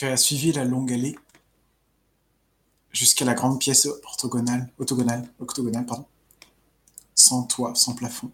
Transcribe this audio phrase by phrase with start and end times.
[0.00, 1.14] Tu as suivi la longue allée
[2.90, 6.06] jusqu'à la grande pièce orthogonale, octogonale, octogonale, pardon,
[7.14, 8.32] sans toit, sans plafond,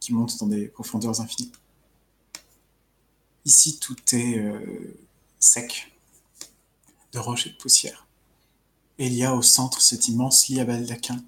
[0.00, 1.50] qui monte dans des profondeurs infinies.
[3.46, 4.98] Ici, tout est euh,
[5.38, 5.90] sec,
[7.12, 8.06] de roches et de poussière.
[8.98, 11.24] Et il y a au centre cet immense lit à baldaquin,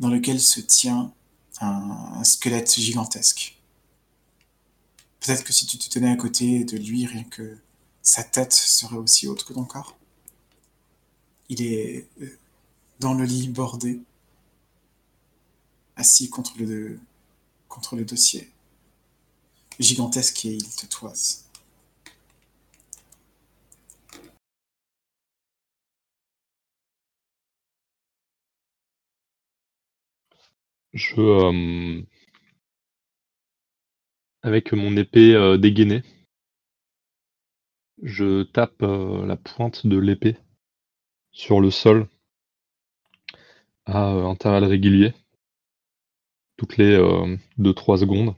[0.00, 1.12] dans lequel se tient
[1.60, 3.56] un, squelette gigantesque.
[5.20, 7.56] Peut-être que si tu te tenais à côté de lui, rien que
[8.08, 9.94] sa tête serait aussi haute que ton corps.
[11.50, 12.38] Il est euh,
[13.00, 14.00] dans le lit bordé,
[15.96, 16.98] assis contre le,
[18.04, 18.50] dossier.
[19.78, 21.44] Gigantesque et il te toise.
[30.94, 32.02] Je, euh,
[34.42, 36.02] avec mon épée euh, dégainée,
[38.02, 40.36] je tape euh, la pointe de l'épée
[41.32, 42.08] sur le sol
[43.86, 45.14] à intervalles réguliers,
[46.56, 46.98] toutes les
[47.58, 48.34] 2-3 secondes,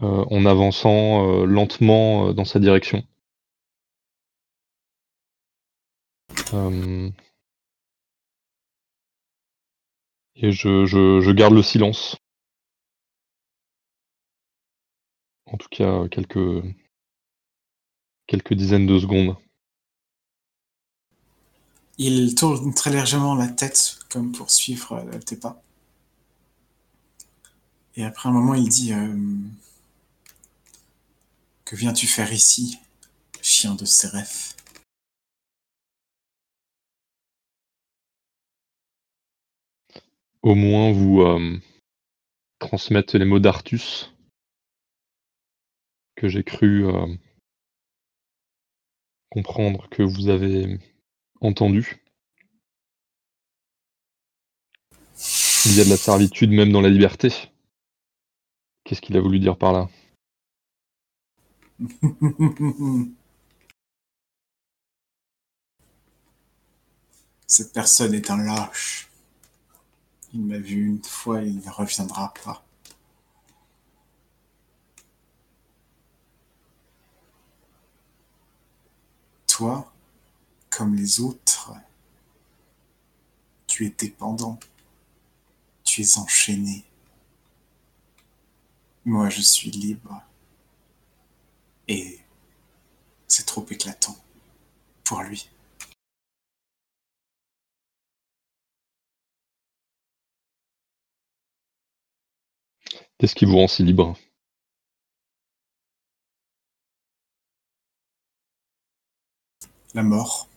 [0.00, 3.04] en avançant lentement dans sa direction.
[10.42, 12.16] Et je, je, garde le silence.
[15.46, 16.62] En tout cas, quelques,
[18.30, 19.36] quelques dizaines de secondes.
[21.98, 25.60] Il tourne très légèrement la tête, comme pour suivre euh, tes pas.
[27.96, 29.16] Et après un moment, il dit euh,
[31.64, 32.78] Que viens-tu faire ici,
[33.42, 34.54] chien de Séraph
[40.42, 41.60] au moins vous euh,
[42.60, 44.14] transmettre les mots d'Artus
[46.16, 47.06] que j'ai cru euh,
[49.30, 50.78] comprendre que vous avez
[51.40, 52.02] entendu.
[55.66, 57.32] Il y a de la servitude même dans la liberté.
[58.84, 59.88] Qu'est-ce qu'il a voulu dire par là?
[67.46, 69.10] Cette personne est un lâche.
[70.32, 72.64] Il m'a vu une fois, il ne reviendra pas.
[79.60, 79.92] Toi,
[80.70, 81.74] comme les autres,
[83.66, 84.58] tu es dépendant,
[85.84, 86.82] tu es enchaîné.
[89.04, 90.22] Moi, je suis libre.
[91.88, 92.20] Et
[93.28, 94.16] c'est trop éclatant
[95.04, 95.50] pour lui.
[103.18, 104.16] Qu'est-ce qui vous rend si libre?
[109.94, 110.48] La mort.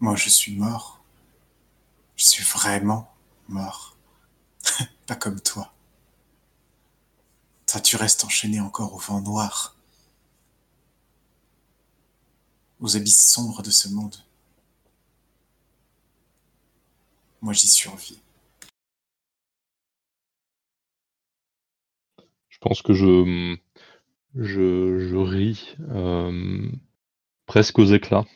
[0.00, 1.02] Moi, je suis mort.
[2.16, 3.12] Je suis vraiment
[3.48, 3.96] mort.
[5.06, 5.72] Pas comme toi.
[7.66, 9.76] Toi, tu restes enchaîné encore au vent noir,
[12.80, 14.16] aux abysses sombres de ce monde.
[17.42, 18.20] Moi, j'y survis.
[22.48, 23.56] Je pense que je,
[24.34, 26.70] je, ris euh,
[27.46, 28.26] presque aux éclats.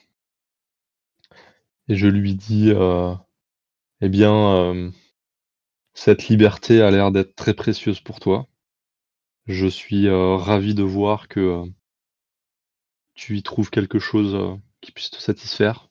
[1.89, 3.15] Et je lui dis, euh,
[4.01, 4.91] eh bien, euh,
[5.95, 8.47] cette liberté a l'air d'être très précieuse pour toi.
[9.47, 11.65] Je suis ravi de voir que
[13.15, 15.91] tu y trouves quelque chose qui puisse te satisfaire.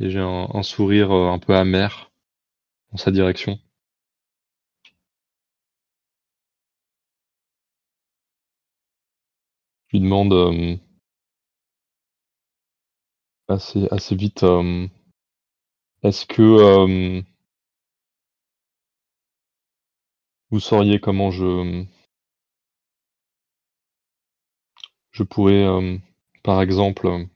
[0.00, 2.10] Et j'ai un sourire un peu amer
[2.92, 3.58] dans sa direction.
[9.92, 10.76] lui demande euh,
[13.52, 14.86] assez, vite euh,
[16.02, 17.22] est-ce que euh,
[20.50, 21.84] vous sauriez comment je
[25.12, 25.66] je pourrais
[26.42, 27.26] par exemple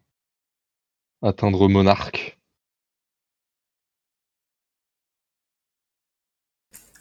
[1.23, 2.39] atteindre monarque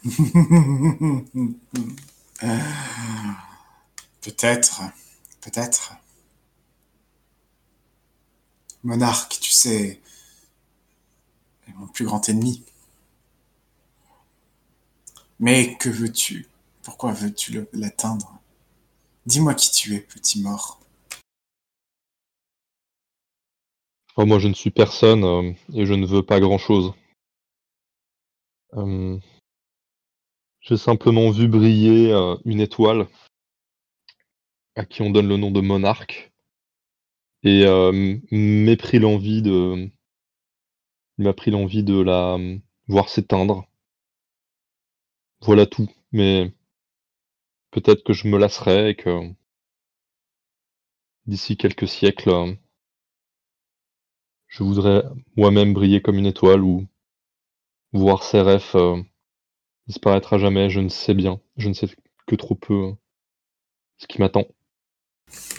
[4.20, 4.82] Peut-être.
[5.40, 5.92] Peut-être.
[8.86, 10.00] Monarque, tu sais,
[11.74, 12.64] mon plus grand ennemi.
[15.40, 16.46] Mais que veux-tu?
[16.84, 18.38] Pourquoi veux-tu l'atteindre?
[19.26, 20.80] Dis-moi qui tu es, petit mort.
[24.16, 26.94] Oh, moi, je ne suis personne euh, et je ne veux pas grand-chose.
[28.74, 29.18] Euh,
[30.60, 33.08] j'ai simplement vu briller euh, une étoile
[34.76, 36.30] à qui on donne le nom de monarque
[37.42, 39.90] et hem, m'ait pris l'envie de
[41.18, 42.38] m'a pris l'envie de la,
[42.88, 43.66] voir s'éteindre.
[45.40, 46.52] Voilà tout, mais
[47.70, 49.30] peut-être que je me lasserai et que
[51.26, 52.56] d'ici quelques siècles, heu
[54.48, 55.04] je voudrais
[55.36, 56.86] moi-même briller comme une étoile ou
[57.92, 59.04] voir Seref, heu,
[59.86, 61.88] disparaître à jamais, je ne sais bien, je ne sais
[62.26, 62.94] que trop peu,
[63.98, 64.46] ce qui m'attend.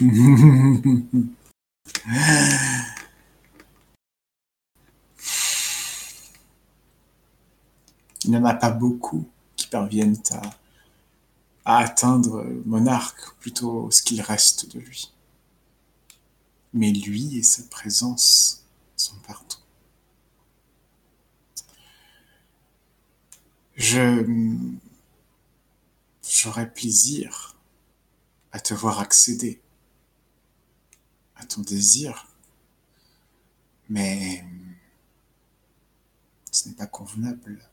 [8.24, 10.20] Il n'y en a pas beaucoup qui parviennent
[11.64, 15.12] à, atteindre Monarque, plutôt ce qu'il reste de lui.
[16.74, 18.64] Mais lui et sa présence
[18.96, 19.58] sont partout.
[23.76, 24.24] Je
[26.28, 27.56] j'aurais plaisir
[28.52, 29.60] à te voir accéder
[31.38, 32.26] à ton désir,
[33.88, 34.44] mais
[36.50, 37.68] ce n'est pas convenable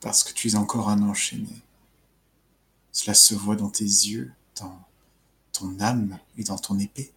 [0.00, 1.62] parce que tu es encore un enchaîné.
[2.90, 4.84] Cela se voit dans tes yeux, dans
[5.52, 7.12] ton âme et dans ton épée.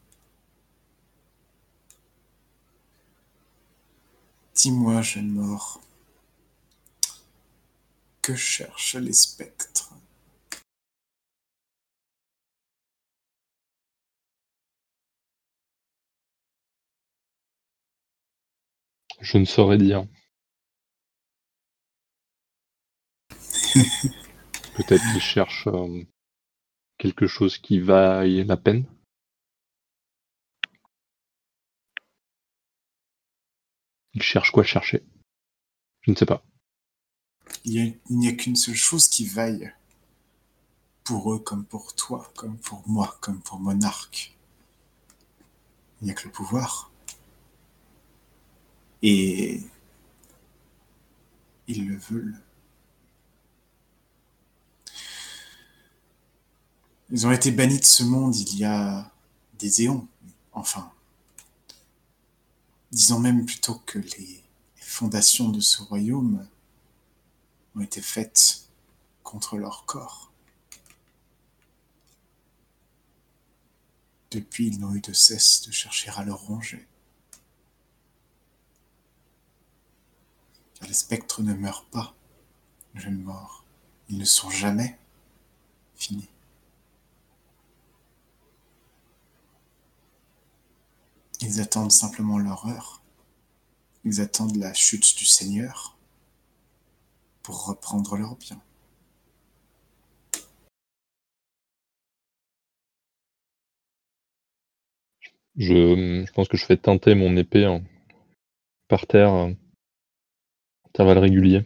[4.54, 5.82] Dis-moi, jeune mort,
[8.22, 9.85] que cherchent les spectres
[19.26, 20.06] Je ne saurais dire.
[24.76, 26.06] Peut-être qu'ils cherchent, hem,
[27.00, 28.86] quelque chose qui vaille la peine?
[34.14, 35.04] Ils cherchent quoi chercher?
[36.02, 36.46] Je ne sais pas.
[37.64, 39.74] Il n'y a qu'une seule chose qui vaille
[41.04, 44.36] pour eux comme pour toi, comme pour moi, comme pour Monarque.
[46.02, 46.92] Il n'y a que le pouvoir.
[49.08, 49.62] Et
[51.68, 52.42] ils le veulent.
[57.12, 59.12] Ils ont été bannis de ce monde il y a
[59.60, 60.08] des éons,
[60.54, 60.92] enfin.
[62.92, 64.44] Disons même plutôt que les
[64.78, 66.44] fondations de ce royaume
[67.76, 68.68] ont été faites
[69.22, 70.32] contre leur corps.
[74.32, 76.88] Depuis, ils n'ont eu de cesse de chercher à le ronger.
[80.88, 82.16] Les spectres ne meurent pas,
[82.96, 83.64] jeune mort.
[84.10, 84.98] Ils ne sont jamais
[85.96, 86.30] finis.
[91.42, 93.02] Ils attendent simplement leur heure.
[94.04, 95.98] Ils attendent la chute du Seigneur
[97.44, 98.62] pour reprendre leurs biens.
[105.58, 107.82] Je, pense que je fais teinter mon épée en
[108.88, 109.50] par terre, à
[110.96, 111.64] intervalles réguliers.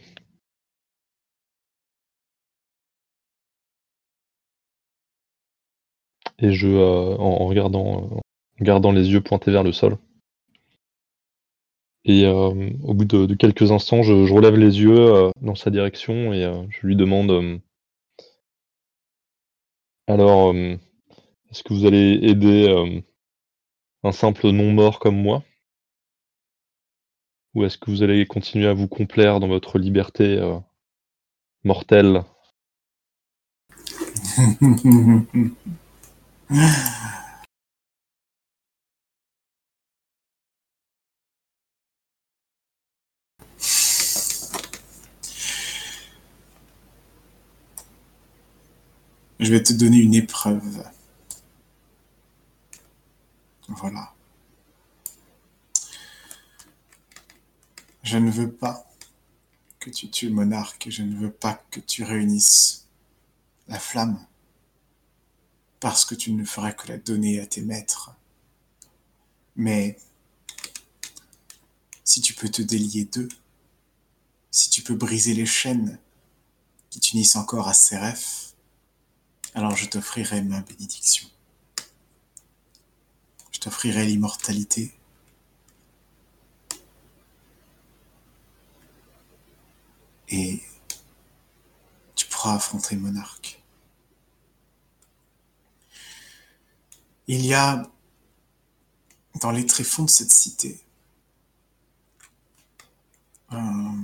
[6.38, 6.80] Et je, heu,
[7.20, 9.96] en regardant, heu, en gardant les yeux pointés vers le sol
[12.04, 15.70] et hem, au bout de quelques instants, je je relève les yeux, heu, dans sa
[15.70, 17.60] direction et heu, je lui demande,
[20.08, 20.54] «Alors,
[21.50, 22.68] est-ce que vous allez aider,
[24.04, 25.42] un simple non-mort comme moi?»
[27.54, 30.58] «Ou est-ce que vous allez continuer à vous complaire dans votre liberté, heu,
[31.64, 32.22] mortelle?»
[49.40, 50.84] Je vais te donner une épreuve.
[53.68, 54.12] Voilà.
[58.02, 58.86] Je ne veux pas
[59.78, 62.86] que tu tues Monarque et je ne veux pas que tu réunisses
[63.68, 64.24] la flamme
[65.80, 68.14] parce que tu ne ferais que la donner à tes maîtres.
[69.56, 69.98] Mais
[72.04, 73.28] si tu peux te délier d'eux,
[74.50, 75.98] si tu peux briser les chaînes
[76.90, 78.54] qui t'unissent encore à Seref,
[79.54, 81.28] alors je t'offrirai ma bénédiction.
[83.52, 84.92] Je t'offrirai l'immortalité.
[90.30, 90.62] Et
[92.14, 93.60] tu pourras affronter Monarque.
[97.26, 97.82] Il y a
[99.40, 100.80] dans les tréfonds de cette cité
[103.50, 103.96] un,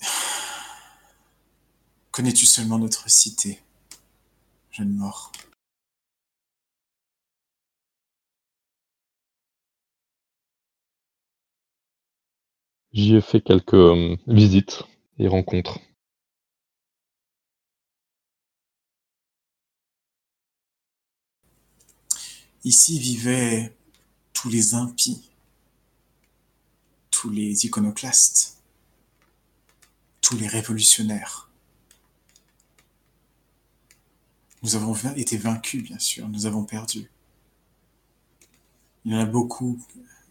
[2.12, 3.62] Connais-tu seulement notre cité,
[4.70, 5.32] jeune mort?
[12.98, 14.82] J'y ai fait quelques euh, visites
[15.20, 15.78] et rencontres.
[22.64, 23.72] Ici vivaient
[24.32, 25.30] tous les impies,
[27.12, 28.60] tous les iconoclastes,
[30.20, 31.48] tous les révolutionnaires.
[34.64, 37.08] Nous avons été vaincus, bien sûr, nous avons perdu.
[39.04, 39.78] Il y en a beaucoup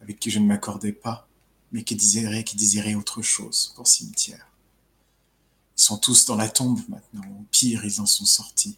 [0.02, 1.30] avec qui je ne m'accordais pas,
[1.72, 4.48] mais qui désiraient autre chose pour cimetière.
[5.78, 8.78] Ils sont tous dans la tombe maintenant, au pire, ils en sont sortis.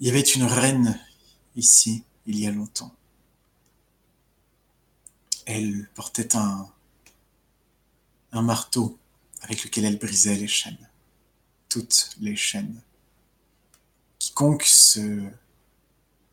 [0.00, 0.98] Il y avait une reine
[1.56, 2.94] ici, il y a longtemps.
[5.46, 6.68] Elle portait un
[8.32, 8.98] marteau
[9.40, 10.88] avec lequel elle brisait les chaînes,
[11.68, 12.80] toutes les chaînes.
[14.18, 15.22] Quiconque se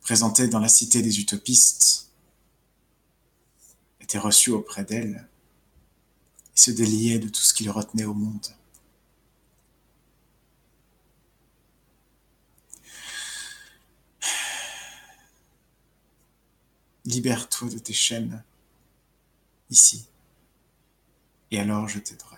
[0.02, 2.05] présentait dans la cité des utopistes
[4.06, 5.28] était reçu auprès d'elle
[6.56, 8.46] et se déliait de tout ce qui le retenait au monde.
[17.06, 18.44] Libère-toi de tes chaînes
[19.72, 20.08] ici,
[21.50, 22.38] et alors je t'aiderai.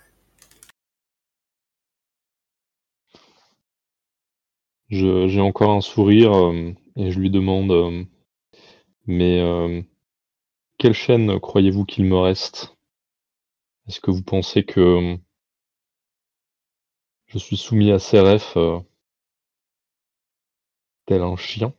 [4.89, 8.05] J'ai encore un sourire euh, et je lui demande euh,
[9.05, 9.81] Mais euh,
[10.77, 12.75] quelle chaîne croyez-vous qu'il me reste?
[13.87, 15.17] Est-ce que vous pensez que
[17.27, 18.57] je suis soumis à CRF
[21.05, 21.73] tel un chien?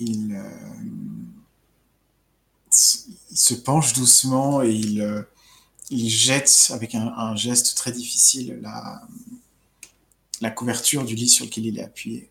[0.00, 0.50] Il, euh,
[3.30, 5.22] il, se penche doucement et il, euh,
[5.90, 9.02] il jette avec un, geste très difficile la,
[10.42, 12.28] la couverture du lit sur lequel il est appuyé.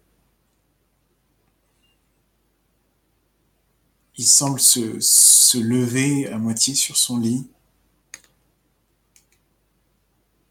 [4.18, 7.50] Il semble se, lever à moitié sur son lit.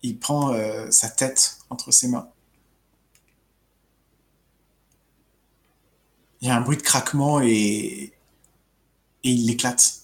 [0.02, 2.28] Il prend euh, sa tête entre ses mains.
[6.40, 8.14] il y a un bruit de craquement et,
[9.22, 10.00] il éclate.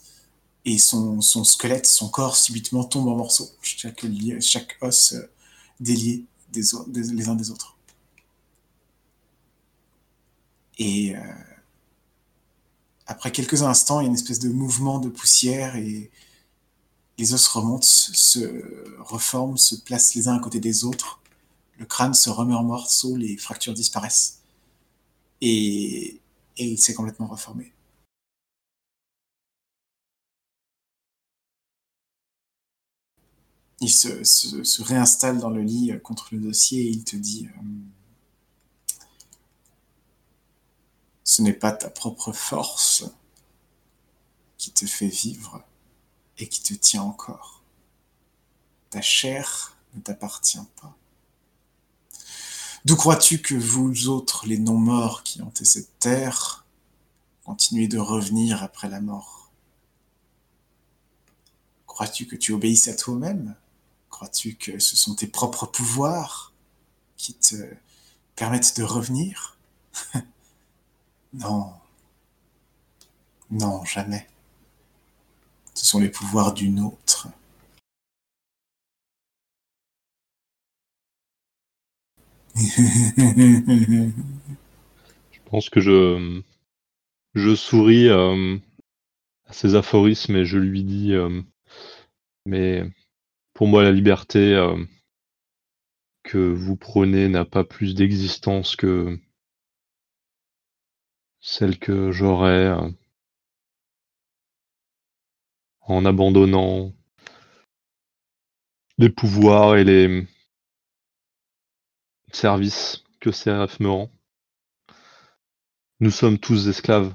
[0.67, 4.05] Et son, squelette, son corps subitement tombe en morceaux, chaque,
[4.41, 5.31] chaque os euh,
[5.81, 7.77] délié des, les uns des autres.
[10.79, 11.21] Et euh,
[13.07, 16.11] après quelques instants, il y a une espèce de mouvement de poussière et
[17.19, 21.21] les os remontent, se reforment, se placent les uns à côté des autres.
[21.79, 24.41] Le crâne se remet en morceaux, les fractures disparaissent.
[25.41, 26.21] Et
[26.59, 27.73] et il s'est complètement reformé.
[33.81, 37.63] Il se, réinstalle dans le lit euh, contre le dossier et il te dit euh,
[41.25, 43.05] Ce n'est pas ta propre force
[44.57, 45.63] qui te fait vivre
[46.39, 47.63] et qui te tient encore.
[48.91, 50.97] Ta chair ne t'appartient pas.
[52.87, 56.65] D'où crois-tu que vous autres, les non-morts qui hantaient cette terre,
[57.45, 59.51] continuez de revenir après la mort?
[61.87, 63.57] Crois-tu que tu obéisses à toi-même?
[64.17, 66.55] Crois-tu que ce sont tes propres pouvoirs
[67.19, 67.55] qui te
[68.35, 69.59] permettent de revenir?
[71.35, 71.75] Non.
[73.51, 74.27] Non, jamais.
[75.75, 77.29] Ce sont les pouvoirs d'une autre.
[82.57, 84.11] je
[85.45, 86.41] pense que je,
[87.35, 88.57] je souris euh,
[89.45, 91.43] à ces aphorismes et je lui dis euh,
[92.47, 92.83] Mais
[93.57, 94.77] pour moi, la liberté euh,
[96.23, 99.19] que vous prenez n'a pas plus d'existence que
[101.41, 102.71] celle que j'aurais
[105.81, 106.93] en abandonnant
[108.99, 110.27] les pouvoirs et les
[112.33, 114.11] service que CRF me rend.
[116.01, 117.15] Nous sommes tous esclaves,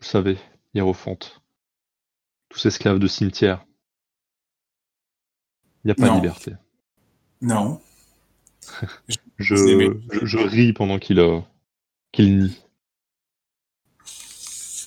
[0.00, 0.38] vous savez,
[0.74, 1.40] Hierophante.
[2.48, 3.67] Tous esclaves de cimetière.
[5.88, 6.52] Il n'y a pas de liberté.
[7.40, 7.80] Non.
[9.38, 9.54] je,
[10.22, 11.40] je, ris pendant qu'il euh,
[12.12, 12.60] qu'il nie.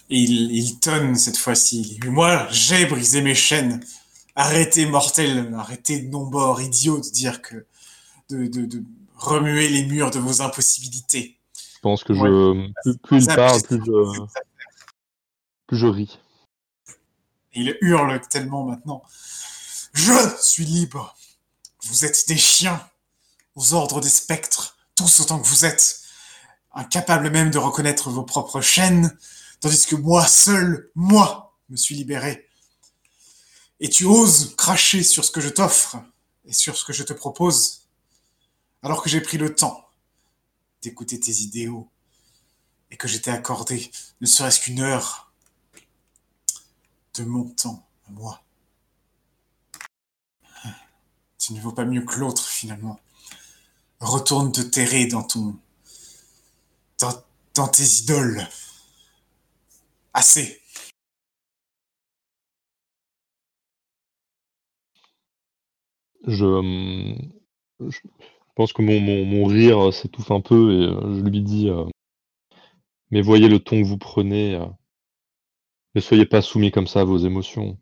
[0.09, 1.99] Il, il tonne cette fois-ci.
[2.05, 3.83] Moi, j'ai brisé mes chaînes.
[4.35, 7.65] Arrêtez, mortel, arrêtez, non-bord, idiot, de dire que.
[8.29, 8.83] de, de, de
[9.15, 11.39] remuer les murs de vos impossibilités.
[11.75, 14.21] Je pense que je plus, il parle, plus je,
[15.65, 16.19] plus je ris.
[17.53, 19.01] Et il hurle tellement maintenant.
[19.93, 21.15] Je suis libre.
[21.83, 22.89] Vous êtes des chiens,
[23.55, 26.01] aux ordres des spectres, tous autant que vous êtes,
[26.73, 29.17] incapables même de reconnaître vos propres chaînes,
[29.59, 32.47] tandis que moi seul, moi, me suis libéré.
[33.79, 35.97] Et tu oses cracher sur ce que je t'offre
[36.45, 37.87] et sur ce que je te propose,
[38.83, 39.89] alors que j'ai pris le temps
[40.81, 41.89] d'écouter tes idéaux
[42.89, 45.31] et que j'étais accordé ne serait-ce qu'une heure
[47.15, 48.43] de mon temps à moi.
[51.41, 52.99] Tu ne vaux pas mieux que l'autre finalement.
[53.99, 55.55] Retourne te terrer dans ton...
[57.55, 58.47] dans, tes idoles.
[60.13, 60.61] Assez.
[66.27, 67.15] Je,
[67.79, 67.99] je
[68.55, 71.85] pense que mon, rire s'étouffe un peu et euh, je lui dis euh,
[73.09, 74.55] Mais voyez le ton que vous prenez.
[74.55, 74.67] euh,
[75.95, 77.79] ne soyez pas soumis comme ça à vos émotions.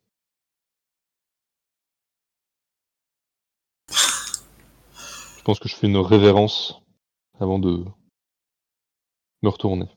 [5.39, 6.81] Je pense que je fais une révérence
[7.39, 7.85] avant de
[9.41, 9.87] me retourner.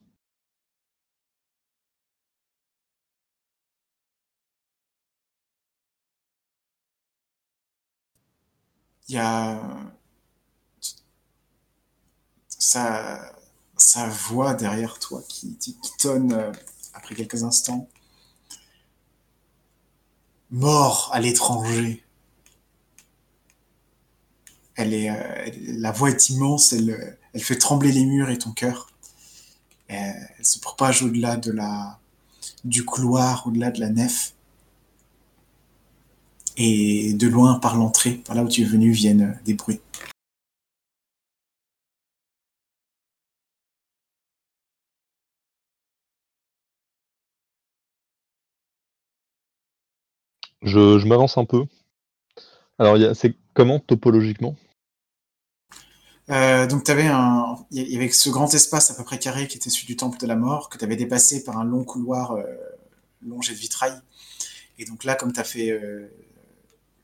[9.09, 9.61] Il y a
[12.49, 13.35] sa,
[14.09, 16.53] voix derrière toi qui, qui tonne euh,
[16.95, 17.89] après quelques instants.
[20.53, 22.05] Mort à l'étranger.
[24.91, 28.91] Euh, la voix est immense, elle, euh, elle fait trembler les murs et ton cœur.
[29.91, 29.95] Euh,
[30.39, 31.39] elle se propage au-delà
[32.65, 34.35] du couloir, au-delà de la nef.
[36.57, 39.81] Et de loin, par l'entrée, par là où tu es venu, viennent des bruits.
[50.62, 51.64] Je, je m'avance un peu.
[52.79, 54.57] Alors, c'est comment topologiquement?
[56.31, 59.49] Euh, donc, tu avais un, il y avait ce grand espace à peu près carré
[59.49, 61.85] qui était celui du temple de la mort, que tu avais dépassé par un long
[61.85, 62.45] couloir euh,
[63.27, 63.93] longé de vitrail.
[64.79, 66.09] Et donc là, comme tu as fait, euh,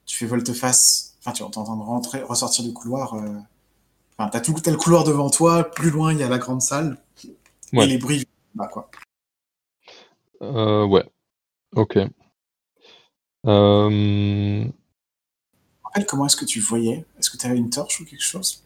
[0.07, 3.15] tu fais volte-face, enfin, tu es en train de rentrer, ressortir du couloir.
[3.15, 5.65] Enfin, t'as tout, t'as le couloir devant toi.
[5.65, 6.97] Plus loin, il y a la grande salle.
[7.73, 7.85] Ouais.
[7.85, 8.91] Et les bruits, bah quoi.
[10.41, 11.05] Ouais.
[11.75, 11.99] Ok.
[13.47, 14.65] Euh,
[16.07, 17.05] comment est-ce que tu voyais?
[17.19, 18.65] Est-ce que tu avais une torche ou quelque chose?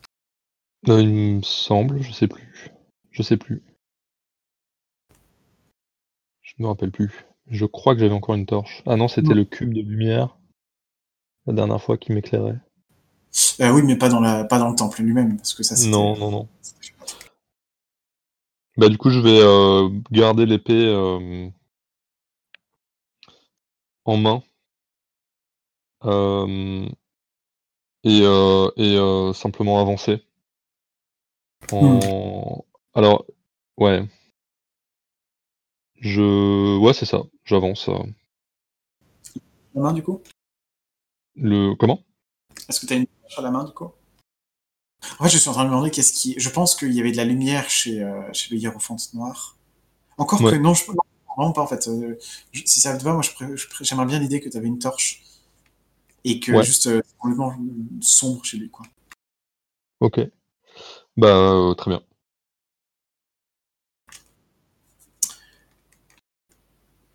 [0.88, 2.70] Euh, il me semble, je sais plus.
[3.10, 3.62] Je sais plus.
[6.42, 7.26] Je me rappelle plus.
[7.48, 8.82] Je crois que j'avais encore une torche.
[8.86, 10.38] Ah non, c'était le cube de lumière
[11.46, 12.58] la dernière fois qui m'éclairait.
[13.60, 15.74] euh, Oui, mais pas dans la, pas dans le temple lui-même, parce que ça.
[15.88, 16.48] Non, non, non.
[18.76, 21.48] Bah du coup, je vais euh, garder l'épée euh,
[24.04, 24.42] en main
[28.04, 30.24] et, euh, et simplement avancer.
[31.70, 32.64] En...
[32.94, 33.24] Alors,
[33.78, 34.06] ouais.
[36.00, 36.78] Je...
[36.78, 37.22] Ouais, c'est ça.
[37.44, 37.88] J'avance.
[37.88, 37.98] euh.
[39.74, 40.20] La main, du coup?
[41.36, 41.74] Le...
[41.76, 42.02] Comment?
[42.68, 43.90] Est-ce que tu as une torche à la main, du coup?
[45.18, 46.34] En fait, je suis en train de me demander qu'est-ce qui.
[46.38, 49.56] Je pense qu'il y avait de la lumière chez, euh, chez le Hiérophante Noir.
[50.18, 50.52] Encore Ouais.
[50.52, 50.96] que non, je non,
[51.36, 51.88] vraiment pas en fait.
[51.88, 52.18] Euh,
[52.52, 54.56] je- si ça te va, moi, je pré- je pré- j'aimerais bien l'idée que tu
[54.56, 55.22] avais une torche
[56.24, 56.62] et que Ouais.
[56.62, 57.56] juste euh, c'est complètement
[58.00, 58.86] sombre chez lui, quoi.
[60.00, 60.20] Ok.
[61.16, 62.02] Bah, euh, très bien.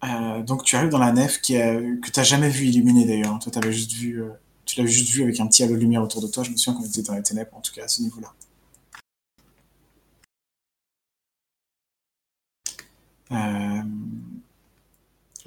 [0.03, 3.05] Euh, donc tu arrives dans la nef qui a, que tu n'as jamais vu illuminée
[3.05, 3.33] d'ailleurs.
[3.33, 3.39] hein.
[3.39, 4.29] Toi, t'avais juste vu, euh,
[4.65, 6.43] tu l'avais juste vu avec un petit halo de lumière autour de toi.
[6.43, 8.33] Je me souviens qu'on était dans les ténèbres, en tout cas à ce niveau-là.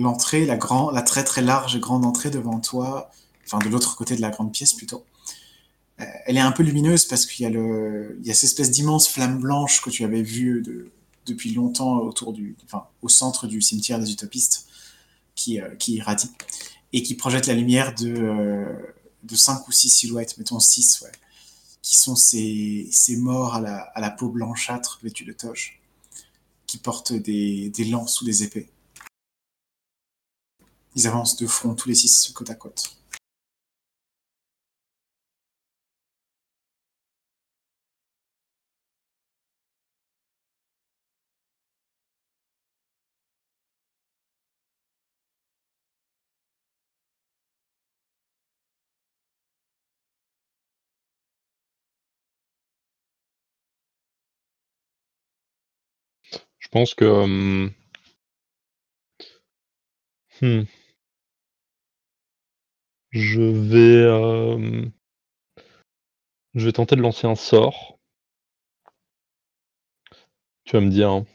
[0.00, 3.10] L'entrée, la, grand, la très très large grande entrée devant toi,
[3.44, 5.04] enfin de l'autre côté de la grande pièce plutôt,
[6.26, 9.90] elle est un peu lumineuse parce qu'il y a, cette espèce d'immense flamme blanche que
[9.90, 10.90] tu avais vue de,
[11.26, 14.66] depuis longtemps autour du, enfin, au centre du cimetière des utopistes
[15.34, 16.30] qui, euh, irradie
[16.92, 21.12] et qui projette la lumière de, euh, de 5 ou 6 silhouettes, mettons 6, ouais,
[21.82, 25.80] qui sont ces, ces morts à la, à la peau blanchâtre vêtus de toge,
[26.66, 28.68] qui portent des, des lances ou des épées.
[30.96, 32.99] Ils avancent de front tous les six côte à côte.
[56.70, 57.04] Pense que...
[57.04, 57.70] hum,
[60.40, 60.62] hmm,
[63.12, 64.90] Je vais, hem
[66.54, 67.98] je vais tenter de lancer un sort.
[70.64, 71.26] Tu vas me dire, hein.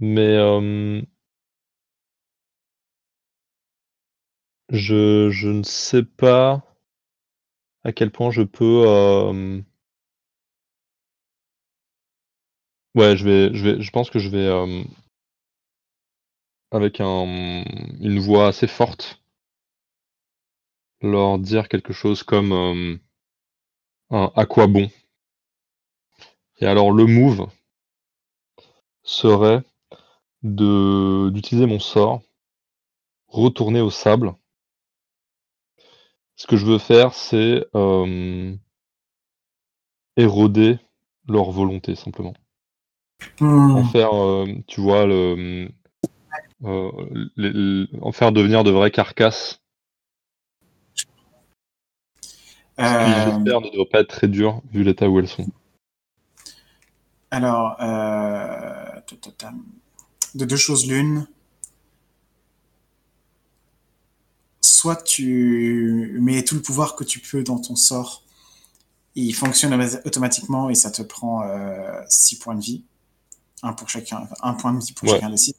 [0.00, 1.06] Mais, hem
[4.72, 6.64] je je ne sais pas
[7.84, 8.86] à quel point je peux,
[12.94, 14.84] Ouais, je vais je vais je pense que je vais, hem
[16.72, 17.64] avec un,
[18.00, 19.20] une voix assez forte
[21.02, 22.98] leur dire quelque chose comme, hem,
[24.10, 24.90] un «à quoi bon?»
[26.58, 27.48] et alors le move
[29.04, 29.62] serait
[30.42, 32.22] de d'utiliser mon sort,
[33.28, 34.34] retourner au sable.
[36.36, 38.58] Ce que je veux faire, c'est, hem
[40.16, 40.78] éroder
[41.28, 42.34] leur volonté simplement.
[43.40, 43.84] En Mmh.
[43.90, 45.68] faire, hem, tu vois le,
[46.64, 46.90] heu,
[47.36, 49.60] les l en faire devenir de vraies carcasses.
[52.78, 55.46] Ce qui, j'espère, ne doit pas être très dur vu l'état où elles sont.
[57.30, 57.76] Alors,
[60.34, 61.26] de 2 choses l'une
[64.60, 68.24] soit tu mets tout le pouvoir que tu peux dans ton sort,
[69.14, 71.76] il fonctionne automatiquement et ça te prend, heu,
[72.08, 72.84] 6 points de vie,
[73.62, 75.14] 1 pour chacun, 1 point de vie pour Ouais.
[75.16, 75.54] chacun des 6.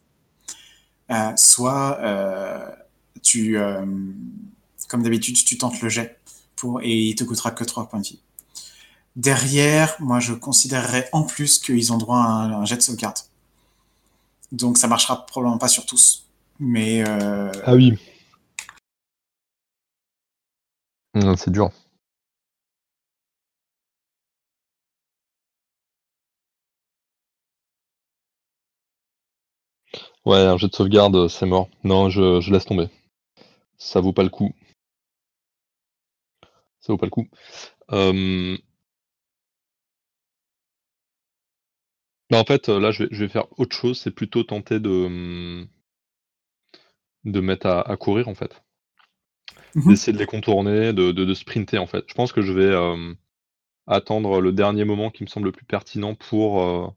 [1.11, 2.71] Heu, soit, heu,
[3.21, 4.15] tu, hem,
[4.87, 6.17] comme d'habitude, tu tentes le jet
[6.55, 8.19] pour et il te coûtera que 3 points de vie.
[9.15, 13.17] Derrière, moi je considérerais en plus qu'ils ont droit à un un jet de sauvegarde.
[14.53, 16.25] Donc ça marchera probablement pas sur tous,
[16.59, 17.97] mais Ah oui.
[21.35, 21.71] C'est dur.
[30.25, 31.69] Ouais, un jet de sauvegarde, heu, c'est mort.
[31.83, 32.89] Non, je je laisse tomber.
[33.77, 34.53] Ça vaut pas le coup.
[36.79, 37.27] Ça vaut pas le coup.
[37.91, 38.57] Hem
[42.29, 44.79] bah, en fait, heu, là, je vais je vais faire autre chose, c'est plutôt tenter
[44.79, 44.89] de,
[47.25, 48.61] de me mettre à à courir, en fait.
[49.75, 49.89] Mmh mh.
[49.89, 52.05] D'essayer de les contourner, de de de sprinter, en fait.
[52.07, 52.73] Je pense que je vais,
[53.87, 56.95] attendre le dernier moment qui me semble le plus pertinent pour,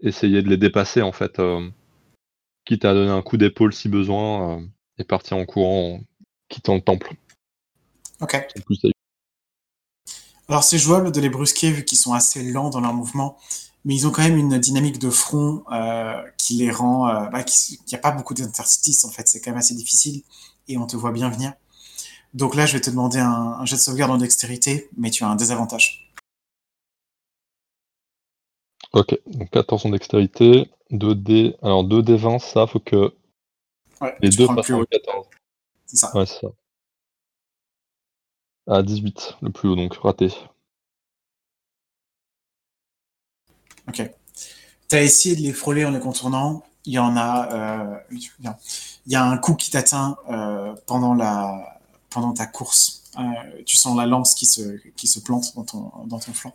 [0.00, 1.40] essayer de les dépasser, en fait,
[2.68, 6.00] quitte à donner un coup d'épaule si besoin, heu, et partir en courant, en
[6.50, 7.14] quittant le temple.
[8.20, 8.46] OK.
[10.48, 13.38] Alors c'est jouable de les brusquer vu qu'ils sont assez lents dans leurs mouvements,
[13.86, 17.42] mais ils ont quand même une dynamique de front, heu, qui les rend, heu, bah,
[17.42, 20.22] qui s qu'il y a pas beaucoup d'interstices, en fait, c'est quand même assez difficile
[20.68, 21.54] et on te voit bien venir.
[22.34, 25.24] Donc là, je vais te demander un un jet de sauvegarde en dextérité, mais tu
[25.24, 26.07] as un désavantage.
[28.92, 33.12] OK, donc 14 en dextérité, 2 dés alors 2 dés 20, ça, faut que
[34.00, 34.86] Ouais, les tu 2 prends le fassent plus un haut.
[34.90, 35.26] 14.
[35.86, 36.16] C'est ça.
[36.16, 36.48] Ouais, c'est ça.
[38.66, 40.28] Ah 18, le plus haut, donc raté.
[43.88, 44.02] OK.
[44.88, 48.00] Tu as essayé de les frôler en les contournant, il y en a,
[48.38, 48.56] bien,
[49.06, 53.02] il y a un coup qui t'atteint, heu, pendant la pendant ta course.
[53.18, 56.54] Heu, tu sens la lance qui se qui se plante dans ton dans ton flanc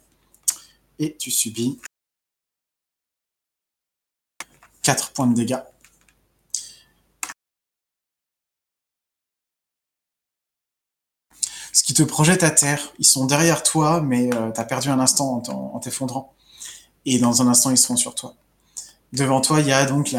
[1.00, 1.80] et tu subis
[4.84, 5.60] 4 points de dégâts.
[11.72, 12.93] Ce qui te projette à terre.
[13.00, 16.34] Ils sont derrière toi, mais heu, tu as perdu un instant en t'effondrant
[17.06, 18.36] et dans un instant, ils seront sur toi.
[19.13, 20.15] Devant toi, il y a donc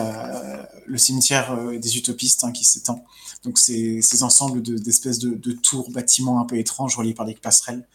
[0.87, 3.05] le cimetière, heu, des utopistes, hein, qui s'étend.
[3.44, 7.87] Donc ces ensembles de d'espèces de tours, bâtiments un peu étranges reliés par des passerelles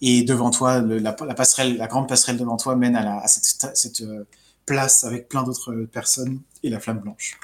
[0.00, 4.26] et devant toi, la passerelle la grande passerelle devant toi mène à cette heu,
[4.72, 7.38] place avec plein d'autres, heu, personnes et la flamme blanche.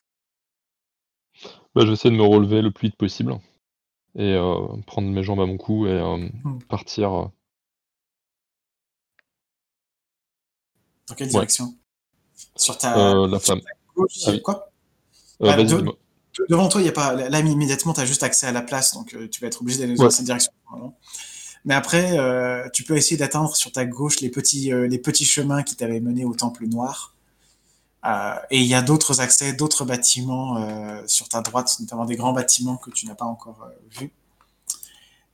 [1.74, 3.38] Bah, je vais essayer de me relever le plus vite possible
[4.16, 4.54] et heu,
[4.86, 6.58] prendre mes jambes à mon cou et hem, Mmh.
[6.68, 7.30] partir,
[11.08, 11.32] Dans quelle Ouais.
[11.32, 11.74] direction?
[12.56, 13.60] Sur ta Heu, la sur flamme.
[13.60, 14.42] ta gauche, Ah oui.
[14.42, 14.70] quoi?
[15.40, 18.46] Bah, de de devant toi, il y a pas là immédiatement, tu as juste accès
[18.46, 20.52] à la place, donc tu vas être obligé d'aller dans cette direction.
[21.64, 22.16] Mais après,
[22.72, 26.00] tu peux essayer d'atteindre sur ta gauche les petits, heu, les petits chemins qui t'avaient
[26.00, 27.14] mené au temple noir.
[28.06, 32.16] Heu, et il y a d'autres accès, d'autres bâtiments, heu, sur ta droite, notamment des
[32.16, 34.12] grands bâtiments que tu n'as pas encore, heu, vus.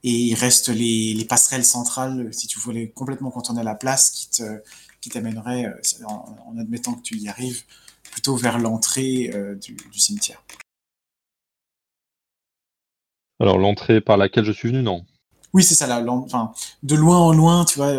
[0.03, 4.29] Et il reste les les passerelles centrales, si tu voulais complètement contourner la place qui
[4.31, 4.63] te
[5.01, 5.73] qui t'amènerait,
[6.07, 7.63] en en admettant que tu y arrives,
[8.13, 10.43] plutôt vers l'entrée, du du cimetière.
[13.41, 15.05] Alors l'entrée par laquelle je suis venu, non?
[15.55, 17.93] Oui, c'est ça, la enfin, de loin en loin, tu vois,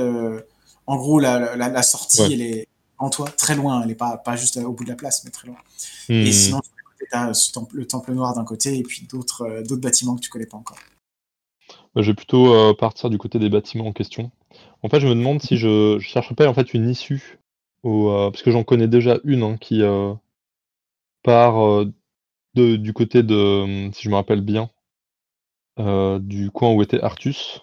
[0.88, 2.34] en gros, la la la sortie, Ouais.
[2.34, 4.90] elle est en toi, très loin, elle est pas pas juste, heu, au bout de
[4.90, 5.58] la place, mais très loin.
[6.10, 6.32] Et Mmh.
[6.32, 7.32] sinon, tu as
[7.74, 10.78] le temple noir d'un côté et puis d'autres d'autres bâtiments que tu connais pas encore.
[11.94, 14.32] Bah, je vais plutôt partir du côté des bâtiments en question.
[14.84, 17.40] En fait, je me demande si je, je cherche pas en fait une issue
[17.84, 19.82] au, parce que j'en connais déjà une hein, qui
[21.24, 21.86] part
[22.56, 24.70] de, du côté de, si je me rappelle bien,
[25.78, 27.62] du coin où était Artus.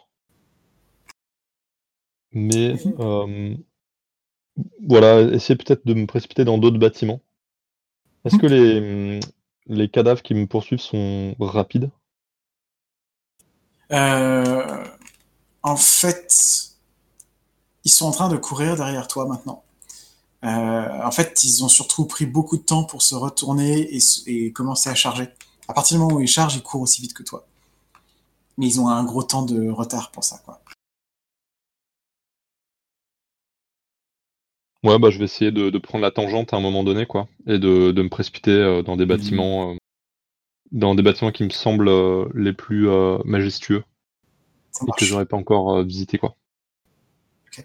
[2.32, 3.62] Mais mmh
[4.86, 7.20] voilà, essayer peut-être de me précipiter dans d'autres bâtiments.
[8.24, 9.20] Est-ce que les,
[9.66, 11.90] les cadavres qui me poursuivent sont rapides?
[13.92, 14.84] Euh,
[15.62, 16.74] En fait,
[17.84, 19.64] ils sont en train de courir derrière toi maintenant.
[20.44, 24.52] Euh, en fait, ils ont surtout pris beaucoup de temps pour se retourner et, et,
[24.52, 25.28] commencer à charger.
[25.68, 27.46] À partir du moment où ils chargent, ils courent aussi vite que toi.
[28.58, 30.60] Mais ils ont un gros temps de retard pour ça, quoi.
[34.84, 37.28] Ouais, bah, je vais essayer de, de, prendre la tangente à un moment donné, quoi,
[37.46, 39.08] et de, de me précipiter euh, dans des mmh.
[39.08, 39.76] bâtiments, euh,
[40.72, 42.88] dans des bâtiments qui me semblent euh, les plus
[43.24, 43.84] majestueux
[44.82, 46.34] et que j'aurais pas encore visité, quoi.
[47.46, 47.64] Ok.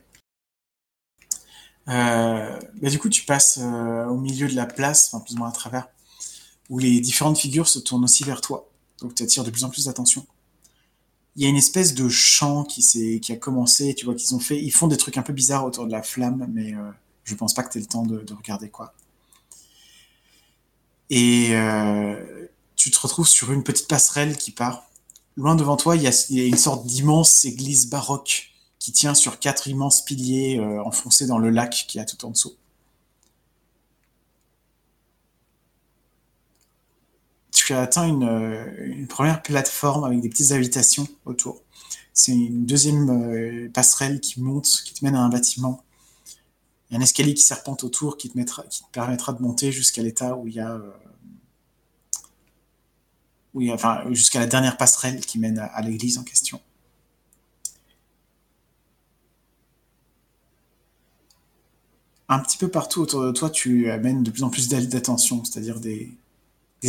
[1.87, 5.53] Bah, du coup, tu passes au milieu de la place, enfin plus ou moins à
[5.53, 5.87] travers,
[6.69, 8.69] où les différentes figures se tournent aussi vers toi.
[9.01, 10.27] Donc tu attires de plus en plus d'attention.
[11.35, 12.81] Il y a une espèce de chant qui,
[13.21, 15.65] qui a commencé, tu vois qu'ils ont fait, ils font des trucs un peu bizarres
[15.65, 16.73] autour de la flamme, mais
[17.27, 18.93] je pense pas que tu aies le temps de, regarder quoi.
[21.09, 24.89] Et euh, tu te retrouves sur une petite passerelle qui part.
[25.35, 29.67] Loin devant toi, il y a, une sorte d'immense église baroque qui tient sur quatre
[29.67, 32.55] immenses piliers euh, enfoncés dans le lac qui a tout en dessous.
[37.51, 41.61] Tu as atteint une, euh, une première plateforme avec des petites habitations autour.
[42.13, 45.83] C'est une deuxième passerelle qui monte, qui te mène à un bâtiment
[46.89, 48.35] il y a un escalier qui serpente autour qui te,
[48.91, 50.71] permettra de monter jusqu'à l'état où il y a.
[50.71, 50.91] Euh,
[54.11, 56.61] jusqu'à la dernière passerelle qui mène à, l'église en question.
[62.29, 65.79] Un petit peu partout autour de toi, tu amènes de plus en plus d'attention, c'est-à-dire
[65.79, 66.15] des,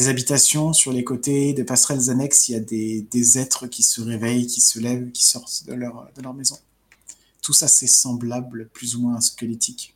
[0.08, 4.46] habitations sur les côtés, des passerelles annexes, il y a des, êtres qui se réveillent,
[4.46, 6.58] qui se lèvent, qui sortent de leur maison
[7.42, 9.94] tout ça c'est semblable, plus ou moins squelettique.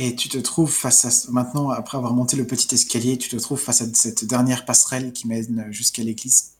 [0.00, 3.36] Et tu te trouves face à maintenant, après avoir monté le petit escalier, tu te
[3.36, 6.52] trouves face à cette dernière passerelle qui mène jusqu'à l'église.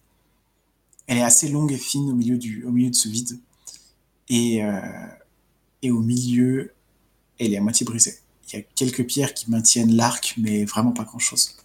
[1.07, 3.39] Elle est assez longue et fine au milieu, du, milieu de ce vide.
[4.29, 4.81] Et, euh,
[5.83, 6.73] et au milieu,
[7.39, 8.19] elle est à moitié brisée.
[8.49, 11.58] Il y a quelques pierres qui maintiennent l'arc, mais vraiment pas grand-chose.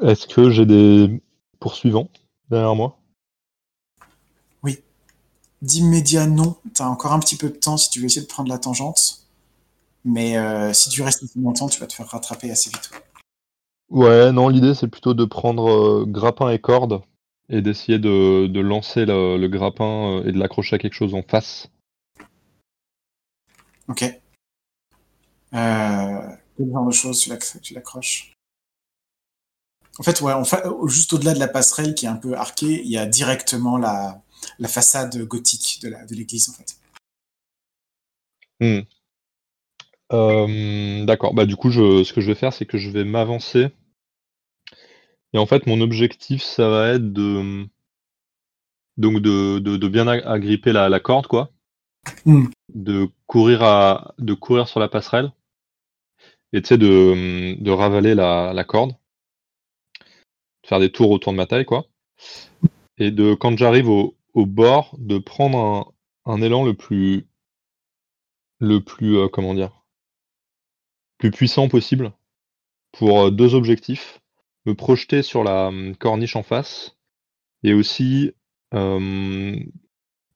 [0.00, 1.22] Est-ce que j'ai des
[1.60, 2.08] poursuivants
[2.50, 2.98] derrière moi?
[4.62, 4.78] Oui.
[5.60, 6.56] D'immédiat, non.
[6.74, 8.58] Tu as encore un petit peu de temps si tu veux essayer de prendre la
[8.58, 9.22] tangente.
[10.04, 12.90] Mais euh, si tu restes longtemps, tu vas te faire rattraper assez vite.
[13.90, 17.02] Ouais, non, l'idée c'est plutôt de prendre euh, grappin et corde
[17.48, 21.68] et d'essayer de, lancer le, grappin euh, et de l'accrocher à quelque chose en face.
[23.88, 24.00] Ok.
[25.52, 27.28] quel genre de choses
[27.62, 28.31] tu l'accroches?
[29.98, 30.32] En fait, ouais,
[30.86, 34.22] juste au-delà de la passerelle qui est un peu arquée, il y a directement la,
[34.58, 36.76] la façade gothique de l'église, en fait.
[38.60, 38.86] Hmm.
[40.12, 41.34] Euh, d'accord.
[41.34, 43.68] Bah, du coup, je, ce que je vais faire, c'est que je vais m'avancer.
[45.34, 47.66] Et en fait, mon objectif, ça va être de,
[48.96, 51.50] donc de, de, bien agripper la, la, corde, quoi.
[52.24, 52.46] Hmm.
[52.74, 55.32] De courir à, de courir sur la passerelle.
[56.52, 58.94] Et tu sais, de, de ravaler la, la corde
[60.64, 61.86] faire des tours autour de ma taille, quoi.
[62.98, 65.92] Et de quand j'arrive au, bord, de prendre
[66.24, 67.26] un, élan le plus
[68.60, 69.84] le plus euh, comment dire
[71.18, 72.12] plus puissant possible
[72.92, 74.20] pour euh, deux objectifs
[74.66, 76.96] me projeter sur la hum, corniche en face
[77.64, 78.32] et aussi
[78.74, 79.56] euh,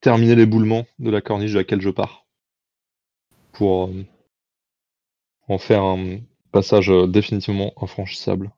[0.00, 2.26] terminer l'éboulement de la corniche de laquelle je pars
[3.52, 3.90] pour
[5.48, 6.18] en faire un
[6.52, 8.50] passage définitivement infranchissable.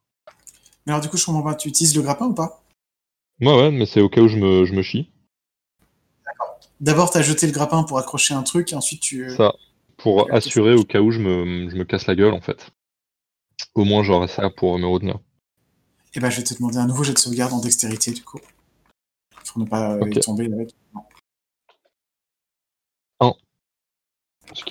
[0.89, 1.55] Mais alors, du coup, je comprends pas.
[1.55, 2.65] Tu utilises le grappin ou pas?
[3.43, 5.13] Ouais, ouais, mais c'est au cas où je me, je me chie.
[6.25, 6.59] D'accord.
[6.81, 9.27] D'abord, tu as jeté le grappin pour accrocher un truc, et ensuite tu.
[9.27, 9.53] Euh, ça,
[9.99, 12.71] pour assurer au cas où je me, je me casse la gueule, en fait.
[13.75, 15.19] Au moins, j'aurai ça pour me retenir.
[16.15, 18.41] Eh ben, je vais te demander un nouveau jet de sauvegarde en dextérité, du coup.
[19.47, 20.75] Pour ne pas euh, tomber avec.
[23.21, 23.35] Un.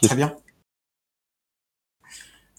[0.01, 0.35] Très bien.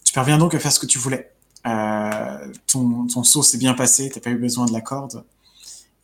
[0.05, 1.35] Tu parviens donc à faire ce que tu voulais.
[1.69, 5.23] Euh, ton, saut s'est bien passé, t'as pas eu besoin de la corde.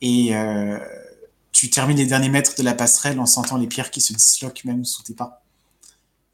[0.00, 0.78] Et euh,
[1.52, 4.64] tu termines les derniers mètres de la passerelle en sentant les pierres qui se disloquent
[4.64, 5.42] même sous tes pas.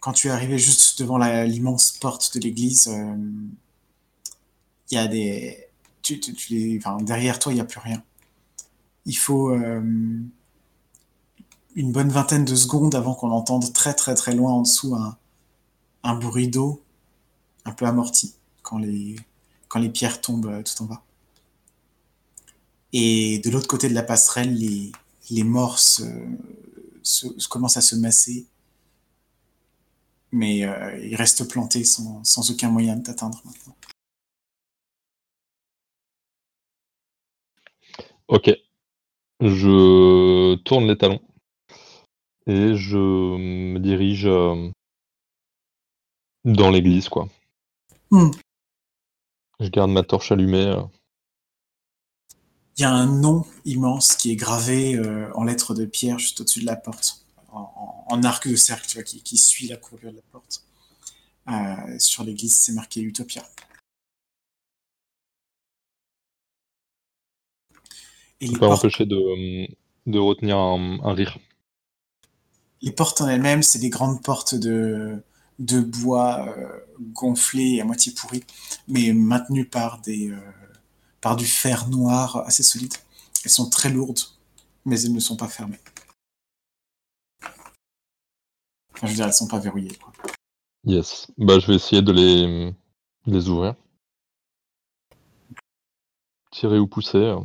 [0.01, 3.16] Quand tu es arrivé juste devant l'immense porte de l'église, euh,
[4.90, 5.68] il y a des...
[6.03, 6.21] Tu,
[7.03, 8.03] derrière toi, il n'y a plus rien.
[9.07, 9.81] Il faut euh,
[11.77, 14.97] une bonne vingtaine de secondes avant qu'on entende très très très loin en dessous
[16.03, 16.83] un bruit d'eau
[17.64, 19.16] un peu amorti quand les,
[19.68, 21.03] quand les pierres tombent euh, tout en bas.
[22.92, 24.92] Et de l'autre côté de la passerelle, les,
[25.31, 26.03] les morts se,
[27.48, 28.46] commencent à se masser.
[30.31, 33.77] Mais euh, ils restent plantés sans, sans aucun moyen de t'atteindre maintenant.
[38.29, 38.51] Ok.
[39.40, 41.20] Je tourne les talons
[42.46, 44.70] et je me dirige euh,
[46.44, 47.29] dans l'église, quoi.
[48.11, 48.31] Hmm.
[49.62, 50.66] Je garde ma torche allumée.
[50.66, 50.83] Euh.
[52.77, 56.40] Il y a un nom immense qui est gravé euh, en lettres de pierre juste
[56.40, 60.16] au-dessus de la porte, en, arc de cercle, tu vois, qui, suit la courbure de
[60.16, 60.64] la porte.
[61.48, 63.46] Euh, sur l'église, c'est marqué Utopia.
[68.40, 69.68] Et empêcher de,
[70.07, 71.38] de retenir un, rire.
[72.81, 75.22] Les portes en elles-mêmes, c'est des grandes portes de,
[75.62, 78.42] de bois euh, gonflé et à moitié pourri,
[78.88, 80.40] mais maintenues par, des, euh,
[81.20, 82.94] par du fer noir assez solide.
[83.44, 84.20] Elles sont très lourdes,
[84.85, 85.79] mais elles ne sont pas fermées.
[88.94, 89.98] Enfin, je veux dire, elles sont pas verrouillées.
[90.85, 91.29] Yes.
[91.38, 92.75] Bah, je vais essayer de les,
[93.27, 93.75] les ouvrir.
[96.51, 97.18] Tirer ou pousser.
[97.18, 97.40] Euh,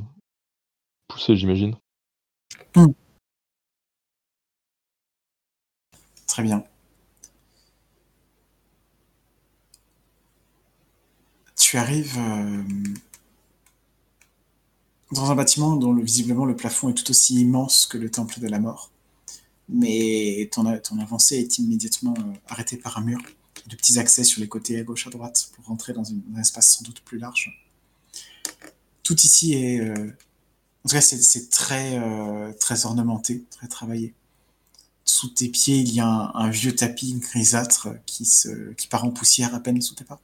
[1.07, 1.75] pousser, j'imagine.
[2.75, 2.91] Hmm.
[6.25, 6.63] Très bien.
[11.67, 12.63] Tu arrives euh,
[15.11, 18.47] dans un bâtiment dont visiblement le plafond est tout aussi immense que le temple de
[18.47, 18.89] la mort.
[19.67, 23.19] Mais ton, avancée est immédiatement euh, arrêtée par un mur,
[23.65, 26.77] de petits accès sur les côtés à gauche à droite pour rentrer dans, un espace
[26.77, 27.61] sans doute plus large.
[29.03, 30.15] Tout ici est, euh,
[30.85, 31.99] en tout cas, c'est très,
[32.61, 34.13] très ornementé, très travaillé.
[35.03, 39.03] Sous tes pieds, il y a un, un vieux tapis grisâtre qui, se, qui part
[39.03, 40.21] en poussière à peine sous tes pas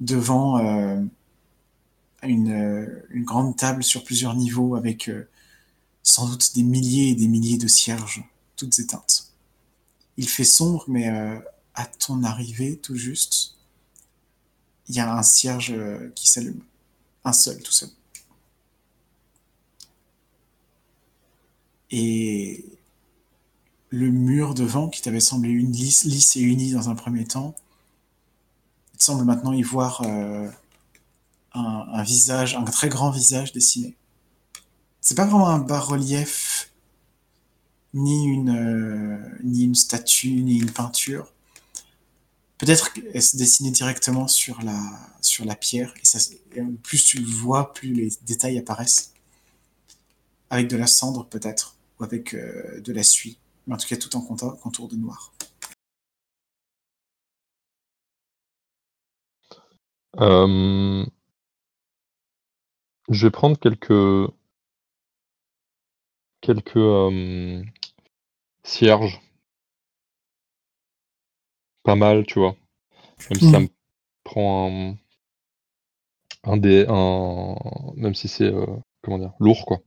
[0.00, 1.00] devant euh,
[2.22, 5.28] une, euh, grande table sur plusieurs niveaux avec euh,
[6.02, 8.24] sans doute des milliers et des milliers de cierges,
[8.56, 9.32] toutes éteintes.
[10.16, 11.08] Il fait sombre, mais
[11.74, 13.56] à ton arrivée, tout juste,
[14.88, 15.74] il y a un cierge
[16.14, 16.62] qui s'allume.
[17.24, 17.90] Un seul, tout seul.
[21.90, 22.64] Et
[23.90, 27.54] le mur devant, qui t'avait semblé lisse, lisse et uni dans un premier temps,
[28.96, 30.48] il semble maintenant y voir euh,
[31.52, 33.94] un, visage, un très grand visage dessiné.
[35.00, 36.72] C'est pas vraiment un bas-relief,
[37.92, 41.32] ni une, euh, ni une statue, ni une peinture.
[42.58, 44.80] Peut-être est-ce dessiné directement sur la,
[45.20, 45.92] sur la pierre,
[46.54, 49.12] et, plus tu le vois, plus les détails apparaissent.
[50.48, 53.96] Avec de la cendre peut-être, ou avec euh, de la suie, mais en tout cas
[53.96, 55.32] tout en contour de noir.
[60.20, 61.04] Euh,
[63.10, 64.32] je vais prendre quelques
[66.40, 67.62] quelques, euh,
[68.62, 69.20] cierges.
[71.82, 72.56] Pas mal, tu vois?
[73.30, 73.62] Même si ça mmh.
[73.62, 73.68] me
[74.24, 74.96] prend un
[76.44, 77.56] un dé un
[77.96, 78.66] même si c'est, euh,
[79.02, 79.32] comment dire?
[79.40, 79.80] Lourd, quoi.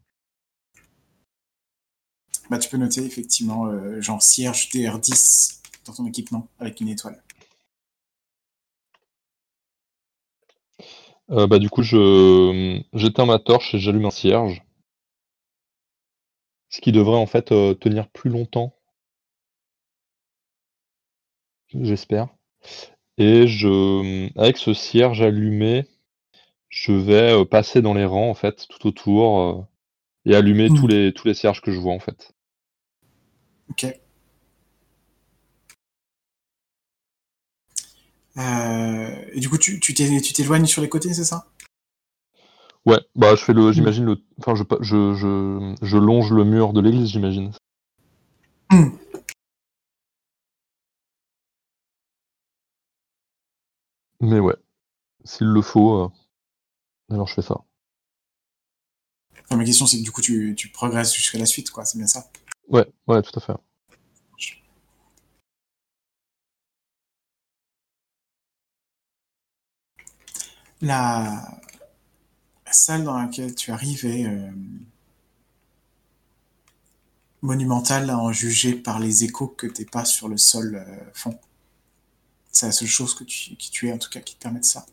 [2.50, 3.70] Bah, tu peux noter effectivement,
[4.02, 7.22] genre cierge DR10 dans ton équipement avec une étoile.
[11.32, 14.64] Euh, bah, du coup, je j'éteins ma torche et j'allume un cierge.
[16.70, 18.74] Ce qui devrait en fait, euh, tenir plus longtemps.
[21.74, 22.30] J'espère.
[23.18, 25.86] Et je avec ce cierge allumé,
[26.70, 29.68] je vais, euh, passer dans les rangs en fait, tout autour,
[30.26, 30.90] et allumer tous mmh.
[30.90, 32.34] les tous les cierges que je vois en fait.
[33.70, 33.86] OK.
[38.40, 41.48] Et du coup, tu t'éloignes sur les côtés, c'est ça?
[42.86, 46.72] Ouais, bah je fais le, j'imagine le, enfin je, je, je, je longe le mur
[46.74, 47.52] de l'église, j'imagine.
[48.72, 48.90] Hmm.
[54.22, 54.56] Mais ouais,
[55.26, 56.10] s'il le faut, euh,
[57.12, 57.58] alors je fais ça.
[59.52, 62.08] ma question c'est que du coup tu, tu progresses jusqu'à la suite, quoi, c'est bien
[62.08, 62.32] ça?
[62.70, 63.54] Ouais, ouais, tout à fait.
[70.82, 71.60] La,
[72.72, 74.52] salle dans laquelle tu arrives est euh,
[77.42, 81.38] monumentale à en juger par les échos que tes pas sur le sol euh, font.
[82.52, 84.60] C'est la seule chose que tu, qui tu es, en tout cas, qui te permet
[84.60, 84.86] de ça.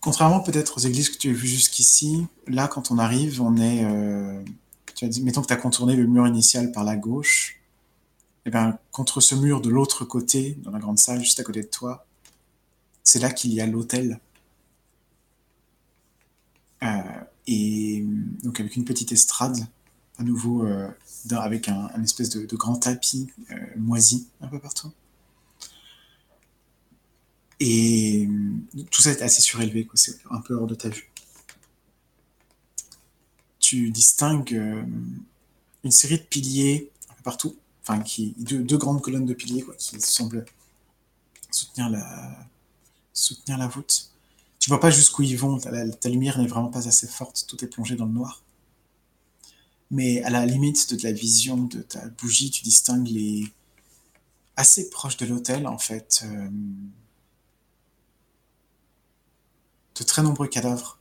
[0.00, 3.84] Contrairement peut-être aux églises que tu as vues jusqu'ici, là, quand on arrive, on est.
[3.84, 4.42] Euh,
[4.94, 7.57] tu as dit, mettons que tu as contourné le mur initial par la gauche.
[8.46, 11.62] Et bien, contre ce mur de l'autre côté, dans la grande salle, juste à côté
[11.62, 12.06] de toi,
[13.08, 14.20] c'est là qu'il y a l'hôtel.
[16.82, 16.86] Euh,
[17.46, 18.04] et
[18.42, 19.66] donc, avec une petite estrade,
[20.18, 20.88] à nouveau, euh,
[21.30, 24.92] avec un, espèce de, grand tapis euh, moisi un peu partout.
[27.60, 28.28] Et
[28.90, 31.10] tout ça est assez surélevé, c'est un peu hors de ta vue.
[33.58, 34.52] Tu distingues
[35.82, 37.56] une série de piliers un peu partout,
[37.88, 40.44] enfin, qui, deux, grandes colonnes de piliers qui semblent
[41.50, 42.36] soutenir la,
[43.14, 44.10] soutenir la voûte.
[44.58, 47.68] Tu vois pas jusqu'où ils vont, ta, lumière n'est vraiment pas assez forte, tout est
[47.68, 48.42] plongé dans le noir.
[49.90, 53.46] Mais à la limite de la vision de ta bougie, tu distingues les
[54.56, 56.48] assez proches de l'hôtel en fait euh,
[59.94, 60.98] de très nombreux cadavres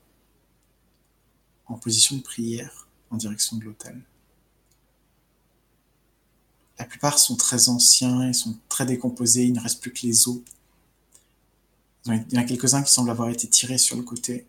[1.66, 4.02] en position de prière en direction de l'hôtel.
[6.80, 10.28] La plupart sont très anciens et sont très décomposés, il ne reste plus que les
[10.28, 10.40] os
[12.14, 14.46] il y en a quelques-uns qui semblent avoir été tirés sur le côté.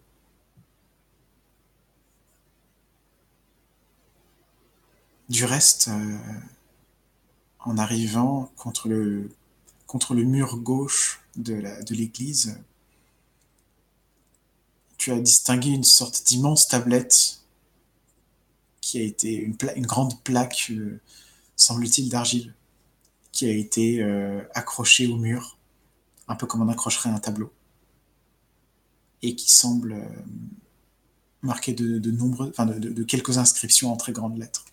[5.29, 6.19] Du reste, euh,
[7.61, 9.31] en arrivant contre le,
[10.25, 12.59] mur gauche de l'église,
[14.97, 17.41] tu as distingué une sorte d'immense tablette
[18.81, 20.99] qui a été une, une grande plaque, euh,
[21.59, 22.55] semble-t-il, d'argile,
[23.33, 25.59] qui a été euh, accrochée au mur
[26.29, 27.53] un peu comme on accrocherait un tableau,
[29.23, 30.05] et qui semble euh,
[31.43, 34.65] marqué de, nombreux, enfin de, quelques inscriptions en très grandes lettres.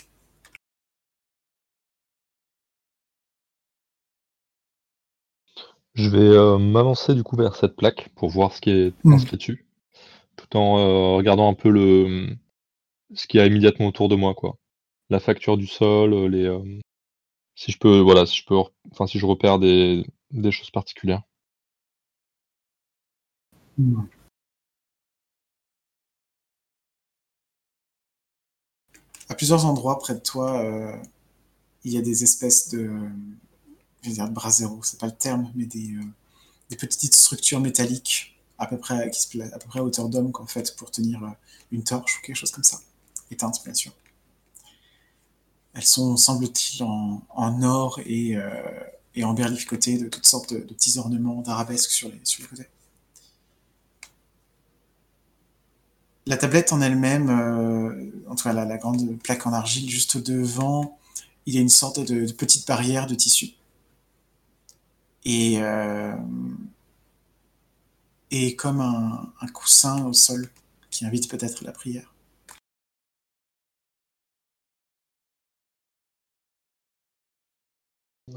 [5.94, 9.14] Je vais euh, m'avancer du coup vers cette plaque pour voir ce qui est hmm.
[9.14, 9.66] inscrit dessus,
[10.36, 12.36] tout en euh, regardant un peu le
[13.14, 14.58] ce qu'il y a immédiatement autour de moi, quoi.
[15.10, 16.49] La facture du sol, les
[17.56, 18.58] si je peux, voilà, si je peux,
[18.91, 20.06] enfin si je repère des
[20.51, 21.24] choses particulières.
[29.30, 30.95] À plusieurs endroits près de toi, euh,
[31.84, 32.89] il y a des espèces de,
[34.01, 34.39] je vais dire de
[34.84, 39.60] c'est pas le terme, mais des, euh, petites structures métalliques à peu près qui à
[39.60, 41.30] peu près hauteur d'homme qu'en fait pour tenir euh,
[41.72, 42.80] une torche ou quelque chose comme ça,
[43.32, 43.93] éteinte bien sûr.
[45.76, 48.38] Elles sont, semble-t-il, en, or et,
[49.15, 52.67] et en de toutes sortes de, petits ornements d'arabesques sur les, côtés.
[56.28, 60.97] La tablette en elle-même, euh, en tout cas la, grande plaque en argile juste devant,
[61.45, 63.51] il y a une sorte de, petite barrière de tissu.
[65.23, 66.15] Et, euh,
[68.32, 70.49] et comme un, coussin au sol
[70.89, 72.14] qui invite peut-être la prière.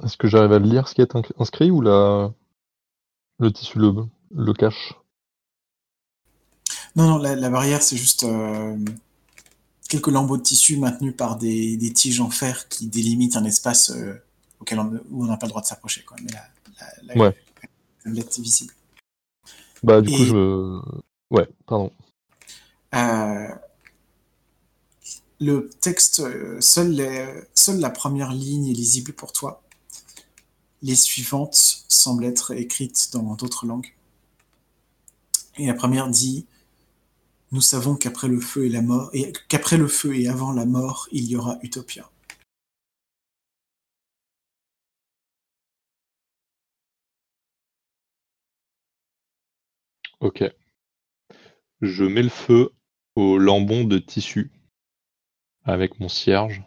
[0.03, 2.32] Est-ce que j'arrive à lire ce qui est inscrit ou la...
[3.39, 3.95] le tissu le,
[4.34, 4.95] le cache?
[6.95, 8.76] Non, non, la, barrière, c'est juste euh,
[9.89, 14.14] quelques lambeaux de tissu maintenus par des, tiges en fer qui délimitent un espace euh,
[14.61, 16.03] auquel on, où on n'a pas le droit de s'approcher.
[16.03, 16.16] Quoi.
[16.22, 17.34] Mais la, la, ouais.
[18.39, 18.74] visible.
[19.82, 20.80] Bah, du coup, je.
[21.30, 21.93] Ouais, pardon.
[22.95, 23.49] Euh,
[25.41, 26.22] le texte,
[26.61, 29.62] seule, seule la première ligne est lisible pour toi.
[30.83, 33.95] Les suivantes semblent être écrites dans d'autres langues.
[35.57, 36.47] Et la première dit
[37.51, 39.11] nous savons qu'après le feu et la mort,
[39.49, 42.11] qu'après le feu et avant la mort, il y aura Utopia.
[50.20, 50.45] Ok.
[51.81, 52.70] Je mets le feu
[53.14, 54.53] au lambon de tissu
[55.64, 56.62] avec mon cierge,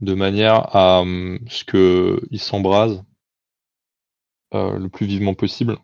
[0.00, 3.02] de manière à hum, ce qu'il s'embrase
[4.54, 5.78] euh, le plus vivement possible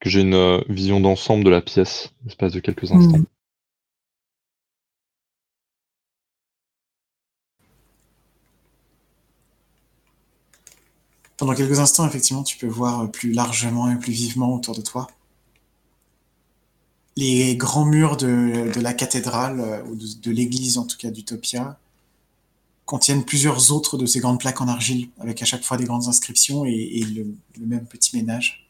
[0.00, 3.18] que j'ai une euh, vision d'ensemble de la pièce, l'espace de quelques instants.
[3.18, 3.24] Hmm.
[11.36, 15.08] Pendant quelques instants, effectivement, tu peux voir plus largement et plus vivement autour de toi
[17.16, 21.78] les grands murs de, la cathédrale, euh, ou de, l'église en tout cas d'Utopia,
[22.84, 26.06] contiennent plusieurs autres de ces grandes plaques en argile, avec à chaque fois des grandes
[26.06, 28.68] inscriptions et, le, même petit ménage.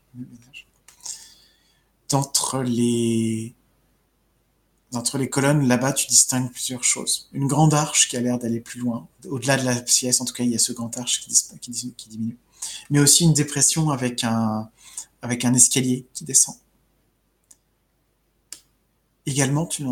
[2.08, 3.54] D'entre les,
[4.92, 7.28] d'entre les colonnes, là-bas, tu distingues plusieurs choses.
[7.32, 9.08] Une grande arche qui a l'air d'aller plus loin.
[9.28, 11.34] Au-delà de la pièce, en tout cas, il y a ce grand arche qui,
[11.96, 12.38] qui diminue.
[12.90, 14.70] Mais aussi une dépression avec un,
[15.22, 16.54] avec un escalier qui descend.
[19.26, 19.82] Également, tu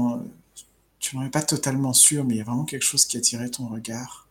[1.02, 3.50] tu n'en es pas totalement sûr, mais il y a vraiment quelque chose qui attirait
[3.50, 4.28] ton regard.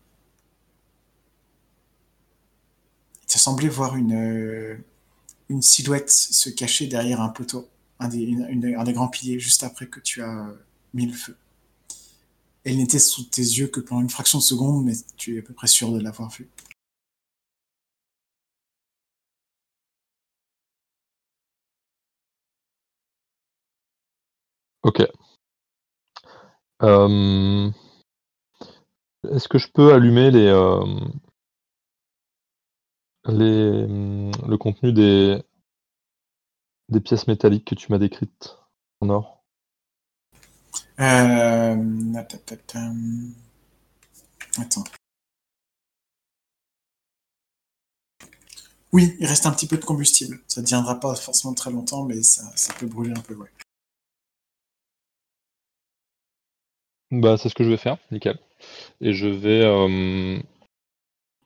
[3.27, 4.77] Tu as semblé voir une, euh,
[5.61, 7.67] silhouette se cacher derrière un poteau,
[7.99, 8.35] un des,
[8.75, 10.47] un des grands piliers, juste après que tu as
[10.93, 11.35] mis le feu.
[12.63, 15.41] Elle n'était sous tes yeux que pendant une fraction de seconde, mais tu es à
[15.41, 16.49] peu près sûr de l'avoir vue.
[24.83, 25.01] Ok.
[26.83, 27.69] Euh,
[29.31, 30.83] est-ce que je peux allumer les, euh,
[33.27, 35.43] les le contenu des
[37.03, 38.57] pièces métalliques que tu m'as décrites
[38.99, 39.43] en or?
[40.99, 41.75] Euh.
[48.93, 50.39] Oui, il reste un petit peu de combustible.
[50.47, 53.49] Ça ne tiendra pas forcément très longtemps, mais ça ça peut brûler un peu, ouais.
[57.11, 58.39] Bah, c'est ce que je vais faire, nickel.
[59.01, 60.39] Et je vais, euh,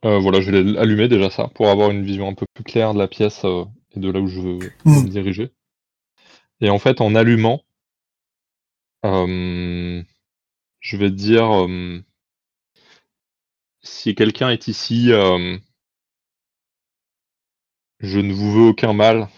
[0.06, 2.94] euh, voilà, je vais allumer déjà ça, pour avoir une vision un peu plus claire
[2.94, 5.10] de la pièce, euh, et de là où je veux me mmh.
[5.10, 5.52] diriger.
[6.62, 7.62] Et en fait, en allumant
[10.82, 11.68] je vais dire,
[13.82, 15.10] si quelqu'un est ici,
[18.00, 19.30] je ne vous veux aucun mal.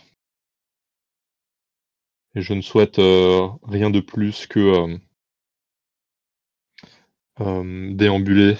[2.35, 4.97] Et je ne souhaite, rien de plus que,
[7.39, 8.57] déambuler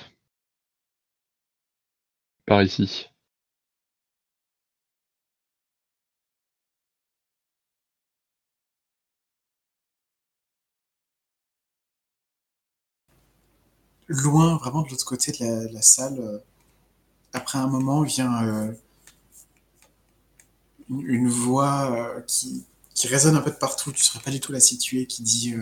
[2.46, 3.08] par ici.
[14.10, 16.40] Loin, vraiment de l'autre côté de la, salle, euh,
[17.34, 18.72] après un moment vient euh,
[20.90, 22.66] une, voix euh, qui,
[23.04, 25.54] résonne un peu de partout, tu ne saurais pas du tout la situer, qui dit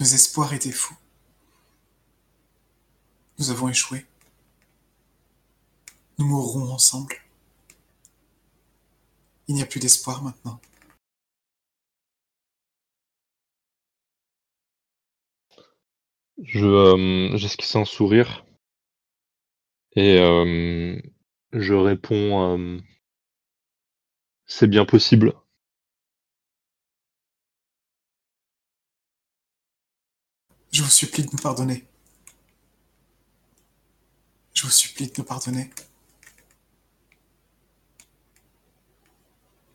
[0.00, 0.96] Nos espoirs étaient fous.
[3.38, 4.06] Nous avons échoué.
[6.16, 7.16] Nous mourrons ensemble.
[9.46, 10.58] Il n'y a plus d'espoir maintenant.
[16.42, 18.46] Je euh, j'esquisse un sourire
[19.96, 20.98] et euh,
[21.52, 22.78] je réponds euh,
[24.46, 25.34] c'est bien possible.
[30.72, 31.84] Je vous supplie de nous pardonner.
[34.54, 35.70] Je vous supplie de nous pardonner.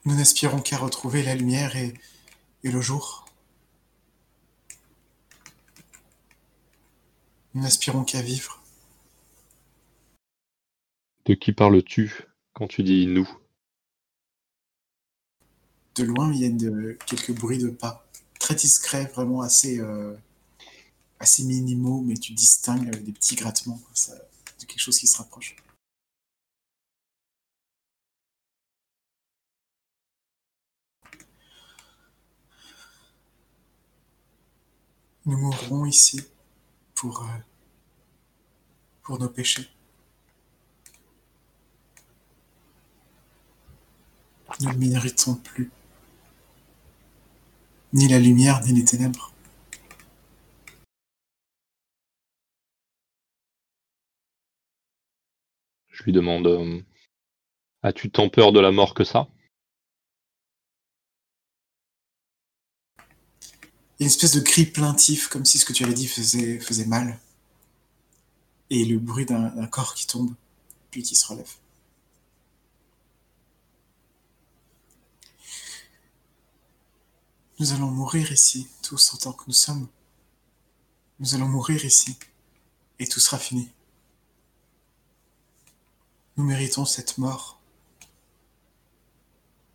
[0.06, 1.94] Nous n'aspirons qu'à retrouver la lumière et,
[2.64, 3.26] et le jour.
[7.56, 8.62] Nous n'aspirons qu'à vivre.
[11.26, 13.30] De qui parles-tu quand tu dis nous?
[15.96, 18.06] De loin viennent quelques bruits de pas,
[18.40, 20.16] très discrets, vraiment assez, euh,
[21.20, 23.80] assez minimaux, mais tu distingues des petits grattements
[24.60, 25.56] de quelque chose qui se rapproche.
[35.26, 36.22] Nous mourrons ici
[36.94, 37.38] pour, euh,
[39.02, 39.68] pour nos péchés.
[44.60, 45.72] Nous ne méritons plus
[47.94, 49.35] ni la lumière ni les ténèbres.
[56.06, 56.82] Lui demande euh,
[57.84, 59.28] As-tu tant peur de la mort que ça?
[64.00, 67.20] Une espèce de cri plaintif, comme si ce que tu avais dit faisait mal.
[68.70, 70.34] Et le bruit d'un corps qui tombe,
[70.92, 71.52] puis qui se relève.
[77.60, 79.88] Nous allons mourir ici, tous en tant que nous sommes.
[81.20, 82.18] Nous allons mourir ici,
[83.00, 83.70] et tout sera fini.
[86.38, 87.62] Nous méritons cette mort.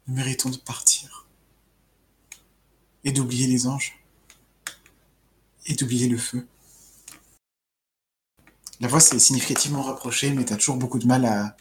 [0.06, 1.26] Nous méritons de partir.
[3.04, 3.98] Et d'oublier les anges.
[5.66, 6.46] Et d'oublier le feu.
[8.80, 11.56] La voix s'est significativement rapprochée, mais tu as toujours beaucoup de mal à,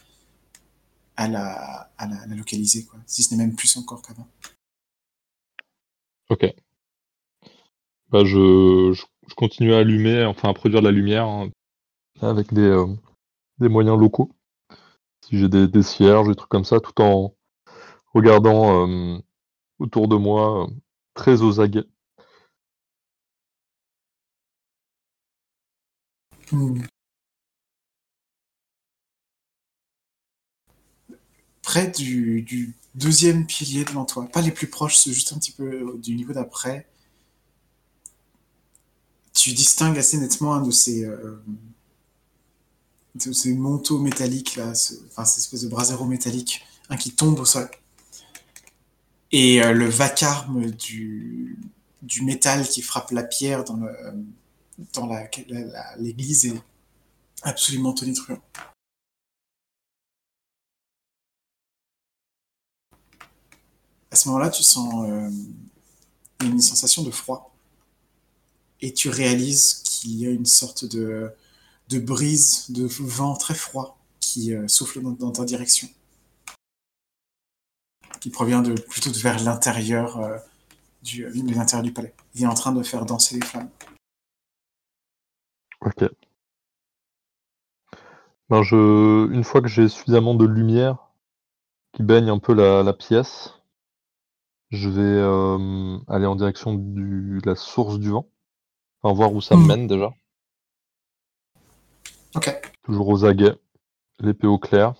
[1.16, 2.98] à, la, à la, localiser, quoi.
[3.06, 4.26] si ce n'est même plus encore qu'avant.
[6.28, 6.46] Ok.
[8.10, 11.50] Bah, je, je, continue à allumer, enfin à produire de la lumière hein,
[12.20, 12.86] avec des, euh,
[13.58, 14.30] des moyens locaux.
[15.30, 17.34] Si j'ai des, des cierges, des trucs comme ça, tout en
[18.14, 19.18] regardant euh,
[19.78, 20.70] autour de moi, euh,
[21.14, 21.86] très aux aguets.
[26.52, 26.82] Hmm.
[31.62, 35.96] Près du, deuxième pilier devant toi, pas les plus proches, c'est juste un petit peu
[35.98, 36.88] du niveau d'après,
[39.32, 41.40] tu distingues assez nettement un de ces, euh,
[43.14, 47.38] de ces manteaux métalliques, là, ce, enfin, cette espèce de brasero métallique, un qui tombe
[47.38, 47.68] au sol.
[49.32, 51.56] Et euh, le vacarme du,
[52.22, 53.78] métal qui frappe la pierre dans
[55.98, 56.62] l'église est
[57.42, 58.40] absolument tonitruant.
[64.10, 65.30] À ce moment-là, tu sens euh,
[66.40, 67.54] une sensation de froid.
[68.80, 71.32] Et tu réalises qu'il y a une sorte de,
[71.90, 75.88] de brise, de vent très froid qui euh, souffle dans, dans ta direction.
[78.20, 80.38] Qui provient de, plutôt de vers l'intérieur euh,
[81.02, 82.14] du, euh, l'intérieur du palais.
[82.34, 83.70] Il est en train de faire danser les flammes.
[85.80, 86.04] Ok.
[88.48, 90.98] Ben je, une fois que j'ai suffisamment de lumière
[91.92, 93.54] qui baigne un peu la, la pièce,
[94.70, 98.28] je vais euh, aller en direction du, de la source du vent.
[99.02, 99.66] Enfin, voir où ça me Hmm.
[99.66, 100.12] mène déjà.
[102.34, 102.60] Ok.
[102.82, 103.56] Toujours aux aguets,
[104.20, 104.94] l'épée au clair,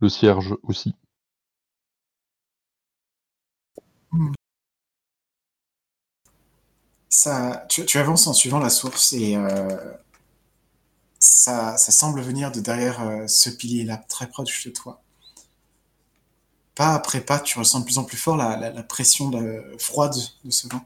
[0.00, 0.94] le cierge aussi.
[7.08, 9.68] Ça, tu, tu avances en suivant la source et euh,
[11.18, 15.00] ça, ça semble venir de derrière euh, ce pilier-là, très proche de toi.
[16.74, 19.64] Pas après pas, tu ressens de plus en plus fort la, la- la pression de-
[19.78, 20.14] froide
[20.44, 20.84] de ce vent.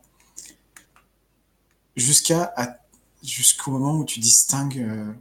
[1.96, 2.54] Jusqu'à
[3.22, 5.12] jusqu'au moment où tu distingues euh,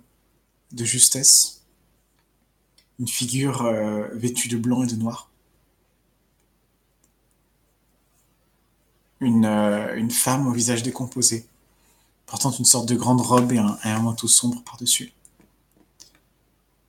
[0.72, 1.57] de justesse
[2.99, 5.30] une figure euh, vêtue de blanc et de noir.
[9.20, 11.45] Une, euh, une femme au visage décomposé,
[12.26, 15.13] portant une sorte de grande robe et un, manteau sombre par-dessus.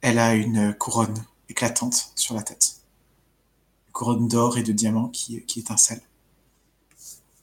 [0.01, 2.81] Elle a une couronne éclatante sur la tête.
[3.87, 6.03] Une couronne d'or et de diamants qui, étincelle.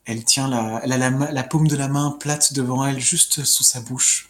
[0.05, 3.63] Elle tient la, elle a la paume de la main plate devant elle, juste sous
[3.63, 4.29] sa bouche,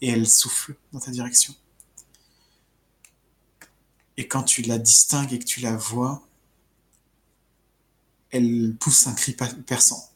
[0.00, 1.54] et elle souffle dans ta direction.
[4.16, 6.22] Et quand tu la distingues et que tu la vois,
[8.30, 9.36] elle pousse un cri
[9.66, 10.10] perçant.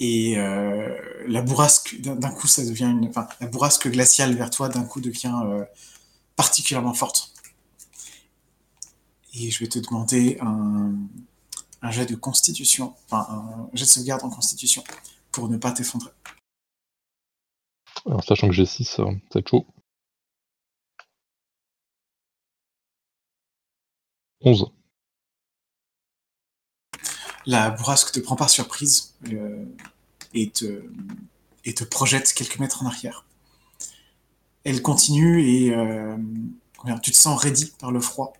[0.00, 4.68] Et euh, la bourrasque, d'un coup, ça devient une, enfin, la bourrasque glaciale vers toi,
[4.68, 5.64] d'un coup, devient euh,
[6.36, 7.32] particulièrement forte.
[9.34, 14.30] Et je vais te demander un jet de constitution, enfin, un jet de sauvegarde en
[14.30, 14.82] constitution,
[15.30, 16.10] pour ne pas t'effondrer.
[18.06, 19.66] Alors, sachant que j'ai 6, ça va être chaud.
[24.40, 24.72] 11.
[27.46, 29.64] La bourrasque te prend par surprise euh,
[30.34, 30.84] et, te,
[31.64, 33.24] et te projette quelques mètres en arrière.
[34.64, 36.16] Elle continue et euh,
[37.02, 38.34] tu te sens raidi par le froid.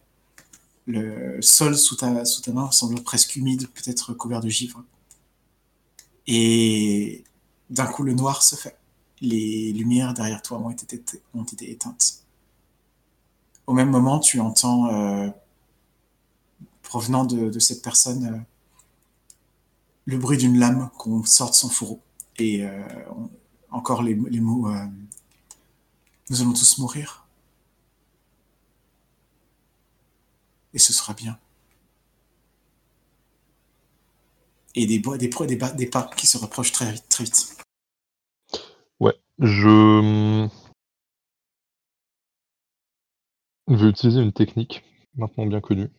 [0.86, 4.82] Le sol sous ta, sous ta main semble presque humide, peut-être couvert de givre.
[6.26, 7.24] Et
[7.70, 8.77] d'un coup, le noir se fait.
[9.20, 11.02] Les lumières derrière toi ont été,
[11.70, 12.22] éteintes.
[13.66, 15.28] Au même moment, tu entends, euh,
[16.82, 18.38] provenant de, cette personne, euh,
[20.06, 22.00] le bruit d'une lame qu'on sort de son fourreau.
[22.38, 22.82] Et euh,
[23.70, 24.68] encore les, mots
[26.30, 27.26] Nous allons tous mourir.
[30.74, 31.38] Et ce sera bien.
[34.74, 37.58] Et des, des, des, pas qui se rapprochent très très vite.
[39.40, 40.48] Je...
[43.68, 44.82] vais utiliser une technique,
[45.14, 45.90] maintenant bien connue,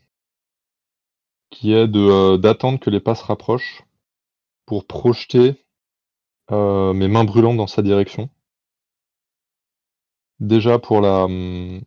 [1.50, 3.84] qui est euh, d'attendre que les pas se rapprochent
[4.66, 5.56] pour projeter
[6.52, 8.30] euh, mes mains brûlantes dans sa direction.
[10.42, 11.82] Déjà pour hum,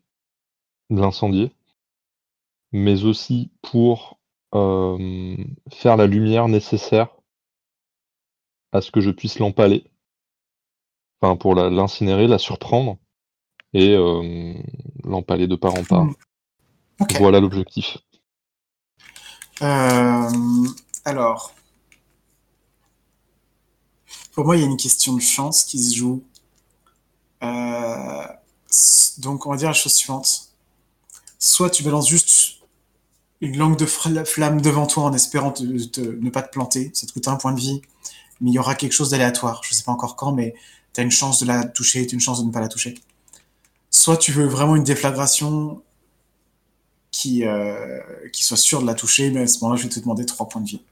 [0.89, 1.53] l'incendier,
[2.73, 4.19] mais aussi pour
[4.55, 5.37] euh,
[5.71, 7.09] faire la lumière nécessaire
[8.73, 9.92] à ce que je puisse l'empaler.
[11.23, 12.99] Enfin, pour l'incinérer, la surprendre
[13.75, 14.55] et euh,
[15.05, 16.05] l'empaler de part en part.
[16.05, 16.15] Hmm.
[17.19, 17.99] Voilà l'objectif.
[19.63, 20.29] Euh,
[21.05, 21.55] alors,
[24.33, 26.25] pour moi, il y a une question de chance qui se joue.
[27.45, 28.27] Euh,
[29.19, 30.49] donc, on va dire la chose suivante.
[31.39, 32.63] Soit tu balances juste
[33.41, 36.91] une langue de flamme devant toi en espérant ne pas te planter.
[36.95, 37.81] Ça te coûte un point de vie,
[38.41, 39.61] mais il y aura quelque chose d'aléatoire.
[39.63, 40.55] Je ne sais pas encore quand, mais
[40.93, 42.69] tu as une chance de la toucher, tu as une chance de ne pas la
[42.69, 42.95] toucher.
[43.91, 45.83] Soit tu veux vraiment une déflagration
[47.11, 48.01] qui, euh,
[48.33, 50.49] qui soit sûre de la toucher, mais à ce moment-là, je vais te demander trois
[50.49, 50.83] points de vie.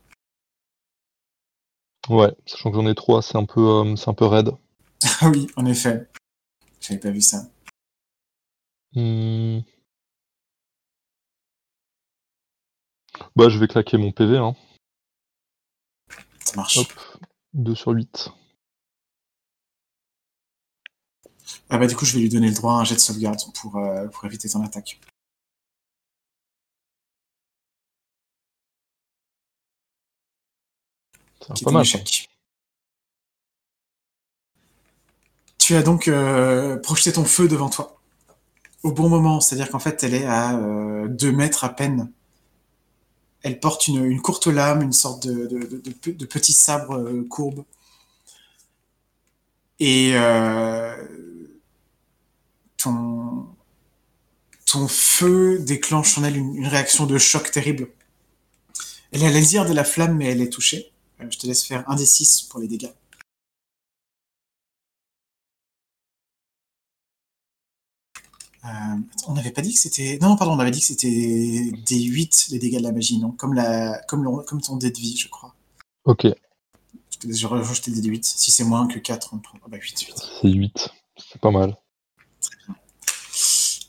[2.08, 4.50] Ouais, sachant que j'en ai trois, c'est un peu, euh, c'est un peu raide.
[5.20, 6.08] Ah oui, en effet.
[6.80, 7.44] J'avais pas vu ça.
[8.94, 9.60] Mmh.
[13.36, 14.38] Bah, je vais claquer mon PV.
[14.38, 14.56] Hein.
[16.44, 16.78] Ça marche.
[16.78, 16.88] Hop,
[17.54, 18.32] 2 sur 8.
[21.70, 23.40] Ah bah du coup, je vais lui donner le droit à un jet de sauvegarde
[23.54, 25.00] pour, euh, pour éviter ton attaque.
[31.54, 31.86] C'est pas mal.
[35.58, 38.00] Tu as donc euh, projeté ton feu devant toi
[38.82, 42.10] au bon moment, c'est-à-dire qu'en fait, elle est à 2 euh, mètres à peine.
[43.42, 47.64] Elle porte une, courte lame, une sorte de, de, petit sabre courbe.
[49.78, 50.94] Et euh,
[52.82, 53.46] ton,
[54.66, 57.90] ton feu déclenche en elle une, réaction de choc terrible.
[59.12, 60.92] Elle est à l'ésir de la flamme, mais elle est touchée.
[61.18, 62.92] je te laisse faire un des 6 pour les dégâts.
[68.64, 68.68] Euh,
[69.26, 70.18] on n'avait pas dit que c'était.
[70.20, 73.32] Non, pardon, on avait dit que c'était des 8 les dégâts de la magie, non?
[73.32, 74.00] Comme, la...
[74.06, 75.54] comme, comme ton dé de vie, je crois.
[76.04, 76.26] Ok.
[77.26, 78.24] Je rejeté des 8.
[78.24, 79.58] Si c'est moins que 4, on prend.
[79.64, 80.14] Ah bah 8, 8.
[80.42, 80.90] C'est 8.
[81.16, 81.76] C'est pas mal.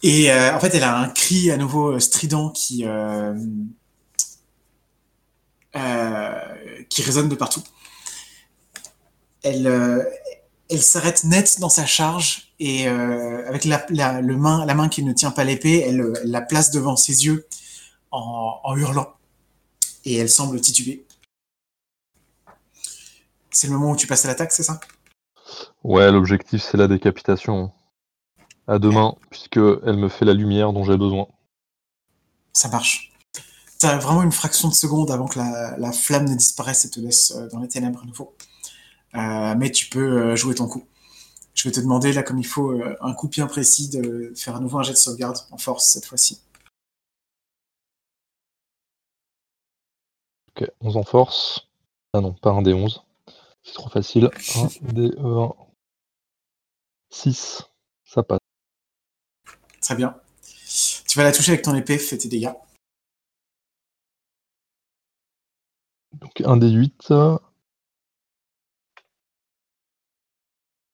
[0.04, 3.36] Et euh, en fait, elle a un cri à nouveau euh, strident qui, euh,
[6.90, 7.64] qui résonne de partout.
[9.44, 9.68] Elle,
[10.70, 15.14] elle s'arrête net dans sa charge et avec la, le main, la main qui ne
[15.14, 17.48] tient pas l'épée, elle, la place devant ses yeux
[18.12, 19.14] en, hurlant.
[20.06, 21.06] Et elle semble tituber.
[23.50, 24.80] C'est le moment où tu passes à l'attaque, c'est ça?
[25.84, 27.72] Ouais, l'objectif c'est la décapitation.
[28.72, 31.28] À demain, puisque elle me fait la lumière dont j'ai besoin.
[32.54, 33.12] Ça marche.
[33.78, 37.02] T'as vraiment une fraction de seconde avant que la, la, flamme ne disparaisse et te
[37.02, 38.34] laisse euh, dans les ténèbres à nouveau.
[39.16, 40.88] Euh, mais tu peux euh, jouer ton coup.
[41.54, 44.62] Je vais te demander, là, comme il faut, un coup bien précis de faire à
[44.62, 46.40] nouveau un jet de sauvegarde en force cette fois-ci.
[50.56, 51.68] Ok, 11 en force.
[52.14, 53.04] Ah non, pas un des 11.
[53.64, 54.30] C'est trop facile.
[54.56, 55.54] 1 des 1.
[57.10, 57.64] 6.
[58.06, 58.41] Ça passe.
[59.92, 60.16] Très bien.
[61.06, 62.54] Tu vas la toucher avec ton épée, fais tes dégâts.
[66.14, 67.14] Donc 1 des 8.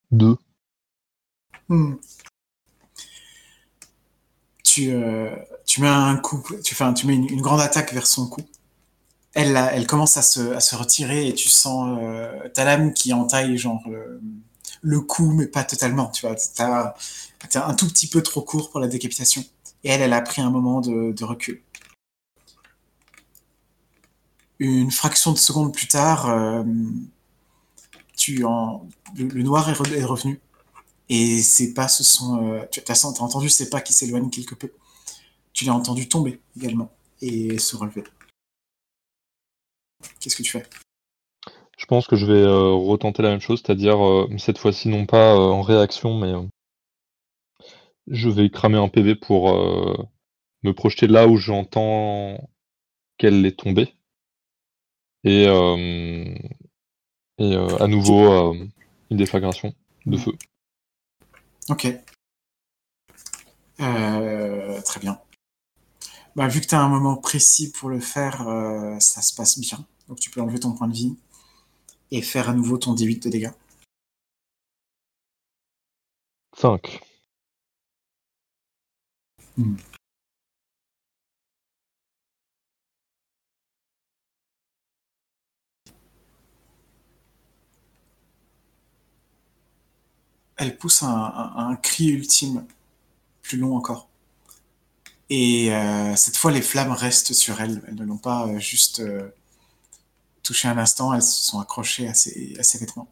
[0.09, 0.35] 2.
[1.69, 1.93] Hmm.
[4.63, 5.29] Tu, euh,
[5.67, 8.41] tu mets un coup, tu, fais tu mets une, grande attaque vers son cou.
[9.35, 13.13] Elle, elle commence à se, à se retirer et tu sens euh, ta lame qui
[13.13, 14.19] entaille genre le,
[15.01, 16.07] cou, mais pas totalement.
[16.09, 19.43] Tu vois, t'es un tout petit peu trop court pour la décapitation.
[19.83, 21.61] Et elle, elle a pris un moment de, recul.
[24.59, 26.63] Une fraction de seconde plus tard, euh,
[28.15, 30.39] tu en, le, noir est, revenu.
[31.09, 32.43] Et ces pas se sont.
[32.43, 34.71] Euh, tu as, entendu ces pas qui s'éloignent quelque peu.
[35.53, 38.03] Tu l'as entendu tomber également et se relever.
[40.19, 40.67] Qu'est-ce que tu fais?
[41.77, 45.05] Je pense que je vais euh, retenter la même chose, c'est-à-dire euh, cette fois-ci non
[45.05, 46.33] pas en réaction, mais
[48.07, 49.53] je vais cramer un PV pour
[50.63, 52.49] me projeter là où j'entends
[53.17, 53.93] qu'elle est tombée.
[55.23, 55.77] Et, à
[57.87, 58.53] nouveau
[59.09, 59.73] une déflagration
[60.05, 60.33] de feu.
[61.69, 61.87] Ok.
[63.79, 65.19] Euh, très bien.
[66.35, 69.59] Bah, vu que tu as un moment précis pour le faire, euh, ça se passe
[69.59, 69.85] bien.
[70.07, 71.17] Donc tu peux enlever ton point de vie
[72.11, 73.51] et faire à nouveau ton D8 de dégâts.
[76.55, 77.01] 5.
[79.57, 79.75] Hmm.
[90.57, 92.65] elle pousse un, cri ultime,
[93.41, 94.09] plus long encore.
[95.29, 97.81] Et euh, cette fois, les flammes restent sur elle.
[97.87, 99.29] Elles ne l'ont pas euh, juste euh,
[100.47, 103.11] touché un instant, elles se sont accrochées à ses, vêtements.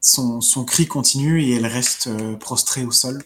[0.00, 3.22] Son, cri continue et elle reste prostrée au sol.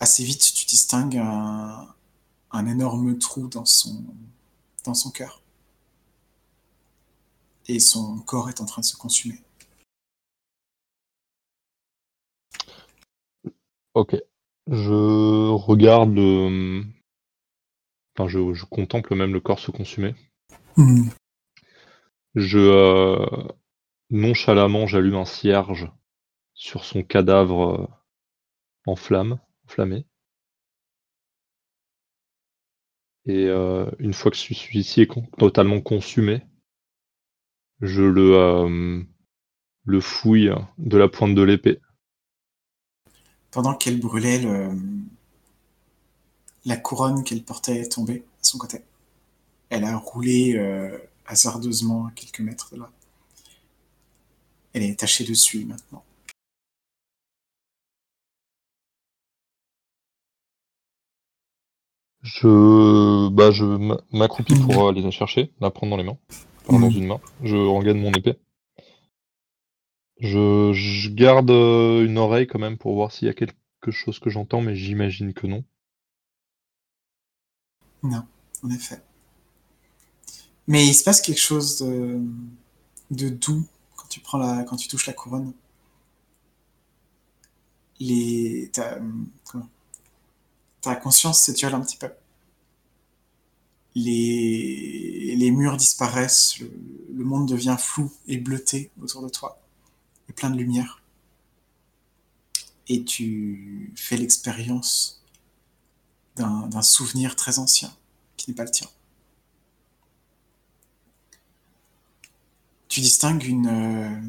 [0.00, 4.02] Assez vite, tu distingues un, énorme trou dans son,
[5.12, 5.42] cœur.
[7.66, 9.42] Et son corps est en train de se consumer.
[13.92, 14.16] Ok.
[14.70, 16.84] Je regarde le,
[18.18, 20.12] Enfin, je, je contemple même le corps se consumer.
[20.76, 21.08] Hmm.
[22.34, 23.24] Je euh,
[24.10, 25.88] nonchalamment j'allume un cierge
[26.52, 27.86] sur son cadavre euh,
[28.86, 30.04] en flamme, enflammé.
[33.26, 36.42] Et euh, une fois que celui-ci est con- totalement consumé,
[37.82, 39.00] je le, euh,
[39.84, 41.80] le fouille de la pointe de l'épée.
[43.52, 44.72] Pendant qu'elle brûlait, le...
[46.68, 48.82] la couronne qu'elle portait est tombée à son côté.
[49.70, 52.90] Elle a roulé euh, hasardeusement à quelques mètres de là.
[54.74, 56.04] Elle est tachée dessus maintenant.
[62.22, 66.18] Je, bah, je m'a- m'accroupis pour aller la chercher, la prendre dans les mains,
[66.66, 66.96] enfin dans Mhm.
[66.96, 67.20] une main.
[67.42, 68.36] Je regagne mon épée.
[70.20, 74.18] Je, je garde euh, une oreille quand même pour voir s'il y a quelque chose
[74.18, 75.64] que j'entends, mais j'imagine que non.
[78.02, 78.24] Non,
[78.62, 79.02] en effet.
[80.66, 83.64] Mais il se passe quelque chose de, doux
[83.96, 85.52] quand tu prends la, quand tu touches la couronne.
[90.80, 92.10] Ta conscience s'étiole un petit peu.
[93.94, 96.70] Les, les murs disparaissent, le,
[97.12, 99.60] le monde devient flou et bleuté autour de toi,
[100.28, 101.02] et plein de lumière.
[102.86, 105.17] Et tu fais l'expérience
[106.38, 107.92] d'un souvenir très ancien,
[108.36, 108.88] qui n'est pas le tien.
[112.88, 114.20] Tu distingues une, euh,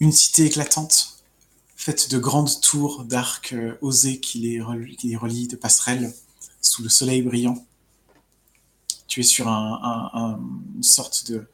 [0.00, 1.22] une cité éclatante,
[1.76, 6.14] faite de grandes tours d'arcs euh, osés qui les, relient, de passerelles
[6.60, 7.64] sous le soleil brillant.
[9.06, 10.40] Tu es sur un, un- un-
[10.76, 11.46] une sorte de,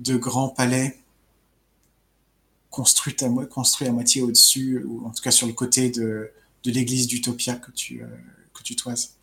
[0.00, 0.98] de grand palais
[2.76, 6.30] construit à, construit à moitié au-dessus, ou en tout cas sur le côté de,
[6.66, 8.06] l'église d'Utopia que tu, euh,
[8.52, 9.14] que tu toises.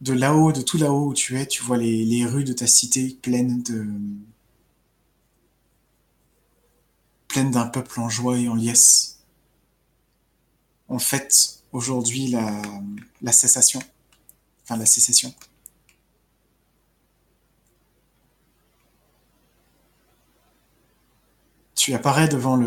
[0.00, 3.18] De là-haut, de tout là-haut où tu es, tu vois les, rues de ta cité
[3.20, 3.62] pleines
[7.34, 9.18] d'un peuple en joie et en liesse.
[10.88, 12.62] On fête aujourd'hui la,
[13.20, 13.82] la cessation,
[14.64, 15.34] enfin la sécession.
[21.78, 22.60] Tu apparais devant,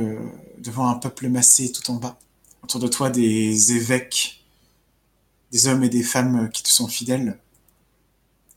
[0.88, 2.18] un peuple massé tout en bas.
[2.64, 4.46] Autour de toi, des évêques,
[5.52, 7.38] des hommes et des femmes qui te sont fidèles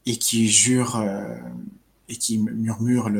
[0.07, 1.37] et qui jurent euh,
[2.09, 3.11] et qui murmurent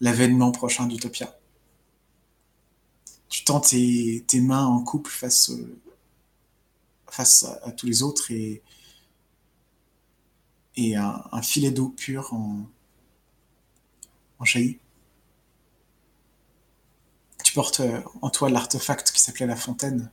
[0.00, 1.36] l'avènement prochain d'Utopia.
[3.28, 5.76] Tu tends tes, mains en couple face, euh,
[7.64, 8.62] à, tous les autres et,
[10.76, 12.60] et un, un filet d'eau pure en,
[14.38, 14.78] en jaillit.
[17.52, 20.10] Tu portes euh, en toi l'artefact qui s'appelait la fontaine,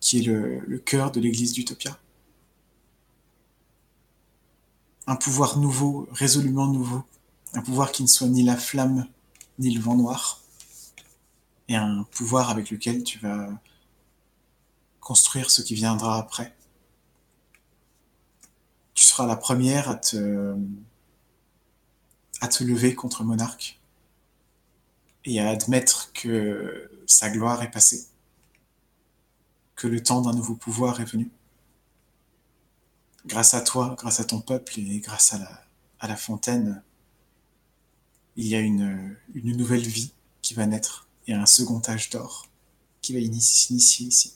[0.00, 1.96] qui est le, le cœur de l'église d'Utopia.
[5.06, 7.04] Un pouvoir nouveau, résolument nouveau,
[7.52, 9.06] un pouvoir qui ne soit ni la flamme
[9.60, 10.40] ni le vent noir,
[11.68, 13.48] et un pouvoir avec lequel tu vas
[14.98, 16.56] construire ce qui viendra après.
[18.94, 20.56] Tu seras la première à te,
[22.40, 23.77] à te lever contre Monarque
[25.24, 28.06] et à admettre que sa gloire est passée,
[29.76, 31.30] que le temps d'un nouveau pouvoir est venu.
[33.26, 36.82] Grâce à toi, grâce à ton peuple et grâce à la, fontaine,
[38.36, 40.12] il y a une nouvelle vie
[40.42, 42.48] qui va naître et un second âge d'or
[43.02, 44.34] qui va s'initier ici.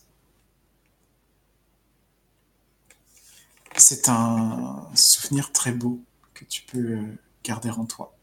[3.77, 6.01] C'est un souvenir très beau
[6.35, 6.99] que tu peux
[7.43, 8.15] garder en toi.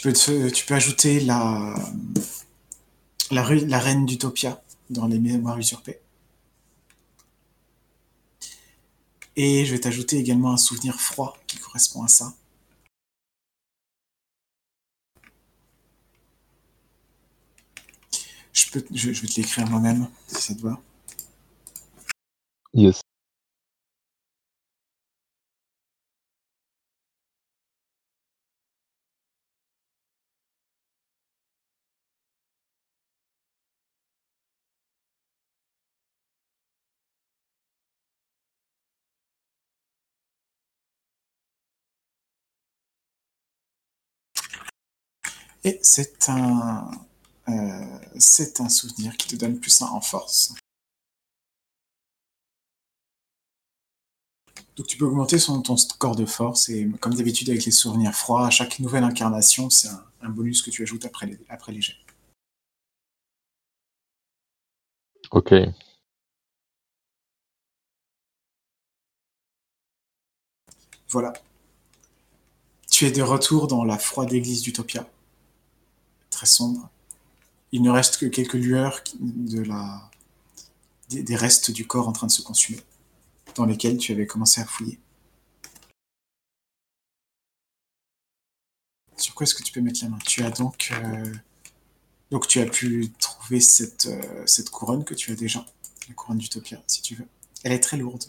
[0.00, 1.74] Tu peux, tu peux ajouter la,
[3.32, 5.98] la, la reine d'Utopia dans les mémoires usurpées.
[9.34, 12.32] Et je vais t'ajouter également un souvenir froid qui correspond à ça.
[18.52, 20.80] Je, peux, je vais te l'écrire moi-même, si ça te va.
[22.72, 23.00] Yes.
[45.68, 46.90] Et c'est un,
[47.48, 50.54] euh, c'est un souvenir qui te donne plus un en force.
[54.76, 58.14] Donc tu peux augmenter son, ton score de force et comme d'habitude avec les souvenirs
[58.14, 59.88] froids, à chaque nouvelle incarnation, c'est
[60.22, 61.96] un, bonus que tu ajoutes après les, après les jets.
[65.30, 65.52] Ok.
[71.10, 71.34] Voilà.
[72.90, 75.06] Tu es de retour dans la froide église d'Utopia.
[76.38, 76.88] Très sombre.
[77.72, 80.08] Il ne reste que quelques lueurs de la...
[81.08, 82.78] des restes du corps en train de se consumer
[83.56, 85.00] dans lesquels tu avais commencé à fouiller.
[89.16, 90.18] Sur quoi est-ce que tu peux mettre la main?
[90.24, 91.34] Tu as donc, euh,
[92.30, 95.66] donc tu as pu trouver cette, euh, cette couronne que tu as déjà,
[96.06, 97.26] la couronne d'Utopia, si tu veux.
[97.64, 98.26] Elle est très lourde.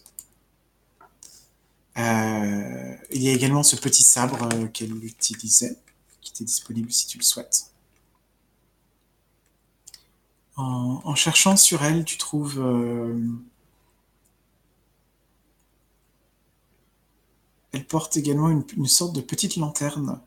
[1.99, 5.77] Euh, il y a également ce petit sabre qu'elle utilisait,
[6.21, 7.69] qui était disponible si tu le souhaites.
[10.61, 12.59] En, cherchant sur elle, tu trouves
[17.71, 20.19] Elle porte également une, sorte de petite lanterne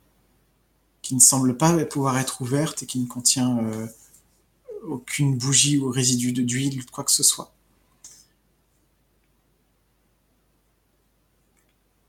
[1.03, 3.87] qui ne semble pas pouvoir être ouverte et qui ne contient euh,
[4.85, 7.53] aucune bougie ou résidu d'huile ou quoi que ce soit.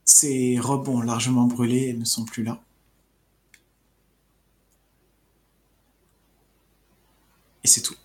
[0.06, 2.62] Ces robes ont largement brûlé et ne sont plus là.
[7.64, 7.96] Et c'est tout.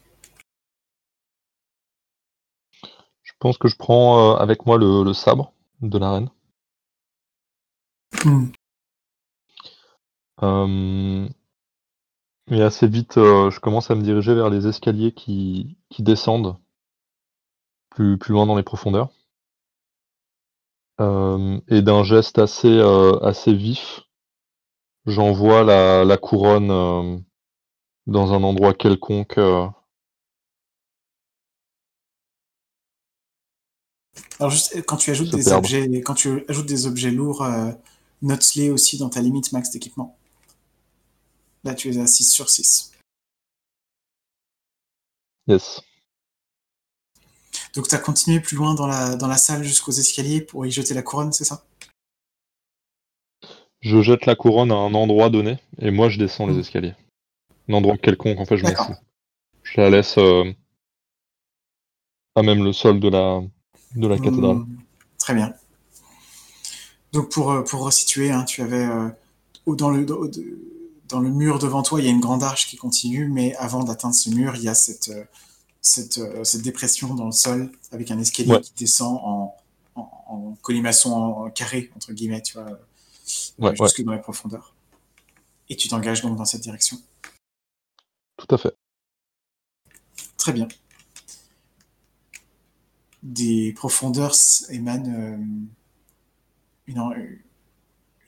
[3.38, 6.30] Pense que je prends euh, avec moi le sabre de la reine.
[8.24, 8.48] Mmh.
[12.50, 16.56] et assez vite, euh, je commence à me diriger vers les escaliers qui qui descendent
[17.90, 19.10] plus plus loin dans les profondeurs.
[21.68, 24.02] et d'un geste assez, euh, assez vif,
[25.06, 27.24] j'envoie la la couronne,
[28.06, 29.38] dans un endroit quelconque,
[34.40, 37.44] Alors juste, quand tu ajoutes des objets quand tu ajoutes des objets lourds,
[38.22, 40.16] Note-les aussi dans ta limite max d'équipement.
[41.64, 42.92] Là, tu es à 6 sur 6.
[45.46, 45.80] Yes.
[47.74, 50.70] Donc, tu as continué plus loin dans la, dans la salle jusqu'aux escaliers pour y
[50.70, 51.64] jeter la couronne, c'est ça?
[53.80, 56.60] Je jette la couronne à un endroit donné et moi je descends les hmm.
[56.60, 56.94] escaliers.
[57.68, 58.96] Un endroit quelconque, en fait, je m'en fous.
[59.62, 60.52] Je la laisse euh,
[62.34, 63.40] à même le sol de la,
[63.94, 64.56] de la cathédrale.
[64.56, 64.78] Hmm.
[65.18, 65.54] Très bien.
[67.12, 69.08] Donc pour, euh, pour resituer, hein, tu avais euh,
[69.66, 73.28] dans, le, dans le mur devant toi, il y a une grande arche qui continue,
[73.28, 75.24] mais avant d'atteindre ce mur, il y a cette, euh,
[75.80, 79.54] cette, cette dépression dans le sol avec un escalier qui descend en,
[79.94, 84.74] en, colimaçon en carré, entre guillemets, tu vois, jusque dans les profondeurs.
[85.70, 86.98] Et tu t'engages donc dans cette direction.
[88.36, 88.74] Tout à fait.
[90.36, 90.68] Très bien.
[93.22, 94.34] Des profondeurs
[94.70, 95.38] émanent
[96.86, 97.20] une,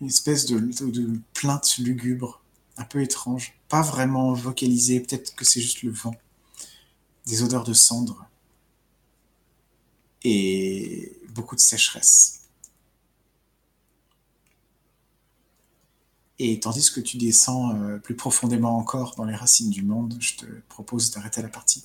[0.07, 2.43] espèce de, plainte lugubre,
[2.77, 6.15] un peu étrange, pas vraiment vocalisée, peut-être que c'est juste le vent,
[7.27, 8.27] des odeurs de cendres
[10.25, 12.41] et beaucoup de sécheresse.
[16.43, 20.37] Et tandis que tu descends euh, plus profondément encore dans les racines du monde, je
[20.37, 21.85] te propose d'arrêter la partie.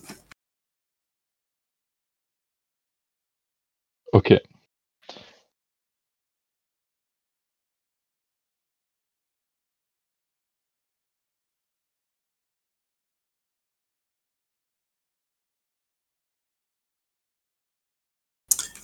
[4.16, 4.32] Ok.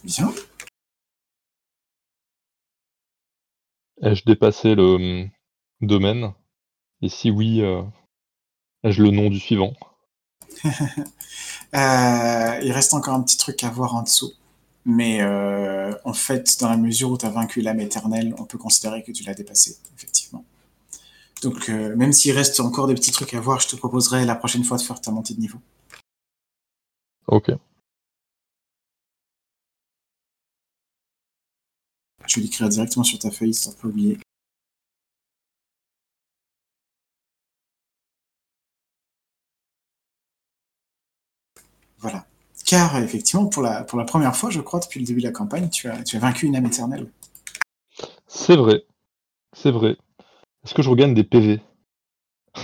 [0.04, 0.34] Bien.
[4.02, 5.30] Ai-je dépassé le hum,
[5.80, 6.34] domaine?
[7.02, 7.84] Et si oui, euh,
[8.84, 9.74] ai-je le nom du suivant?
[11.74, 14.34] Euh, Il reste encore un petit truc à voir en dessous.
[14.86, 18.58] Mais euh, en fait, dans la mesure où tu as vaincu l'âme éternelle, on peut
[18.58, 20.44] considérer que tu l'as dépassé, effectivement.
[21.44, 24.64] Donc, même s'il reste encore des petits trucs à voir, je te proposerai la prochaine
[24.64, 25.60] fois de faire ta montée de niveau.
[27.28, 27.52] Ok.
[32.28, 34.18] Je vais l'écrire directement sur ta feuille, de pas oublier.
[42.00, 42.26] Voilà.
[42.72, 45.34] Car effectivement, pour la, pour la première fois, je crois, depuis le début de la
[45.34, 47.06] campagne, tu as, tu as vaincu une âme éternelle.
[48.28, 48.86] C'est vrai.
[49.52, 49.98] C'est vrai.
[50.64, 51.60] Est-ce que je regagne des PV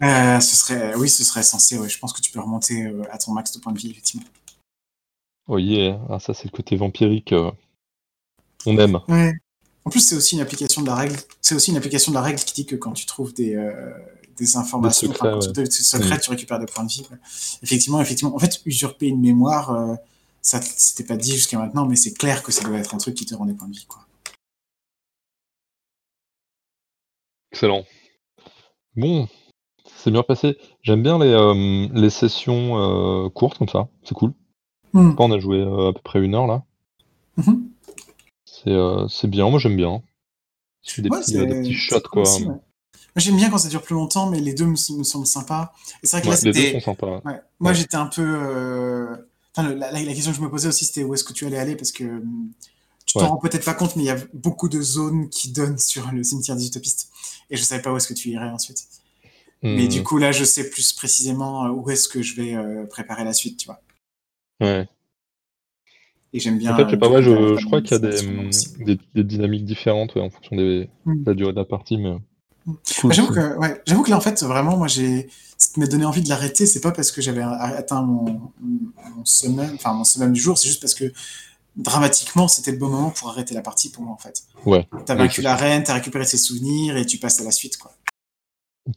[0.00, 1.76] euh, ce serait, Oui, ce serait censé.
[1.88, 4.26] Je pense que tu peux remonter euh, à ton max de points de vie, effectivement.
[5.48, 7.32] Oh yeah, ah, ça c'est le côté vampirique.
[7.32, 7.50] Euh,
[8.64, 9.00] on aime.
[9.84, 11.16] En plus, c'est aussi une application de la règle.
[11.40, 13.56] C'est aussi une application de la règle qui dit que quand tu trouves des,
[14.38, 15.14] des informations, des
[15.70, 17.06] secrets, tu, récupères des points de vie.
[17.62, 18.34] Effectivement, effectivement.
[18.34, 19.94] En fait, usurper une mémoire, euh,
[20.42, 23.14] ça, c'était pas dit jusqu'à maintenant, mais c'est clair que ça doit être un truc
[23.14, 24.06] qui te rend des points de vie, quoi.
[27.52, 27.84] Excellent.
[28.94, 29.28] Bon,
[29.96, 30.58] c'est bien passé.
[30.82, 34.32] J'aime bien les, euh, les sessions euh, courtes comme ça, c'est cool.
[34.92, 35.12] Hmm.
[35.18, 36.64] On a joué euh, à peu près une heure là.
[37.36, 37.70] Mhm.
[38.44, 40.02] C'est euh, c'est bien, moi j'aime bien.
[40.86, 42.22] Je fais des, Ouais, petits, euh, des petits shots cool quoi.
[42.22, 42.54] aussi, ouais.
[43.18, 45.72] J'aime bien quand ça dure plus longtemps, mais les deux me, me semblent sympas.
[46.02, 47.24] Et c'est vrai que Ouais, là, les deux sont sympas.
[47.24, 47.40] Ouais.
[47.60, 48.22] Moi, j'étais un peu.
[48.22, 49.16] euh,
[49.56, 51.46] enfin, la, la- la question que je me posais aussi, c'était où est-ce que tu
[51.46, 51.76] allais aller?
[51.76, 52.50] Parce que hum,
[53.06, 55.78] tu t'en rends peut-être pas compte, mais il y a beaucoup de zones qui donnent
[55.78, 57.10] sur le cimetière des utopistes.
[57.50, 58.86] Et je savais pas où est-ce que tu irais ensuite.
[59.72, 62.54] Mais Hmm, du coup, là, je sais plus précisément euh, où est-ce que je vais
[62.56, 63.80] euh, préparer la suite, tu vois.
[64.60, 64.88] ouais.
[66.32, 66.72] Et j'aime bien.
[66.72, 67.98] En fait, je sais pas, ouais, je, crois qu'il y a
[69.14, 71.24] des, dynamiques différentes ouais, en fonction des, Hmm.
[71.24, 72.18] de la durée de la partie, mais Hmm.
[73.00, 73.38] Cool J'avoue aussi.
[73.40, 76.22] que, ouais, j'avoue que là, en fait, vraiment, moi, j'ai, ce qui m'a donné envie
[76.22, 80.40] de l'arrêter, c'est pas parce que j'avais atteint mon, mon summum, enfin, mon summum du
[80.40, 81.12] jour, c'est juste parce que
[81.76, 84.42] dramatiquement, c'était le bon moment pour arrêter la partie pour moi, en fait.
[84.66, 87.50] Ouais, T'as vaincu c'est la reine, t'as récupéré ses souvenirs et tu passes à la
[87.52, 87.92] suite, quoi.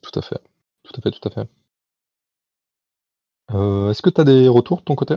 [0.02, 0.40] Tout à fait.
[0.84, 1.50] Tout à fait, tout à fait.
[3.54, 5.16] Euh, Est-ce que tu as des retours de ton côté?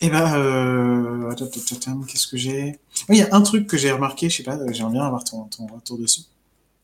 [0.00, 2.78] Et ben, euh, qu'est-ce que j'ai?
[3.08, 5.04] Oui, il y a un truc que j'ai remarqué, je sais pas, euh, j'aimerais bien
[5.04, 6.22] avoir ton, ton retour dessus.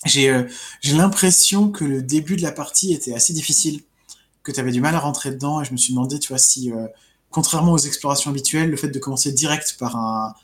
[0.05, 0.44] J'ai euh,
[0.92, 3.82] l'impression que le début de la partie était assez difficile,
[4.42, 6.38] que tu avais du mal à rentrer dedans, et je me suis demandé, tu vois,
[6.38, 6.86] si, euh,
[7.30, 10.34] contrairement aux explorations habituelles, le fait de commencer direct par un,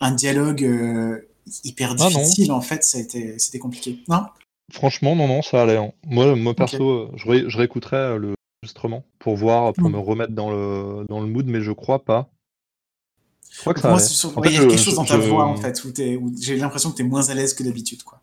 [0.00, 1.18] un dialogue euh,
[1.64, 3.98] hyper Ah difficile, en fait, ça a été, c'était compliqué.
[4.08, 4.26] Non?
[4.72, 5.78] Franchement, non, non, ça allait.
[5.78, 5.92] hein.
[6.06, 9.92] Moi, moi perso, je, ré- je réécouterai euh, le enregistrement pour voir, pour Hmm.
[9.92, 12.28] me remettre dans le, dans le mood, mais je crois pas.
[13.50, 15.04] Je crois que ça moi, sur- En ouais, il y a je, quelque chose dans
[15.04, 15.88] ta voix, en fait, où,
[16.20, 18.20] où j'ai l'impression que tu es moins à l'aise que d'habitude, quoi.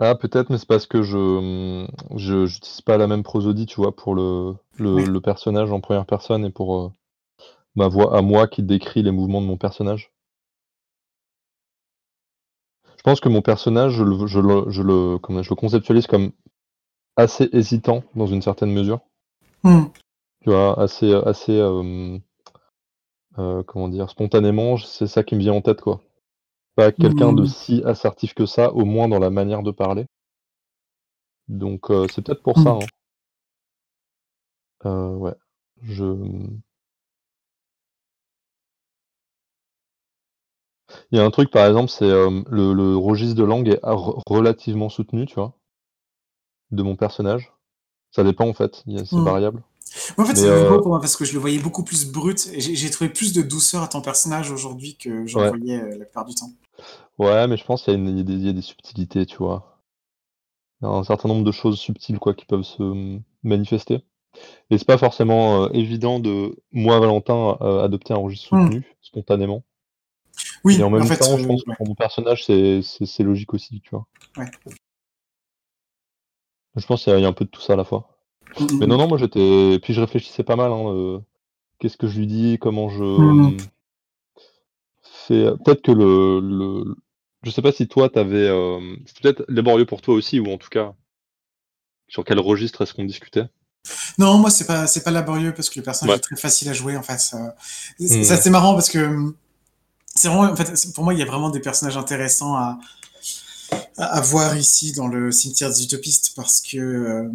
[0.00, 1.86] Ah, peut-être, mais c'est parce que je,
[2.16, 5.04] je, j'utilise pas la même prosodie, tu vois, pour le, le, Ouais.
[5.06, 6.92] le personnage en première personne et pour euh,
[7.76, 10.12] ma voix à moi qui décrit les mouvements de mon personnage.
[12.96, 16.06] Je pense que mon personnage, je le, je le, je le, comment- je le conceptualise
[16.06, 16.32] comme
[17.16, 19.00] assez hésitant dans une certaine mesure.
[19.64, 19.84] Hmm.
[20.42, 22.16] Tu vois, assez, assez, euh,
[23.38, 26.00] euh, comment dire, spontanément, c'est ça qui me vient en tête, quoi.
[26.76, 27.46] Pas quelqu'un de Hmm.
[27.46, 30.04] si assertif que ça, au moins dans la manière de parler.
[31.46, 32.90] Donc, euh, c'est peut-être pour ça, hein.
[34.84, 35.34] Euh, ouais.
[35.82, 36.04] Je...
[41.12, 43.78] Il y a un truc, par exemple, c'est euh, le, le registre de langue est
[44.26, 45.54] relativement soutenu, tu vois,
[46.72, 47.52] de mon personnage.
[48.10, 49.24] Ça dépend, en fait, il y a- c'est Hmm.
[49.24, 49.62] variable.
[50.16, 52.10] Moi, en fait, c'est nouveau euh, pour moi parce que je le voyais beaucoup plus
[52.10, 52.48] brut.
[52.52, 55.48] et J'ai trouvé plus de douceur à ton personnage aujourd'hui que j'en ouais.
[55.48, 56.50] voyais euh, la plupart du temps.
[57.18, 59.36] Ouais, mais je pense qu'il y, a y des- il y a des subtilités, tu
[59.38, 59.78] vois.
[60.82, 64.04] Il y a un certain nombre de choses subtiles, quoi, qui peuvent se euh, manifester.
[64.70, 68.68] Et c'est pas forcément euh, évident de, moi, Valentin, euh, adopter un registre Hmm.
[68.68, 69.64] soutenu, spontanément.
[70.64, 73.80] Oui, Et en même fait, temps, je pense que pour mon personnage, c'est logique aussi,
[73.80, 74.06] tu vois.
[74.36, 74.72] ouais.
[76.76, 78.11] Je pense qu'il y a un peu de tout ça à la fois.
[78.58, 79.78] Hmm, Mais hmm, non, non, moi j'étais.
[79.82, 80.70] Puis je réfléchissais pas mal.
[80.72, 81.18] Hein, euh,
[81.78, 83.56] Qu'est-ce que je lui dis Comment je
[85.26, 85.50] fais.
[85.64, 86.94] Peut-être que le, le.
[87.42, 88.48] Je sais pas si toi t'avais.
[88.48, 88.96] Euh...
[89.06, 90.94] C'est peut-être laborieux pour toi aussi, ou en tout cas,
[92.08, 93.46] sur quel registre est-ce qu'on discutait?
[94.18, 96.18] Non, moi, c'est pas, c'est pas laborieux parce que le personnage Ouais.
[96.18, 97.18] est très facile à jouer, en fait.
[97.18, 97.56] Ça-
[97.98, 98.36] C'est Hmm.
[98.40, 99.34] c'est marrant parce que
[100.14, 102.78] c'est vraiment, en fait, pour moi, il y a vraiment des personnages intéressants à,
[103.96, 107.28] à, à voir ici dans le cimetière des utopistes parce que euh,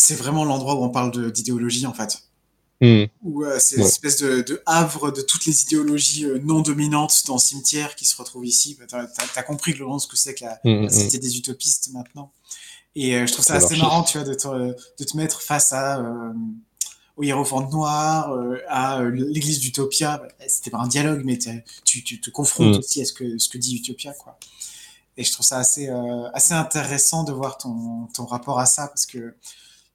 [0.00, 2.22] c'est vraiment l'endroit où on parle d'idéologie, en fait.
[2.82, 3.82] Hmm, où euh, c'est Ouais.
[3.84, 8.06] l'espèce de, de havre de toutes les idéologies euh, non dominantes dans le cimetière qui
[8.06, 8.74] se retrouvent ici.
[8.80, 9.06] Bah, T'as
[9.36, 12.32] as, compris, Laurent, ce que c'est que la, hmm, hmm, la cité des utopistes maintenant.
[12.96, 15.72] Et euh, je trouve ça assez marrant, tu vois, de te, de te mettre face
[15.74, 16.32] à euh,
[17.18, 18.34] au hiérophante noir,
[18.68, 20.16] à l'église d'Utopia.
[20.16, 21.38] Bah, C'était pas un dialogue, mais
[21.84, 22.78] tu, tu te confrontes Hmm.
[22.78, 24.38] aussi à ce que, ce que dit Utopia, quoi.
[25.18, 25.90] Et je trouve ça assez,
[26.32, 29.34] assez intéressant de voir ton, ton rapport à ça, parce que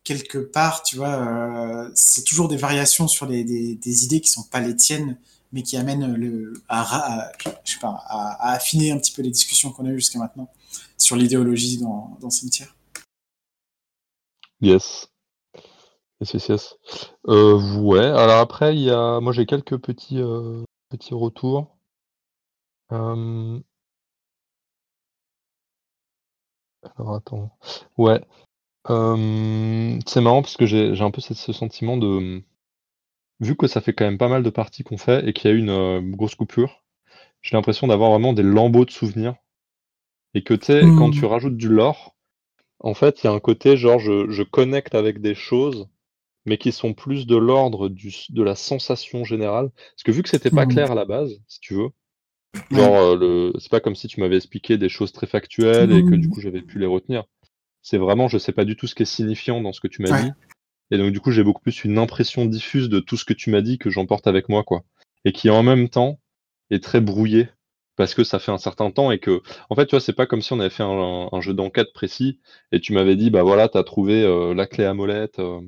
[0.06, 4.62] quelque part, tu vois, euh, c'est toujours des variations sur des, idées qui sont pas
[4.62, 5.18] les tiennes,
[5.52, 7.32] mais qui amènent le, à,
[7.84, 10.50] à- affiner un petit peu les discussions qu'on a eues jusqu'à maintenant
[10.98, 12.74] sur l'idéologie dans, dans Cimetière.
[14.62, 15.08] Yes.
[16.22, 16.76] Yes, yes, yes.
[17.28, 18.06] Euh, ouais.
[18.06, 19.20] Alors après, il y a.
[19.20, 21.76] Moi, j'ai quelques petits, euh, petits retours.
[22.92, 23.60] Euh,
[26.98, 27.58] Alors attends.
[27.98, 28.22] Ouais.
[28.90, 32.44] Euh, C'est marrant parce que j'ai j'ai un peu ce, ce sentiment de.
[33.42, 35.54] Vu que ça fait quand même pas mal de parties qu'on fait et qu'il y
[35.54, 36.84] a eu une euh, grosse coupure,
[37.42, 39.36] j'ai l'impression d'avoir vraiment des lambeaux de souvenirs.
[40.36, 42.16] Et que tu sais, quand tu rajoutes du lore,
[42.80, 45.88] en fait, il y a un côté genre je, je connecte avec des choses
[46.46, 49.72] mais qui sont plus de l'ordre de la sensation générale.
[49.76, 50.68] Parce que vu que c'était pas Mmh.
[50.68, 51.90] clair à la base, si tu veux,
[52.72, 52.92] Ouais.
[52.92, 53.54] genre, euh, le...
[53.60, 56.32] c'est pas comme si tu m'avais expliqué des choses très factuelles et que du Mmh.
[56.32, 57.26] coup j'avais pu les retenir.
[57.86, 60.02] C'est vraiment, je sais pas du tout ce qui est signifiant dans ce que tu
[60.02, 60.26] m'as Ouais.
[60.26, 60.36] dit.
[60.92, 63.50] Et donc, du coup, j'ai beaucoup plus une impression diffuse de tout ce que tu
[63.52, 64.84] m'as dit que j'emporte avec moi, quoi.
[65.26, 66.20] Et qui en même temps
[66.72, 67.50] est très brouillé
[67.98, 70.28] parce que ça fait un certain temps et que, en fait, tu vois, c'est pas
[70.28, 72.40] comme si on avait fait un, un jeu d'enquête précis
[72.72, 75.62] et tu m'avais dit, bah voilà, t'as trouvé euh, la clé à molette euh,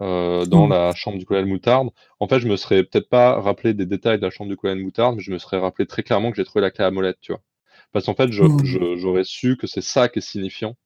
[0.00, 0.68] euh, dans Mmh.
[0.68, 1.90] la chambre du colonel Moutarde.
[2.20, 4.82] En fait, je me serais peut-être pas rappelé des détails de la chambre du colonel
[4.82, 7.18] Moutarde, mais je me serais rappelé très clairement que j'ai trouvé la clé à molette,
[7.20, 7.42] tu vois.
[7.92, 8.60] Parce qu'en fait, Mmh.
[8.62, 10.76] je- j'aurais su que c'est ça qui est signifiant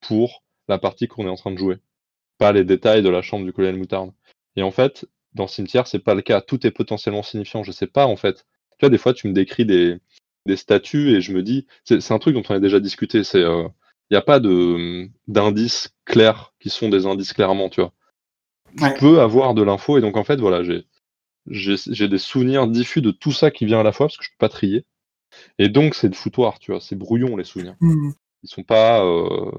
[0.00, 1.78] pour la partie qu'on est en train de jouer,
[2.38, 4.12] pas les détails de la chambre du colonel Moutarde.
[4.56, 6.40] Et en fait, dans Cimetière, c'est pas le cas.
[6.40, 7.62] Tout est potentiellement signifiant.
[7.62, 8.46] Je sais pas, en fait.
[8.78, 9.98] Tu vois, des fois, tu me décris des,
[10.46, 13.24] des statues et je me dis, c'est un truc dont on a déjà discuté.
[13.24, 17.92] C'est, il n'y a pas de d'indices clairs qui sont des indices clairement, tu vois.
[18.80, 18.92] Ouais.
[18.94, 20.86] Tu peux avoir de l'info et donc en fait, voilà, j'ai
[21.46, 24.24] j'ai j'ai des souvenirs diffus de tout ça qui vient à la fois parce que
[24.24, 24.84] je peux pas trier.
[25.58, 26.80] Et donc, c'est de foutoir, tu vois.
[26.80, 27.76] C'est brouillon les souvenirs.
[27.80, 28.12] Mmh.
[28.42, 29.50] Ils sont pas euh,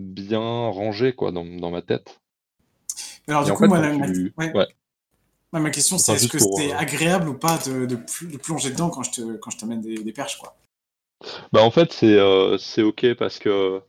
[0.00, 2.20] bien rangés, quoi, dans, dans ma tête.
[3.28, 4.56] Alors, Et du coup, fait, moi, quand la, ma- tu- ouais.
[4.56, 4.66] ouais.
[5.52, 8.36] Ouais, ma question, c'est est-ce que c'était euh, agréable ou pas de, de, pl- de
[8.36, 10.56] plonger dedans quand je te, quand je t'amène des, des perches, quoi?
[11.52, 13.82] Bah en fait c'est euh, c'est ok parce que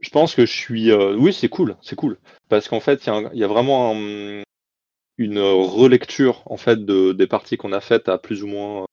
[0.00, 2.18] je pense que je suis euh, oui c'est cool c'est cool
[2.50, 4.42] parce qu'en fait il y, a y vraiment un-
[5.16, 8.84] une relecture en fait de, des parties qu'on a faites à plus ou moins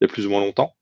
[0.00, 0.74] il y a plus ou moins longtemps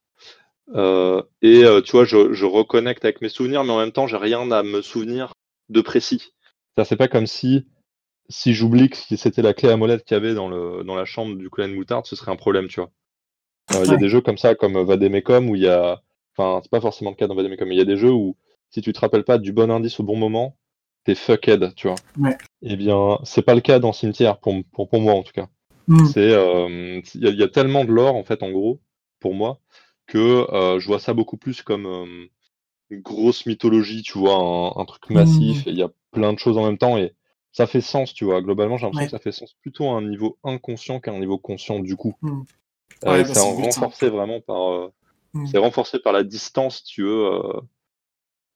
[0.69, 4.17] et euh, tu vois je, je reconnecte avec mes souvenirs mais en même temps j'ai
[4.17, 5.33] rien à me souvenir
[5.69, 6.33] de précis
[6.77, 7.67] ça c'est pas comme si
[8.29, 11.05] si j'oublie que c'était la clé à molette qu'il y avait dans le dans la
[11.05, 12.91] chambre du colonel Moutarde ce serait un problème tu vois
[13.73, 16.01] Euh, Il y a des jeux comme ça, comme Vademecum, où il y a.
[16.35, 18.35] Enfin, c'est pas forcément le cas dans Vademecum, mais il y a des jeux où
[18.69, 20.57] si tu te rappelles pas du bon indice au bon moment,
[21.05, 21.95] t'es fucked, tu vois.
[22.19, 22.37] Ouais.
[22.61, 25.47] Eh bien, c'est pas le cas dans Cimetière, pour, pour, pour moi en tout cas.
[26.05, 28.81] C'est, euh, il y, y a tellement de lore, en fait, en gros,
[29.19, 29.59] pour moi,
[30.07, 32.25] que euh, je vois ça beaucoup plus comme euh,
[32.89, 36.39] une grosse mythologie, tu vois, un, un truc massif, et il y a plein de
[36.39, 37.13] choses en même temps, et
[37.51, 38.41] ça fait sens, tu vois.
[38.41, 39.07] Globalement, j'ai l'impression Ouais.
[39.07, 42.15] que ça fait sens plutôt à un niveau inconscient qu'à un niveau conscient, du coup.
[42.21, 42.41] Mmh.
[43.05, 43.55] Euh, Ouais, bah, c'est hein.
[43.55, 44.91] renforcé vraiment par.
[45.33, 45.47] Mmh.
[45.47, 47.41] c'est renforcé par la distance, tu veux.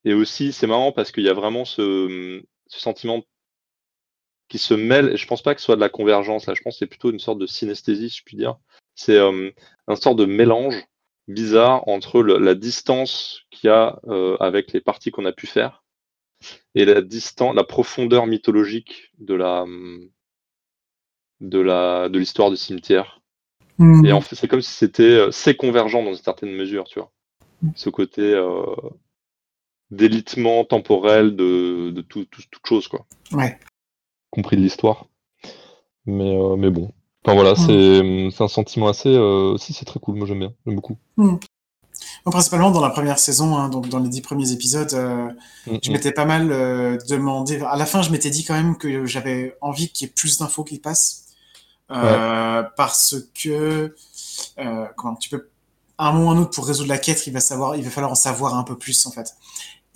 [0.06, 3.24] Et aussi, c'est marrant parce qu'il y a vraiment ce, ce sentiment
[4.48, 5.10] qui se mêle.
[5.10, 6.54] Et je pense pas que ce soit de la convergence, là.
[6.54, 8.58] Je pense que c'est plutôt une sorte de synesthésie, si je puis dire.
[8.96, 9.52] C'est euh,
[9.88, 10.76] un sorte de mélange
[11.28, 15.48] bizarre entre le- la distance qu'il y a euh, avec les parties qu'on a pu
[15.48, 15.84] faire
[16.76, 19.66] et la distance, la profondeur mythologique de la
[21.42, 23.22] de la de l'histoire du cimetière.
[23.78, 24.06] Mmh.
[24.06, 27.00] Et en fait, c'est comme si c'était euh, c'est convergent dans une certaine mesure, tu
[27.00, 27.12] vois.
[27.76, 28.64] Ce côté euh,
[29.90, 33.06] d'élitement temporel de, de tout, tout- toute chose, quoi.
[33.32, 33.60] Ouais.
[34.30, 35.08] Compris de l'histoire.
[36.06, 36.92] Mais, euh, mais bon.
[37.28, 38.32] Enfin voilà, Mm.
[38.32, 39.10] c'est un sentiment assez.
[39.10, 40.98] euh, Si, c'est très cool, moi j'aime bien, j'aime beaucoup.
[42.24, 45.30] Principalement dans la première saison, hein, donc dans les dix premiers épisodes, euh,
[45.84, 47.60] je m'étais pas mal euh, demandé.
[47.62, 50.38] À la fin, je m'étais dit quand même que j'avais envie qu'il y ait plus
[50.38, 51.26] d'infos qui passent.
[51.90, 53.94] Parce que,
[54.96, 55.50] comment, tu peux,
[55.98, 57.84] à un moment ou à un autre, pour résoudre la quête, il va, savoir, il
[57.84, 59.36] va falloir en savoir un peu plus, en fait.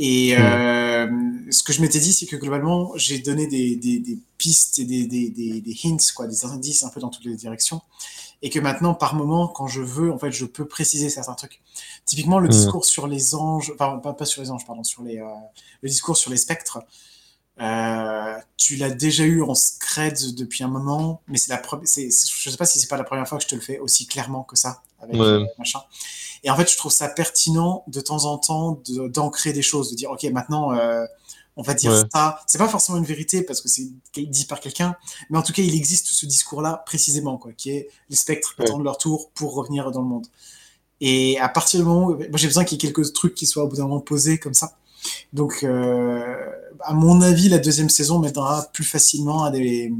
[0.03, 1.05] Et euh,
[1.51, 4.85] ce que je m'étais dit, c'est que globalement, j'ai donné des, des, des pistes et
[4.85, 7.81] des, hints, quoi, des indices un peu dans toutes les directions.
[8.41, 11.61] Et que maintenant, par moment, quand je veux, en fait, je peux préciser certains trucs.
[12.05, 12.51] Typiquement, le Mm.
[12.51, 15.27] discours sur les anges, enfin, pas, pas sur les anges, pardon, sur les, euh,
[15.83, 16.79] le discours sur les spectres,
[17.61, 22.09] euh, tu l'as déjà eu en scred depuis un moment, mais c'est la première, c'est,
[22.09, 24.07] je sais pas si c'est pas la première fois que je te le fais aussi
[24.07, 25.45] clairement que ça, avec Ouais.
[25.59, 25.81] machin.
[26.43, 29.91] Et en fait, je trouve ça pertinent de temps en temps de- d'ancrer des choses,
[29.91, 31.05] de dire, ok, maintenant, euh,
[31.55, 32.03] on va dire Ouais.
[32.11, 32.39] ça.
[32.47, 34.95] C'est pas forcément une vérité parce que c'est dit par quelqu'un,
[35.29, 38.65] mais en tout cas, il existe ce discours-là précisément, quoi, qui est les spectres Ouais.
[38.65, 40.25] attendent leur tour pour revenir dans le monde.
[40.99, 43.45] Et à partir du moment où, moi, j'ai besoin qu'il y ait quelques trucs qui
[43.45, 44.77] soient au bout d'un moment posés comme ça.
[45.33, 46.35] Donc, euh,
[46.81, 49.93] à mon avis, la deuxième saison m'aidera plus facilement à des,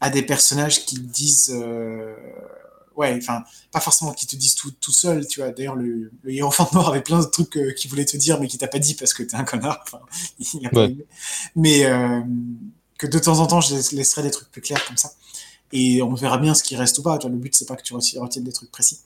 [0.00, 2.14] à des personnages qui disent, euh,
[2.96, 3.42] ouais, enfin,
[3.72, 5.50] pas forcément qui te disent tout, tout seul, tu vois.
[5.50, 8.46] D'ailleurs, le, le hiérophant noir avait plein de trucs euh, qu'il voulait te dire, mais
[8.48, 9.84] qui t'a pas dit parce que t'es un connard.
[10.54, 10.96] Il a Ouais.
[11.56, 12.20] Mais euh,
[12.98, 15.12] que de temps en temps, je laisse- laisserai des trucs plus clairs comme ça.
[15.72, 17.16] Et on verra bien ce qui reste ou pas.
[17.18, 18.98] Tu vois, le but, c'est pas que tu reti- retiennes des trucs précis.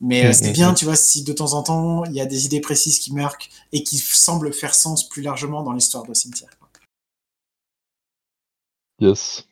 [0.00, 0.74] Mais euh, Mm, c'est mm, bien, mm.
[0.74, 3.50] tu vois, si de temps en temps, il y a des idées précises qui marquent
[3.72, 6.50] et qui semblent faire sens plus largement dans l'histoire de cimetière.
[9.00, 9.46] Yes.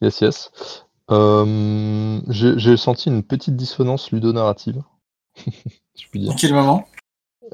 [0.00, 0.50] Yes, yes.
[1.10, 4.82] Euh, J'ai senti une petite dissonance ludonarrative,
[5.46, 6.32] je puis dire.
[6.32, 6.86] À quel moment?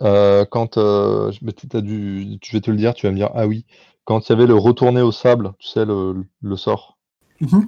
[0.02, 3.46] Heu, quand, tu as dû je vais te le dire, tu vas me dire: «Ah
[3.46, 3.64] oui»,
[4.04, 6.98] quand il y avait le retourner au sable, tu sais le le sort
[7.40, 7.66] Mmh mh.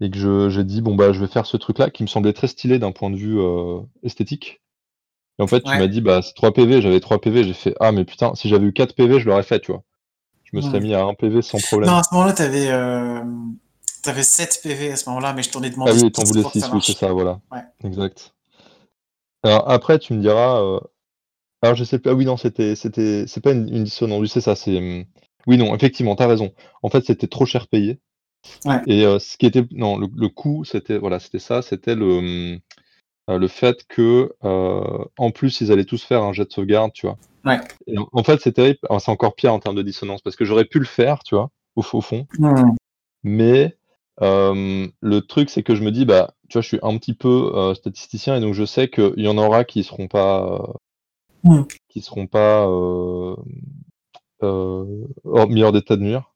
[0.00, 2.48] Et que j'ai dit: «Bon bah, je vais faire ce truc-là», qui me semblait très
[2.48, 4.60] stylé d'un point de vue, heu, esthétique
[5.40, 5.78] et en fait, tu Ouais.
[5.78, 8.48] m'as dit: «Bah, c'est 3 PV», j'avais 3 PV, j'ai fait: «Ah mais putain, si
[8.48, 9.84] j'avais eu 4 PV, je l'aurais fait», tu vois?
[10.44, 10.84] Je me serais Mmh.
[10.84, 11.98] mis à 1 PV sans Non, problème.
[11.98, 13.56] à ce moment-là, tu avais, hem,
[14.02, 16.20] tu avais 7 PV à ce moment-là, mais je t'en ai Ah demandé oui, tu
[16.20, 17.62] en 6 voulais pour que ça 6, oui, c'est ça, voilà, Ouais.
[17.84, 18.34] exact.
[19.42, 20.80] Alors après, tu me diras, heu
[21.62, 24.40] alors je sais pas, oui, non, c'était c'était c'est pas une une dissonance, oui, c'est
[24.42, 25.06] ça, c'est, mmh
[25.48, 26.52] oui, non, effectivement, tu as raison.
[26.82, 28.00] En fait, c'était trop cher payé
[28.64, 28.80] Ouais.
[28.86, 32.20] et heu, ce qui était non, le le coût, c'était voilà, c'était ça, c'était le,
[32.20, 32.60] mmh,
[33.30, 34.80] heu, le fait que, heu,
[35.18, 37.18] en plus, ils allaient tous faire un jet de sauvegarde, tu vois?
[37.44, 37.60] Ouais.
[37.86, 40.44] Et en en fait, c'est terrible, c'est encore pire en termes de dissonance parce que
[40.44, 41.50] j'aurais pu le faire, tu vois?
[41.76, 42.26] Au fond,
[43.24, 43.76] mais
[44.20, 47.14] hem, le truc, c'est que je me dis, bah, tu vois, je suis un petit
[47.14, 50.74] peu, statisticien et donc je sais qu'il y en aura qui seront pas,
[51.88, 52.66] qui seront pas,
[54.42, 56.33] mis hors d'état de nuire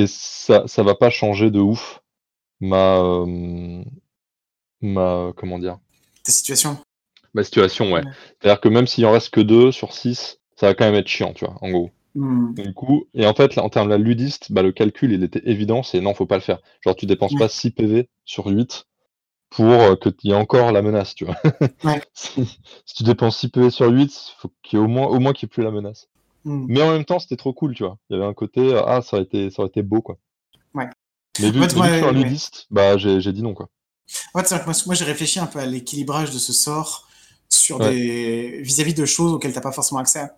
[0.00, 2.00] et ça ça va pas changer de ouf
[2.60, 3.84] ma, hem,
[4.80, 5.78] ma comment dire?
[6.24, 6.78] Ta situation?
[7.34, 8.04] Ma situation, ouais.
[8.04, 8.12] Ouais.
[8.40, 11.08] C'est-à-dire que même s'il en reste que 2 sur 6, ça va quand même être
[11.08, 11.56] chiant, tu vois?
[11.60, 11.90] En gros.
[12.16, 12.54] Mmh.
[12.54, 15.42] Du coup et en fait, là, en termes là, ludiste, bah, le calcul, il était
[15.48, 16.58] évident, c'est non, faut pas le faire.
[16.84, 17.38] Genre, tu dépenses Ouais.
[17.38, 18.86] pas 6 PV sur 8
[19.50, 21.36] pour, heu, que qu'il y ait encore la menace, tu vois?
[21.84, 22.02] Ouais.
[22.14, 22.44] Si
[22.86, 25.32] si tu dépenses 6 PV sur 8, faut qu'il y ait au moins au moins
[25.32, 26.08] qu'il y ait plus la menace.
[26.44, 26.66] Mmh.
[26.68, 27.98] Mais en même temps, c'était trop cool, tu vois?
[28.08, 30.18] Il y avait un côté, ah, ça aurait été ça aurait été beau, quoi.
[30.74, 30.88] Ouais.
[31.38, 32.12] Mais En vu fait, mais vu que je suis un ouais.
[32.12, 33.68] ludiste, bah, j'ai dit non, quoi.
[34.34, 36.52] En fait, c'est vrai que moi moi, j'ai réfléchi un peu à l'équilibrage de ce
[36.52, 37.08] sort
[37.48, 37.90] sur Ouais.
[37.90, 40.28] des vis-à-vis de choses auxquelles tu as pas forcément accès,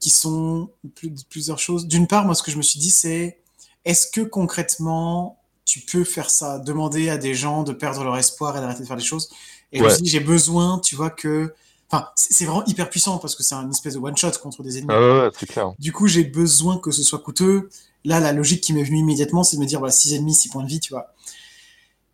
[0.00, 1.86] qui sont plus plusieurs choses.
[1.88, 3.40] D'une part, moi, ce que je me suis dit, c'est:
[3.84, 8.56] «Est-ce que concrètement, tu peux faire ça?» demander à des gens de perdre leur espoir
[8.56, 9.30] et d'arrêter de faire des choses
[9.72, 9.94] et je me Ouais.
[9.94, 11.54] suis dit: «J'ai besoin, tu vois, que»
[11.90, 14.78] enfin, c'est vraiment hyper puissant parce que c'est un espèce de one shot contre des
[14.78, 15.72] ennemis, Ah ouais, ouais, c'est clair.
[15.78, 17.68] Du coup, j'ai besoin que ce soit coûteux.
[18.04, 20.48] Là, la logique qui m'est venue immédiatement, c'est de me dire: «Bah, 6 ennemis, 6
[20.48, 21.12] points de vie», tu vois?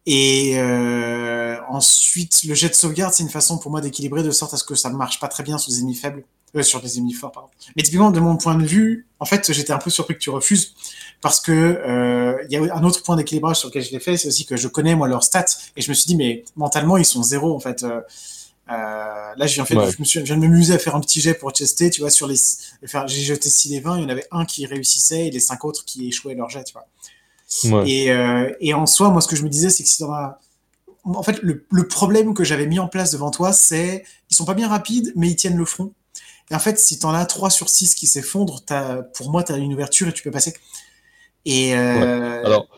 [0.07, 4.55] Et heu, ensuite, le jet de sauvegarde, c'est une façon pour moi d'équilibrer de sorte
[4.55, 6.25] à ce que ça marche pas très bien sur des ennemis faibles,
[6.55, 7.49] heu, sur des ennemis forts, pardon.
[7.77, 10.31] Mais typiquement, de mon point de vue, en fait, j'étais un peu surpris que tu
[10.31, 10.75] refuses
[11.21, 14.17] parce que, heu, il y a un autre point d'équilibrage sur lequel je l'ai fait,
[14.17, 15.45] c'est aussi que je connais moi leurs stats
[15.77, 17.89] et je me suis dit: «Mais mentalement, ils sont 0 en fait, heu».
[17.89, 18.03] Heu,
[18.69, 19.91] là, j'ai en fait, Ouais.
[19.91, 22.01] je me suis je viens de m'amuser à faire un petit jet pour tester, tu
[22.01, 22.37] vois, sur les
[22.85, 25.41] enfin, j'ai jeté 6 des 20, il y en avait 1 qui réussissait et les
[25.41, 26.87] 5 autres qui échouaient leur jet, tu vois?
[27.87, 30.13] Et heu et en soi, moi, ce que je me disais, c'est que si en
[30.13, 30.41] as
[31.05, 34.45] en fait, le le problème que j'avais mis en place devant toi, c'est ils sont
[34.45, 35.93] pas bien rapides, mais ils tiennent le front.
[36.51, 38.63] Et en fait, si tu en as 3 sur 6 qui s'effondrent,
[39.15, 40.55] pour moi, tu as une ouverture et tu peux passer.
[41.45, 41.77] Et Ouais.
[41.77, 42.69] heu Alors,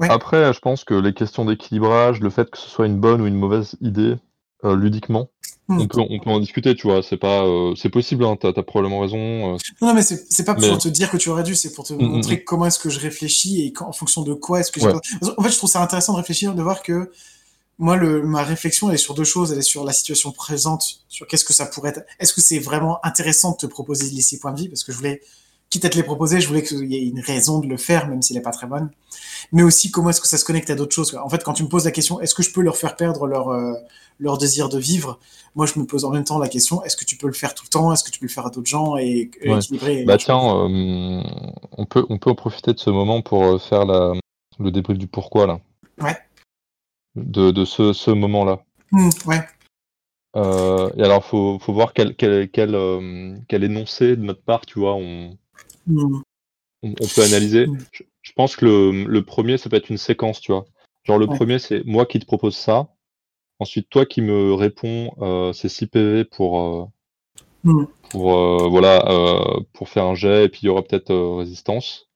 [0.00, 0.08] ouais.
[0.10, 3.26] après, je pense que les questions d'équilibrage, le fait que ce soit une bonne ou
[3.26, 4.16] une mauvaise idée,
[4.64, 5.30] heu, ludiquement,
[5.76, 5.86] on Mmh.
[5.88, 7.02] peut on peut en discuter, tu vois?
[7.02, 7.44] C'est pas,
[7.76, 10.88] c'est possible, hein, tu as probablement raison, heu, Non, mais c'est pas pour mais te
[10.88, 12.12] dire que tu aurais dû, c'est pour te Mmh, mmh mh.
[12.14, 14.92] montrer comment est-ce que je réfléchis et quand en fonction de quoi est-ce que Ouais.
[15.36, 17.10] en fait, je trouve ça intéressant de réfléchir, de voir que
[17.78, 19.52] moi, le ma réflexion, elle est sur 2 choses.
[19.52, 22.58] Elle est sur la situation présente, sur qu'est-ce que ça pourrait être est-ce que c'est
[22.60, 24.68] vraiment intéressant de te proposer les 6 points de vie?
[24.68, 25.22] Parce que je voulais
[25.70, 28.08] quitte à te les proposer, je voulais qu'il y ait une raison de le faire,
[28.08, 28.90] même si elle est pas très bonne.
[29.52, 31.14] Mais aussi, comment est-ce que ça se connecte à d'autres choses?
[31.22, 33.26] En fait, quand tu me poses la question: «Est-ce que je peux leur faire perdre
[33.26, 33.76] leur, heu,
[34.18, 35.18] leur désir de vivre?»
[35.56, 37.54] moi, je me pose en même temps la question: «Est-ce que tu peux le faire
[37.54, 37.92] tout le temps?
[37.92, 39.58] Est-ce que tu peux le faire à d'autres gens?» et Ouais.
[39.58, 41.22] équilibrer Bah, tiens, hem,
[41.78, 44.12] on peut on peut en profiter de ce moment pour, heu, faire la
[44.58, 45.60] le débrief du pourquoi, là.
[46.00, 46.16] Ouais.
[47.16, 48.64] De de ce ce moment-là.
[48.92, 49.40] Mmh, ouais.
[50.36, 52.76] Et alors faut faut voir quel quel quel,
[53.48, 55.36] quel énoncé de notre part, tu vois, on.
[55.88, 56.22] On
[56.82, 57.66] on peut analyser.
[57.92, 60.66] Je je pense que le, le 1er, ça peut être une séquence, tu vois?
[61.04, 61.36] Genre le Ouais.
[61.36, 62.88] 1er, c'est moi qui te propose ça.
[63.58, 66.84] Ensuite, toi qui me réponds, heu, c'est 6 PV pour, heu
[67.64, 67.84] Mmh.
[68.10, 72.08] pour, heu, voilà, heu, pour faire un jet et puis il y aura peut-être, résistance.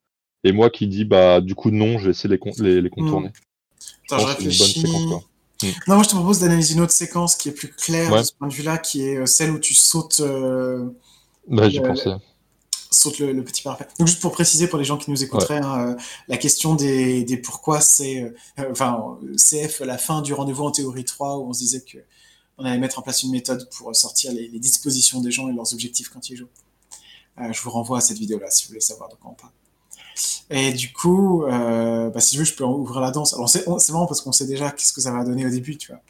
[0.43, 2.81] Et moi qui dis: «Bah, du coup, non, je vais essayer de les con les
[2.81, 3.31] les contourner».
[4.09, 5.23] Je Attends, je pense que c'est une bonne séquence, quoi.
[5.63, 5.67] Mmh.
[5.89, 8.33] Non, moi, je te propose d'analyser une autre séquence qui est plus claire de ce
[8.35, 10.21] point de vue-là, qui est, celle où tu sautes,
[11.49, 12.15] Bah, j'y pensais.
[12.95, 13.87] Sautes le le petit parapet.
[13.99, 15.49] Donc juste pour préciser pour les gens qui nous Ouais.
[15.49, 15.97] écouteraient, hein, heu,
[16.29, 20.71] la question des des pourquoi c'est, heu, heu, enfin, CF, la fin du rendez-vous en
[20.71, 21.85] théorie 3 où on se disait
[22.57, 25.53] qu'on allait mettre en place une méthode pour, sortir les les dispositions des gens et
[25.53, 26.49] leurs objectifs quand ils jouent.
[27.53, 29.53] Je vous renvoie à cette vidéo-là si vous voulez savoir de quoi on parle.
[30.51, 33.35] Et du coup, bah, si tu veux, je peux ouvrir la danse.
[33.35, 35.51] Alors c'est on c'est marrant parce qu'on sait déjà qu'est-ce que ça va donner au
[35.51, 36.01] début, tu vois?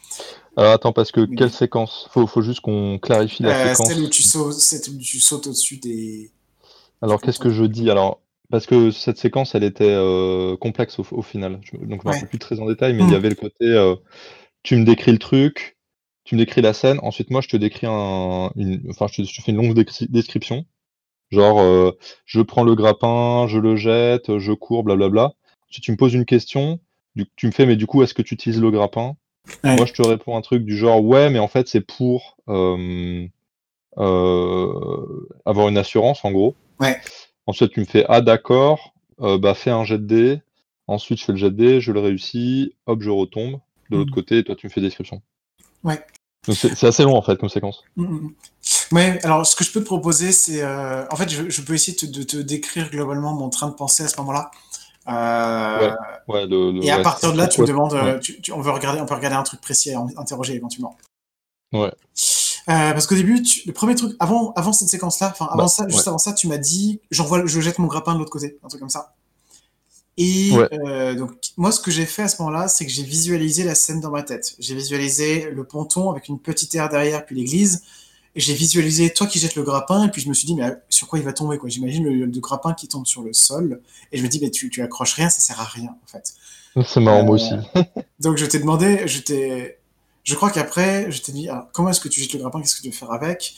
[0.57, 2.07] Alors attends, parce que quelle séquence?
[2.11, 4.59] Faut faut juste qu'on clarifie la Heu, celle où séquence.
[4.59, 6.31] celle où tu sautes au-dessus des
[7.05, 7.91] Alors qu'est-ce que je dis?
[7.91, 8.19] Alors
[8.49, 11.59] parce que cette séquence, elle était, heu, complexe au final.
[11.63, 12.15] Je me donc je me Ouais.
[12.15, 13.15] rappelle plus très en détail, mais il y Mmh.
[13.15, 13.97] avait le côté, heu,
[14.63, 15.77] tu me décris le truc,
[16.23, 19.27] tu me décris la scène, ensuite moi je te décris un une enfin je te
[19.27, 19.75] je te fais une longue
[20.09, 20.65] description.
[21.31, 25.33] Genre, heu, je prends le grappin, je le jette, je cours, blablabla.
[25.71, 26.79] Si tu me poses une question,
[27.15, 29.15] du tu me fais: «Mais du coup, est-ce que tu utilises le grappin?»
[29.65, 32.37] moi je te réponds un truc du genre: «Ouais, mais en fait c'est pour,
[35.45, 36.55] avoir une assurance en gros».
[36.79, 36.99] Ouais.
[37.47, 40.41] Ensuite tu me fais: «Ah d'accord, heu, bah fais un jet de dés».
[40.87, 44.11] Ensuite je fais le jet de dés, je le réussis, hop je retombe de l'autre
[44.11, 44.13] Mmh.
[44.13, 45.21] côté et toi tu me fais description.
[45.83, 46.03] Ouais.
[46.53, 47.83] C'est assez long en fait comme séquence.
[47.97, 48.33] Mmh mh, mmh.
[48.95, 51.73] Ouais, alors ce que je peux te proposer, c'est, heu, en fait, je je peux
[51.73, 54.51] essayer de te de te décrire globalement mon train de pensée à ce moment-là.
[55.07, 55.91] Ouais, Heu
[56.27, 58.15] ouais, le le et à ouais, partir de là, tu me demandes, ouais.
[58.15, 60.97] heu, tu tu on veut regarder on peut regarder un truc précis in interroger éventuellement.
[61.73, 61.91] Ouais.
[62.67, 65.67] Heu, parce qu'au début, tu le 1er truc avant avant cette séquence-là, enfin avant Bah,
[65.67, 65.91] ça, ouais.
[65.91, 68.67] juste avant ça, tu m'as dit: «J'envoie je jette mon grappin de l'autre côté», un
[68.67, 69.13] truc comme ça.
[70.17, 70.69] Et Ouais.
[70.73, 73.75] heu, donc moi ce que j'ai fait à ce moment-là, c'est que j'ai visualisé la
[73.75, 74.55] scène dans ma tête.
[74.59, 77.83] J'ai visualisé le ponton avec une petite aire derrière, puis l'église
[78.37, 80.63] et j'ai visualisé toi qui jettes le grappin et puis je me suis dit: «Mais
[80.69, 83.33] heu, sur quoi il va tomber quoi?» J'imagine le le grappin qui tombe sur le
[83.33, 83.81] sol
[84.11, 86.33] et je me dis: «Mais tu tu accroches rien, ça sert à rien en fait».
[86.85, 87.53] C'est marrant, moi aussi.
[88.19, 89.77] donc je t'ai demandé, je t'ai
[90.25, 92.59] je crois qu'après, je t'ai dit: «Alors comment est-ce que tu jettes le grappin?
[92.59, 93.55] Qu'est-ce que tu veux faire avec?»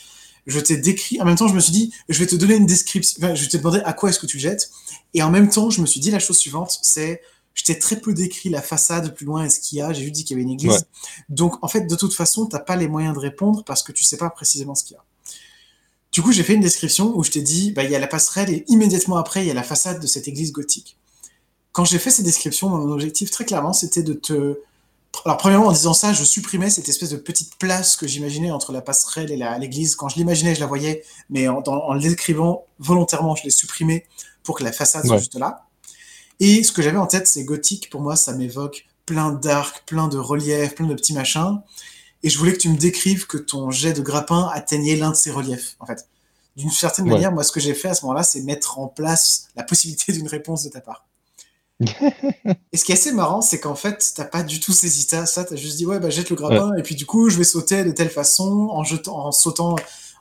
[0.48, 2.66] je t'ai décrit en même temps, je me suis dit: «Je vais te donner une
[2.66, 4.72] description», enfin, je t'ai demandé: «À quoi est-ce que tu le jettes?»
[5.14, 7.22] et en même temps, je me suis dit la chose suivante, c'est:
[7.54, 10.04] «Je t'ai très peu décrit la façade plus loin et ce qu'il y a, j'ai
[10.04, 10.76] juste dit qu'il y avait une Ouais.
[10.76, 10.86] église».
[11.28, 13.92] Donc en fait, de toute façon, tu as pas les moyens de répondre parce que
[13.92, 15.04] tu sais pas précisément ce qu'il y a.
[16.14, 18.08] Du coup, j'ai fait une description où je t'ai dit: «Bah, il y a la
[18.08, 20.96] passerelle et immédiatement après, il y a la façade de cette église gothique».
[21.74, 24.60] Quand j'ai fait ces descriptions, mon objectif très clairement, c'était de te
[25.26, 28.72] alors premièrement, en disant ça, je supprimais cette espèce de petite place que j'imaginais entre
[28.72, 29.96] la passerelle et l'église.
[29.96, 34.06] Quand je l'imaginais, je la voyais, mais en l'écrivant volontairement, je l'ai supprimé
[34.44, 35.66] pour que la façade soit juste là.
[36.40, 37.90] Et ce que j'avais en tête, c'est gothique.
[37.90, 41.62] Pour moi, ça m'évoque plein d'arcs, plein de reliefs, plein de petits machins
[42.24, 45.16] et je voulais que tu me décrives que ton jet de grappin atteignait l'un de
[45.16, 46.08] ces reliefs, en fait.
[46.56, 47.12] D'une certaine Ouais.
[47.14, 50.12] manière, moi, ce que j'ai fait à ce moment-là, c'est mettre en place la possibilité
[50.14, 51.07] d'une réponse de ta part.
[52.74, 55.04] Et ce qui est assez marrant, c'est qu'en fait, tu as pas du tout saisi
[55.04, 56.42] ça, ça, tu as juste dit: «Ouais, bah, jette le Ouais.
[56.42, 59.76] grappin et puis du coup, je vais sauter de telle façon en jetant en sautant,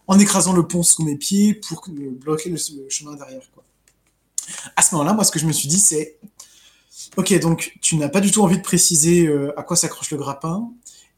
[0.07, 3.65] en écrasant le pont sous mes pieds pour que bloquer le le chemin derrière, quoi».
[4.77, 6.19] À ce moment-là, moi, ce que je me suis dit, c'est:
[7.17, 10.19] «OK, donc tu n'as pas du tout envie de préciser, heu, à quoi s'accroche le
[10.19, 10.69] grappin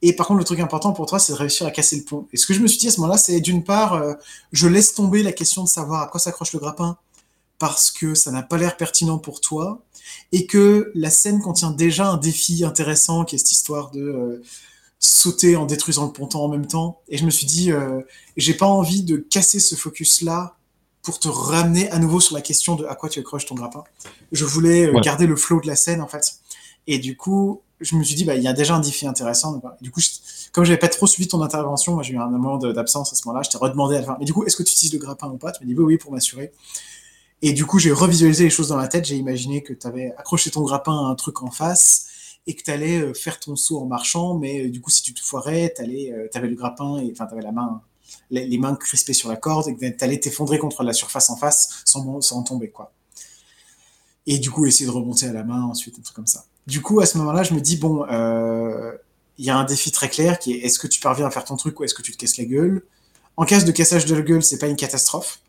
[0.01, 2.29] et par contre, le truc important pour toi, c'est de réussir à casser le pont»
[2.33, 4.17] et ce que je me suis dit à ce moment-là, c'est d'une part, heu,
[4.53, 6.97] je laisse tomber la question de savoir à quoi s'accroche le grappin
[7.59, 9.83] parce que ça n'a pas l'air pertinent pour toi
[10.33, 14.43] et que la scène contient déjà un défi intéressant qui est cette histoire de, heu,
[15.01, 18.05] sauter en détruisant le ponton en même temps et je me suis dit, heu:
[18.37, 20.57] «J'ai pas envie de casser ce focus-là
[21.03, 23.85] pour te ramener à nouveau sur la question de à quoi tu accroches ton grappin».
[24.33, 25.01] Je voulais, Ouais.
[25.01, 26.41] garder le flow de la scène, en fait
[26.91, 29.53] et du coup, je me suis dit: «Bah, il y a déjà un défi intéressant»,
[29.53, 29.63] donc.
[29.81, 30.11] Du coup, j
[30.53, 33.23] comme j'avais pas trop suivi ton intervention, moi, j'ai eu un moment d'absence à ce
[33.27, 34.99] moment-là, je t'ai redemandé à la fin: «Mais du coup, est-ce que tu utilises le
[34.99, 36.51] grappin ou pas?» tu m'as dit: «Oui, oui», pour m'assurer
[37.43, 39.05] et du coup, j'ai revisualisé les choses dans ma tête.
[39.07, 42.07] J'ai imaginé que tu avais accroché ton grappin à un truc en face
[42.47, 45.15] et que tu allais, heu, faire ton saut en marchant mais du coup, si tu
[45.15, 47.83] te foirais, tu tu avais le grappin et enfin, tu avais la main
[48.31, 51.37] les mains crispées sur la corde et que tu allais t'effondrer contre la surface en
[51.37, 52.93] face sans sans tomber, quoi
[54.27, 56.45] et du coup, essayer de remonter à la main ensuite, un truc comme ça.
[56.67, 58.05] Du coup, à ce moment-là, je me dis: «Bon,
[59.39, 61.45] il y a un défi très clair qui est: est-ce que tu parviens à faire
[61.45, 62.83] ton truc ou est-ce que tu te casses la gueule?»
[63.37, 65.41] en cas de cassage de la gueule, c'est pas une catastrophe.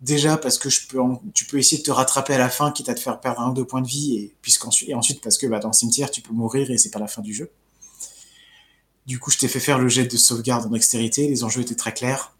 [0.00, 2.70] Déjà parce que je peux en tu peux essayer de te rattraper à la fin,
[2.70, 5.22] quitte à te faire perdre 1 ou 2 points de vie et puisqu'ensuite et ensuite
[5.22, 7.32] parce que, bah, dans le cimetière, tu peux mourir et c'est pas la fin du
[7.32, 7.50] jeu.
[9.06, 11.76] Du coup, je t'ai fait faire le jet de sauvegarde en dextérité, les enjeux étaient
[11.76, 12.34] très clairs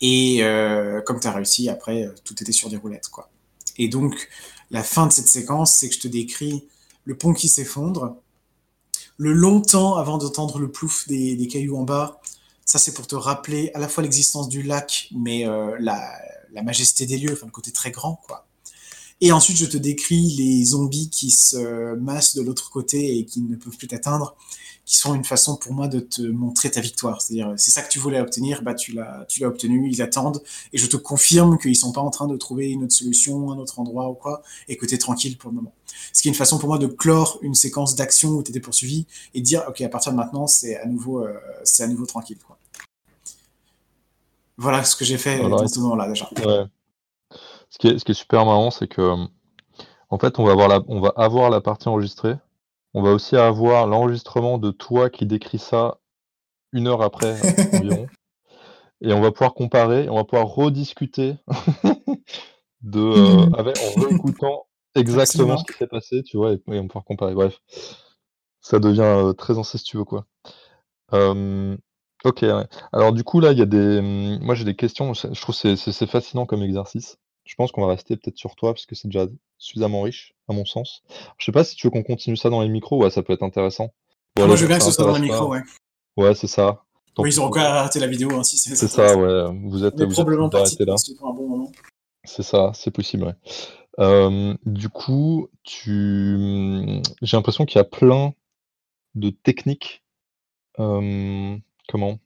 [0.00, 3.30] et heu, comme tu as réussi, après, heu, tout était sur des roulettes, quoi
[3.78, 4.28] et donc
[4.70, 6.64] la fin de cette séquence, c'est que je te décris
[7.04, 8.16] le pont qui s'effondre,
[9.16, 12.20] le long temps avant d'entendre le plouf des cailloux en bas.
[12.64, 16.18] Ça, c'est pour te rappeler à la fois l'existence du lac mais heu, la
[16.52, 18.46] la majesté des lieux, enfin, le côté très grand, quoi.
[19.20, 23.40] Et ensuite, je te décris les zombies qui se massent de l'autre côté et qui
[23.40, 24.36] ne peuvent plus t'atteindre,
[24.92, 27.22] qui sont une façon pour moi de te montrer ta victoire.
[27.22, 30.42] C'est-à-dire, c'est ça que tu voulais obtenir, bah, tu l'as tu l'as obtenu, ils attendent
[30.74, 33.56] et je te confirme qu'ils sont pas en train de trouver une autre solution, un
[33.56, 35.72] autre endroit ou quoi et que tu es tranquille pour le moment.
[36.12, 38.60] Ce qui est une façon pour moi de clore une séquence d'action où tu étais
[38.60, 41.86] poursuivi et de dire: «OK, à partir de maintenant, c'est à nouveau, heu, c'est à
[41.86, 42.58] nouveau tranquille, quoi».
[44.58, 46.28] Voilà ce que j'ai fait Voilà dans et ce moment-là, déjà.
[46.44, 46.66] ouais.
[47.70, 49.16] Ce qui est ce qui est super marrant, c'est que,
[50.10, 52.34] en fait, on va avoir la on va avoir la partie enregistrée.
[52.94, 55.98] On va aussi avoir l'enregistrement de toi qui décris ça
[56.72, 58.06] 1 heure après environ
[59.02, 61.36] et on va pouvoir comparer, on va pouvoir rediscuter
[62.82, 63.54] de, Mmh.
[63.58, 66.52] avec en réécoutant exactement ce qui s'est passé, tu vois?
[66.52, 67.60] Et et on va pouvoir comparer, bref.
[68.60, 70.26] Ça devient, heu, très incestueux, quoi.
[71.12, 71.78] Hem,
[72.24, 72.66] OK, ouais.
[72.92, 75.54] Alors du coup, là, il y a des, mmh, moi j'ai des questions, je trouve
[75.54, 77.18] c'est c'est fascinant comme exercice.
[77.44, 79.26] Je pense qu'on va rester peut-être sur toi parce que c'est déjà
[79.58, 81.02] suffisamment riche, à mon sens.
[81.38, 83.02] Je sais pas si tu veux qu'on continue ça dans les micros?
[83.02, 83.92] Ouais, ça peut être intéressant.
[84.38, 85.60] Ah moi je veux bien que ce soit dans les micros, ouais.
[86.16, 86.84] ouais, c'est ça.
[87.14, 87.60] Tant Oui, ils qu'à toi.
[87.62, 90.48] arrêter la vidéo, hein, si c'est ça C'est ça, ouais, vous êtes vous êtes probablement
[90.48, 91.32] parti d'arrêter là.
[91.32, 91.70] bon.
[92.24, 94.56] C'est ça, c'est possible, ouais.
[94.64, 98.32] Du coup, tu, j'ai l'impression qu'il y a plein
[99.14, 100.02] de techniques,
[100.76, 102.18] comment?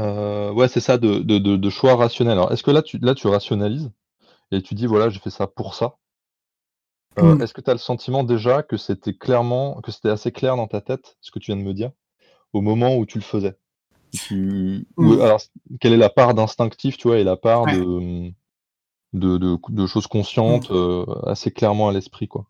[0.00, 2.34] Heu, ouais, c'est ça, de de de de choix rationnels.
[2.38, 3.92] Alors, est-ce que là, tu là, tu rationalises
[4.52, 5.96] et tu dis: «Voilà, j'ai fait ça pour ça»?
[7.18, 7.40] Heu, Mmh.
[7.40, 10.68] est-ce que tu as le sentiment déjà que c'était clairement que c'était assez clair dans
[10.68, 11.90] ta tête, ce que tu viens de me dire,
[12.54, 13.58] au moment où tu le faisais?
[14.30, 15.22] Ou Mmh.
[15.22, 15.40] alors,
[15.80, 18.34] quelle est la part d'instinctif, tu vois, et la part de, Ouais.
[19.14, 22.46] de de q de choses conscientes, heu, assez clairement à l'esprit, quoi?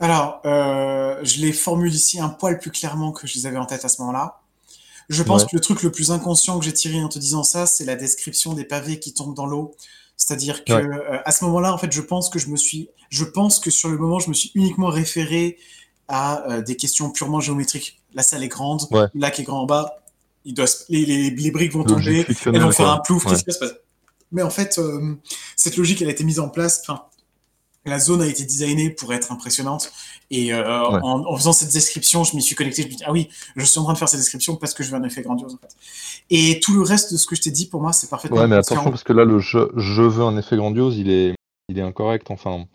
[0.00, 3.66] Alors, heu, je les formule ici un poil plus clairement que je les avais en
[3.66, 4.40] tête à ce moment-là.
[5.08, 5.48] Je pense Ouais.
[5.50, 7.96] que le truc le plus inconscient que j'ai tiré en te disant ça, c'est la
[7.96, 9.74] description des pavés qui tombent dans l'eau.
[10.16, 10.82] C'est-à-dire que, Ouais.
[10.84, 13.70] heu, à ce moment-là, en fait, je pense que je me suis je pense que
[13.70, 15.56] sur le moment, je me suis uniquement référé
[16.08, 18.00] à, heu, des questions purement géométriques.
[18.12, 19.06] La salle est grande, Ouais.
[19.14, 19.96] le lac est grand en bas,
[20.44, 23.44] il doit se les les les briques vont tomber, elles vont faire un plouf, qu'est-ce
[23.44, 23.74] qui se passer?
[24.30, 25.18] Mais en fait, hem,
[25.56, 27.04] cette logique, elle a été mise en place, enfin,
[27.84, 29.92] la zone a été designée pour être impressionnante.
[30.30, 30.62] Et Ouais.
[30.62, 33.64] en en faisant cette description, je m'y suis connecté, je me dis: «Ah oui, je
[33.64, 35.58] suis en train de faire cette description parce que je veux un effet grandiose, en
[35.58, 35.74] fait»
[36.30, 38.46] et tout le reste de ce que je t'ai dit, pour moi, c'est parfaitement Ouais,
[38.46, 41.34] mais attention parce que là, le «je je veux un effet grandiose», il est
[41.70, 42.66] il est incorrect, enfin,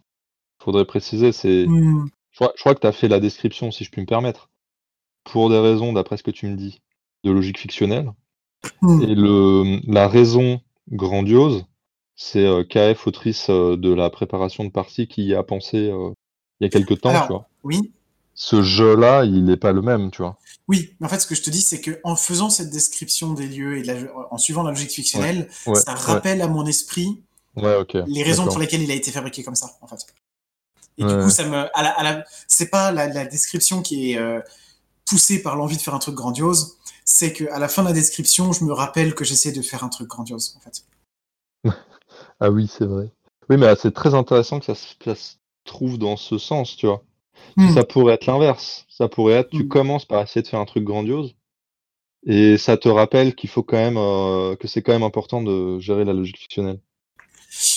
[0.64, 2.08] faudrait préciser, c'est Mmh.
[2.32, 4.50] je crois je crois que tu as fait la description, si je puis me permettre,
[5.24, 6.82] pour des raisons, d'après ce que tu me dis,
[7.24, 8.12] de logique fictionnelle.
[8.82, 9.02] Mmh.
[9.04, 10.62] et le, la raison
[10.92, 11.66] grandiose,
[12.16, 16.14] c'est, heu, KF, autrice, heu, de la préparation de partie, qui y a pensé, heu,
[16.60, 17.48] il y a quelque temps, tu vois?
[17.64, 17.92] oui.
[18.36, 20.38] Ce «je»-là, il est pas le même, tu vois?
[20.68, 23.48] Oui, mais en fait, ce que je te dis, c'est qu'en faisant cette description des
[23.48, 25.98] lieux et de la g en suivant la logique fictionnelle, Ouais, ça ouais.
[26.00, 27.22] rappelle à mon esprit
[28.08, 30.06] les raisons pour lesquelles il a été fabriqué comme ça, en fait
[30.98, 34.14] et du coup, ça me à la à la c'est pas la la description qui
[34.14, 34.20] est,
[35.06, 38.52] poussée par l'envie de faire un truc grandiose, c'est qu'à la fin de la description,
[38.52, 40.86] je me rappelle que j'essaie de faire un truc grandiose, en fait.
[42.44, 43.12] Ah oui, c'est vrai.
[43.50, 46.76] Oui, mais ah, c'est très intéressant que ça se ça se trouve dans ce sens,
[46.76, 47.04] tu vois?
[47.58, 47.70] Mmh.
[47.70, 48.86] ça pourrait être l'inverse.
[48.90, 49.70] Ça pourrait être, tu Mmh.
[49.70, 51.36] commences par essayer de faire un truc grandiose
[52.26, 55.80] et ça te rappelle qu'il faut quand même, heu, que c'est quand même important de
[55.80, 56.82] gérer la logique fictionnelle.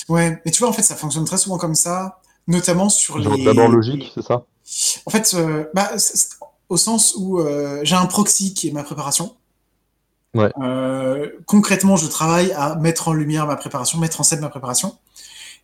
[0.09, 3.37] Ouais, mais tu vois, en fait, ça fonctionne très souvent comme ça, notamment sur Genre
[3.37, 4.45] d'abord les logique, c'est ça?
[5.05, 5.91] en fait, heu, bah,
[6.69, 9.35] au sens où, heu, j'ai un proxy qui est ma préparation.
[10.37, 10.51] Ouais.
[10.61, 14.97] Heu, concrètement, je travaille à mettre en lumière ma préparation, mettre en scène ma préparation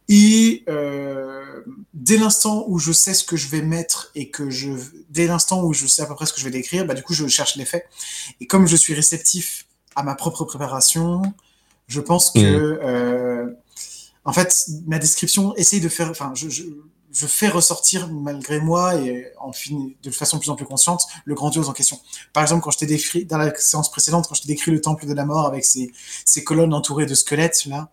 [0.09, 1.63] et heu,
[1.93, 4.69] dès l'instant où je sais ce que je vais mettre et que je
[5.09, 7.03] dès l'instant où je sais à peu près ce que je vais décrire, bah, du
[7.03, 7.85] coup, je cherche l'effet
[8.41, 11.21] et comme je suis réceptif à ma propre préparation,
[11.87, 12.85] je pense que, Mmh.
[12.85, 13.55] heu,
[14.25, 16.63] en fait, ma description essaye de faire enfin, je je
[17.13, 21.35] je fais ressortir malgré moi et en de façon de plus en plus consciente, le
[21.35, 21.99] grandiose en question.
[22.33, 24.81] Par exemple, quand je t'ai décrit dans la séance précédente, quand je t'ai décrit le
[24.81, 25.91] temple de la mort avec ses
[26.25, 27.89] ses colonnes entourées de squelettes là,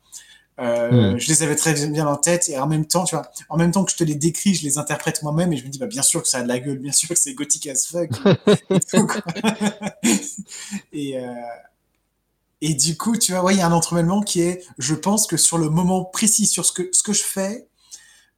[0.59, 1.19] Mmh heu, mh.
[1.19, 3.71] je les avais très bien en tête et en même temps, tu vois, en même
[3.71, 5.87] temps que je te les décris, je les interprète moi-même et je me dis: «Bah,
[5.87, 8.11] bien sûr que ça a de la gueule, bien sûr que c'est gothique as fuck
[8.71, 9.23] et tout, quoi»
[12.61, 15.27] et du coup, tu vois, ouais, il y a un entremêlement qui est, je pense
[15.27, 17.70] que sur le moment précis, sur ce que ce que je fais,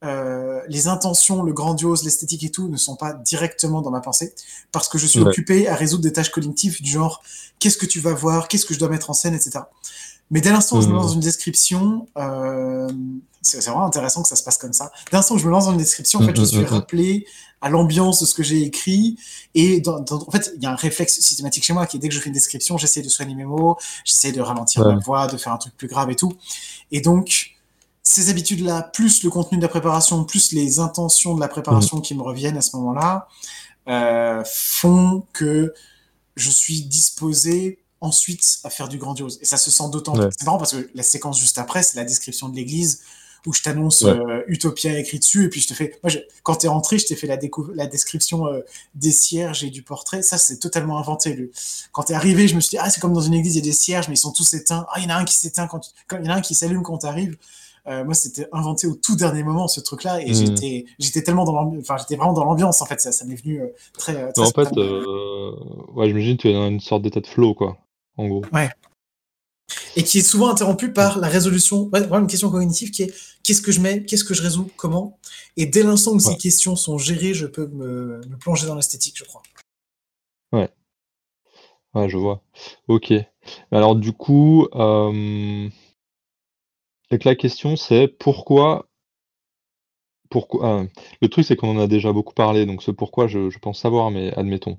[0.04, 4.34] heu, les intentions, le grandiose, l'esthétique et tout ne sont pas directement dans ma pensée
[4.72, 5.28] parce que je suis Ouais.
[5.28, 7.22] occupé à résoudre des tâches cognitives du genre:
[7.58, 8.48] «Qu'est-ce que tu vas voir?
[8.48, 9.70] Qu'est-ce que je dois mettre en scène?» et cetera.
[10.30, 11.14] Mais dès l'instant où je me lance Mmh dans mh.
[11.16, 14.90] une description, hem, c'est vraiment intéressant que ça se passe comme ça.
[15.10, 16.56] Dès l'instant où je me lance dans une description, en Mmh fait, je mh, suis
[16.58, 16.64] mmh mh.
[16.66, 17.26] rappelé
[17.60, 19.18] à l'ambiance de ce que j'ai écrit
[19.54, 22.00] et dans dans en fait, il y a un réflexe systématique chez moi qui est
[22.00, 24.96] dès que je fais une description, j'essaie de soigner mes mots, j'essaie de ralentir ma
[24.98, 26.32] voix, de faire un truc plus grave et tout
[26.90, 27.50] et donc
[28.02, 31.50] ces habitudes-là, plus le contenu de la préparation, plus les intentions de la Mmh.
[31.50, 33.28] préparation qui me reviennent à ce moment-là,
[33.88, 35.72] heu, font que
[36.36, 40.30] je suis disposé ensuite à faire du grandiose et ça se sent d'autant plus Ouais.
[40.36, 43.02] c'est marrant parce que la séquence juste après, c'est la description de l'église
[43.46, 44.12] où je t'annonce, Ouais.
[44.12, 46.98] heu, Utopia écrit dessus et puis je te fais moi je quand tu es rentré,
[46.98, 47.38] je t'ai fait la
[47.74, 48.64] la description, heu,
[48.94, 50.22] des cierges et du portrait.
[50.22, 51.50] Ça, c'est totalement inventé le
[51.92, 53.58] quand tu es arrivé, je me suis dit: «Ah, c'est comme dans une église, il
[53.58, 54.86] y a des cierges, mais ils sont tous éteints.
[54.92, 56.54] Ah, il y en a un qui s'éteint quand il y en a un qui
[56.54, 57.06] s'allume quand tu
[57.84, 58.00] arrives».
[58.00, 60.36] Heu, moi, c'était inventé au tout dernier moment ce truc-là et Mmh mh.
[60.36, 63.34] j'étais j'étais tellement dans l'amb enfin, j'étais vraiment dans l'ambiance en fait, ça ça m'est
[63.34, 63.60] venu,
[63.98, 64.70] très, heu, Mais très en fait,
[65.94, 67.78] ouais, j'imagine tu es dans une sorte d'état de flow, quoi,
[68.16, 68.42] en gros.
[68.52, 68.70] Ouais.
[69.96, 73.14] Et qui est souvent interrompu par la résolution ouais, vraiment une question cognitive qui est:
[73.44, 74.04] «Qu'est-ce que je mets?
[74.04, 74.70] Qu'est-ce que je résous?
[74.76, 75.18] Comment?»
[75.56, 76.20] et dès l'instant où Ouais.
[76.20, 79.42] ces questions sont gérées, je peux me me plonger dans l'esthétique, je crois.
[80.52, 80.70] Ouais.
[81.94, 82.42] Ouais, je vois.
[82.88, 83.12] OK.
[83.70, 84.66] Alors du coup,
[87.12, 88.88] donc la question c'est pourquoi
[90.30, 90.84] pourquoi ah,
[91.20, 93.78] le truc c'est qu'on en a déjà beaucoup parlé, donc ce pourquoi je je pense
[93.78, 94.78] savoir, mais admettons.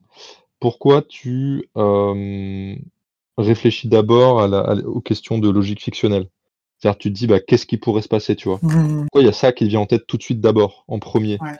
[0.59, 2.77] Pourquoi tu, hem,
[3.37, 6.27] réfléchis d'abord à à aux questions de logique fictionnelle?
[6.79, 8.59] C'est-à-dire tu te dis: «Bah, qu'est-ce qui pourrait se passer?» tu vois?
[8.63, 9.01] Mmh mh.
[9.03, 11.39] Pourquoi il y a ça qui vient en tête tout de suite d'abord, en 1er?
[11.39, 11.57] Ouais.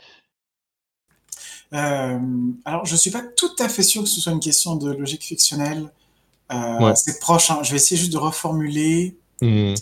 [1.71, 4.91] Hem, alors je suis pas tout à fait sûr que ce soit une question de
[4.91, 5.91] logique fictionnelle.
[6.51, 6.95] Ouais.
[6.95, 9.15] c'est proche, hein, je vais essayer juste de reformuler.
[9.41, 9.75] Mmh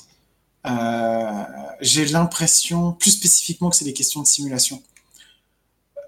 [0.63, 4.81] j'ai l'impression, plus spécifiquement, que c'est des questions de simulation.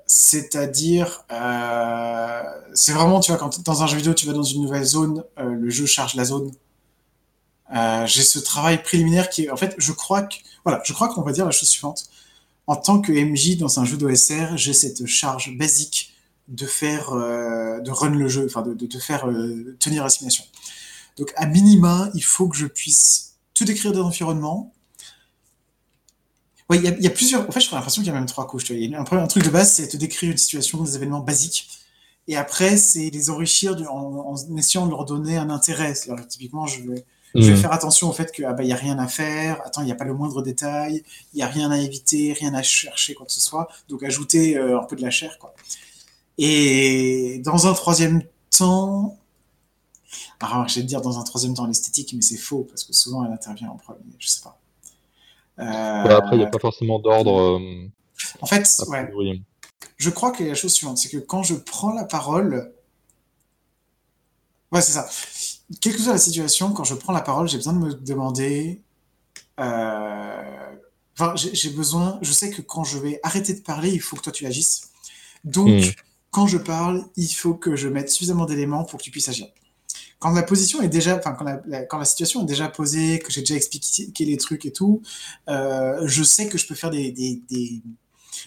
[0.05, 2.43] C'est-à-dire, heu,
[2.73, 5.23] c'est vraiment, tu vois, quand dans un jeu vidéo, tu vas dans une nouvelle zone,
[5.39, 6.51] heu, le jeu charge la zone.
[8.05, 11.23] J'ai ce travail préliminaire qui est en fait, je crois que voilà, je crois qu'on
[11.23, 12.09] va dire la chose suivante:
[12.67, 16.13] en tant que MJ dans un jeu d'OSR, j'ai cette charge basique
[16.49, 19.25] de faire, de run le jeu, enfin de de de faire,
[19.79, 20.43] tenir la simulation.
[21.17, 24.73] Donc à minima, il faut que je puisse te décrire des environnements
[26.69, 28.17] ouais, il y a il y a plusieurs en fait, j'ai l'impression qu'il y a
[28.17, 28.69] même 3 couches?
[28.69, 31.19] Il y a un 1er truc de base, c'est te décrire une situation, des événements
[31.19, 31.69] basiques
[32.27, 35.93] et après, c'est les enrichir de en en essayant de leur donner un intérêt.
[35.95, 37.05] C'est-à-dire, typiquement, je vais
[37.35, 37.57] je vais Mmh.
[37.57, 39.95] faire attention au fait que, ah bah, a rien à faire, attends, il y a
[39.95, 41.03] pas le moindre détail,
[41.33, 44.55] il y a rien à éviter, rien à chercher, quoi que ce soit, donc ajouter,
[44.55, 45.53] heu, un peu de la chair, quoi
[46.37, 48.23] et dans un 3e
[48.57, 49.17] temps
[50.39, 53.31] alors j'allais dire dans un 3e temps l'esthétique, mais c'est faux parce que souvent elle
[53.31, 54.59] intervient en 1er, je sais pas.
[55.57, 57.91] Ouais, après il y a pas forcément d'ordre, hem,
[58.41, 59.41] en fait, ouais.
[59.97, 62.73] Je crois a la chose suivante, c'est que quand je prends la parole
[64.71, 65.07] ouais, c'est ça.
[65.79, 68.81] Quelle que soit la situation, quand je prends la parole, j'ai besoin de me demander,
[69.59, 69.63] heu,
[71.17, 74.23] enfin, j'ai besoin je sais que quand je vais arrêter de parler, il faut que
[74.23, 74.89] toi tu agisses.
[75.45, 75.51] Mmh.
[75.51, 75.95] Donc
[76.31, 79.47] quand je parle, il faut que je mette suffisamment d'éléments pour que tu puisses agir.
[80.23, 83.19] Quand la position est déjà enfin, quand la la quand la situation est déjà posée,
[83.19, 85.01] que j'ai déjà expliqué les trucs et tout,
[85.49, 87.81] heu, je sais que je peux faire des des des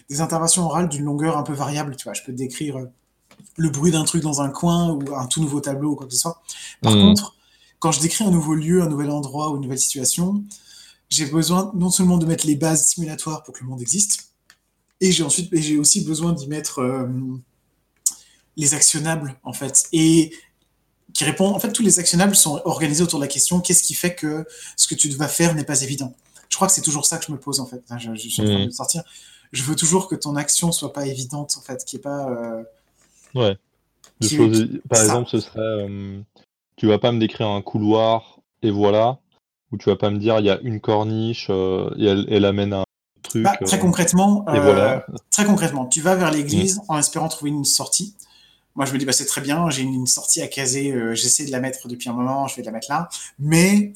[0.09, 2.13] des interventions orales d'une longueur un peu variable, tu vois?
[2.13, 2.89] Je peux décrire, heu,
[3.57, 6.13] le bruit d'un truc dans un coin ou un tout nouveau tableau ou quoi que
[6.13, 6.41] ce soit.
[6.83, 7.01] Par Mmh mh.
[7.09, 7.35] contre,
[7.79, 10.43] quand je décris un nouveau lieu, un nouvel endroit ou une nouvelle situation,
[11.09, 14.31] j'ai besoin non seulement de mettre les bases simulatoires pour que le monde existe
[15.01, 17.41] et j'ai ensuite j'ai aussi besoin d'y mettre, hem,
[18.57, 20.33] les actionnables, en fait et
[21.17, 23.95] qui répond en fait, tous les actionnables sont organisés autour de la question: «Qu'est-ce qui
[23.95, 24.45] fait que
[24.75, 26.13] ce que tu vas faire n'est pas évident?»
[26.49, 27.81] Je crois que c'est toujours ça que je me pose, en fait.
[27.97, 29.03] Je je suis en train de Mmh sortir.
[29.51, 32.29] Je veux toujours que ton action soit pas évidente, en fait, qu'il y ait pas,
[32.29, 32.67] heu
[33.35, 33.57] Ouais,
[34.21, 35.03] qui choses qui par ça.
[35.03, 36.23] exemple, ce serait, hem,
[36.77, 39.19] tu vas pas me décrire un couloir et voilà,
[39.71, 42.45] ou tu vas pas me dire: «Il y a une corniche, heu, et elle elle
[42.45, 42.85] amène à un
[43.43, 45.05] Bah, truc, très heu, concrètement, et voilà».
[45.09, 46.35] heu, très concrètement, tu vas vers Mmh.
[46.37, 48.15] l'église en espérant trouver une sortie.
[48.77, 51.45] Moi, je me dis: «Bah, c'est très bien, j'ai une sortie à caser, heu, j'essaie
[51.45, 53.09] de la mettre depuis un moment, je vais la mettre là»,
[53.39, 53.91] mais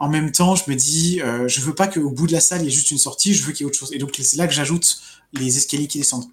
[0.00, 2.62] en même temps, je me dis, heu: «Je veux pas qu'au bout de la salle,
[2.62, 4.18] il y ait juste une sortie, je veux qu'il y ait autre chose» et donc
[4.20, 5.00] c'est là que j'ajoute
[5.34, 6.26] les escaliers qui descendent.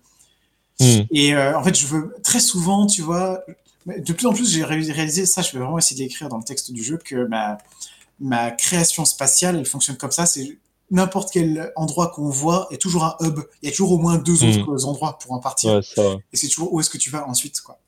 [0.79, 1.01] Mmh.
[1.11, 3.43] et heu, en fait, je veux très souvent, tu vois,
[3.87, 6.43] de plus en plus, j'ai réalisé ça, je vais vraiment essayer de l'écrire dans le
[6.43, 7.57] texte du jeu, que ma
[8.21, 10.57] ma création spatiale, elle fonctionne comme ça, c'est
[10.91, 13.39] n'importe quel endroit qu'on voit est toujours un hub.
[13.61, 14.61] Il y a toujours au moins 2 Mmh.
[14.69, 16.01] autres endroits pour en partir Ouais, ça
[16.33, 17.79] et c'est toujours où est-ce que tu vas ensuite, quoi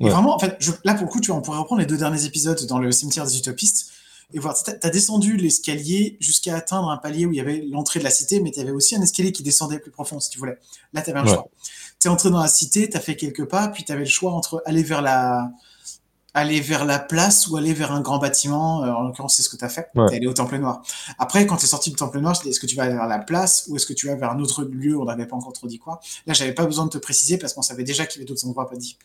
[0.00, 1.86] et vraiment, en fait, je là, pour le coup, tu vois, on pourrait reprendre les
[1.86, 3.92] 2 derniers épisodes dans le cimetière des utopistes
[4.32, 8.00] et voir, tu as descendu l'escalier jusqu'à atteindre un palier où il y avait l'entrée
[8.00, 10.40] de la cité, mais tu avais aussi un escalier qui descendait plus profond, si tu
[10.40, 10.58] voulais.
[10.94, 11.32] Là, tu avais un Ouais.
[11.34, 11.46] choix.
[12.00, 14.10] Tu es entré dans la cité, tu as fait quelques pas, puis tu avais le
[14.10, 15.52] choix entre aller vers la
[16.34, 19.48] aller vers la place ou aller vers un grand bâtiment, heu, en l'occurrence, c'est ce
[19.48, 19.88] que tu as fait.
[19.94, 20.12] Tu Ouais.
[20.12, 20.82] es allé au Temple Noir.
[21.18, 22.94] Après, quand tu es sorti du Temple Noir, je dis: «Est-ce que tu vas aller
[22.94, 25.36] vers la place ou est-ce que tu vas vers un autre lieu?» on n'avait pas
[25.36, 26.00] encore trop dit quoi?
[26.26, 28.46] Là, j'avais pas besoin de te préciser parce qu'on savait déjà qu'il y avait d'autres
[28.46, 28.98] endroits pas dits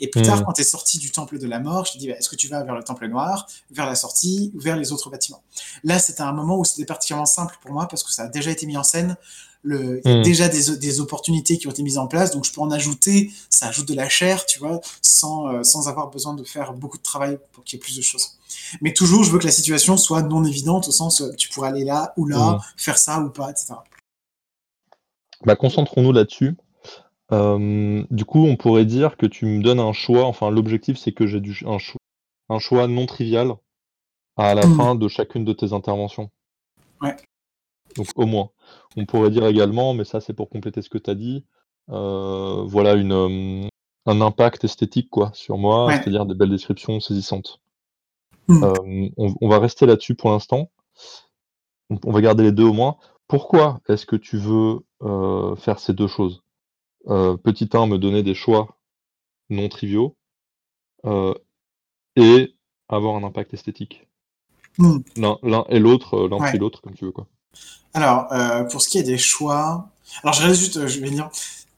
[0.00, 0.44] et plus tard, Mmh.
[0.44, 2.36] quand tu es sorti du Temple de la Mort, je t'ai dit: «Bah, est-ce que
[2.36, 5.42] tu vas vers le Temple Noir, vers la sortie ou vers les autres bâtiments?»
[5.84, 8.50] là, c'était un moment où c'était particulièrement simple pour moi parce que ça a déjà
[8.50, 9.16] été mis en scène.
[9.64, 10.22] Le il y a Mmh.
[10.22, 13.30] déjà des des opportunités qui ont été mises en place, donc je peux en ajouter.
[13.50, 14.80] Ça ajoute de la chair, tu vois?
[15.02, 17.96] Sans, heu, sans avoir besoin de faire beaucoup de travail pour qu'il y ait plus
[17.96, 18.36] de choses
[18.82, 21.70] mais toujours, je veux que la situation soit non évidente au sens, heu, tu pourrais
[21.70, 22.62] aller là ou là, Mmh.
[22.76, 23.84] faire ça ou pas et cetera.
[25.44, 26.56] Bah, concentrons-nous là-dessus.
[27.32, 31.12] Hem, du coup, on pourrait dire que tu me donnes un choix, enfin, l'objectif, c'est
[31.12, 31.98] que j'ai un cho
[32.50, 33.54] un choix non trivial
[34.36, 34.76] à la Mmh.
[34.76, 36.30] fin de chacune de tes interventions.
[37.00, 37.16] Ouais.
[37.96, 38.50] Donc au moins.
[38.96, 41.44] On pourrait dire également, mais ça, c'est pour compléter ce que tu as dit,
[41.90, 43.68] heu, voilà une, hem,
[44.06, 45.96] un impact esthétique, quoi, sur moi, Ouais.
[45.96, 47.60] c'est-à-dire des belles descriptions saisissantes.
[48.48, 48.64] Mmh.
[48.64, 50.70] Hem, on on va rester là-dessus pour l'instant.
[51.90, 52.96] On on va garder les 2 au moins.
[53.28, 54.80] Pourquoi est-ce que tu veux,
[55.56, 56.42] faire ces 2 choses?
[57.06, 58.76] Petit 1, me donner des choix
[59.50, 60.16] non triviaux,
[62.16, 62.54] et
[62.88, 64.06] avoir un impact esthétique.
[64.78, 64.98] Hmm.
[65.16, 66.50] L'un et l'autre, euh, l'un Ouais.
[66.50, 67.26] puis l'autre, comme tu veux, quoi.
[67.94, 69.88] Alors, euh, pour ce qui est des choix,
[70.22, 71.30] alors je reste juste, euh, je vais dire,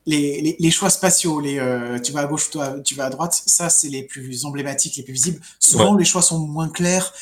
[0.07, 3.11] les, les, les choix spatiaux, les, euh, tu vas à gauche, toi, tu vas à
[3.11, 5.41] droite, ça c'est les plus emblématiques, les plus visibles.
[5.59, 7.13] Souvent, les choix sont moins clairs.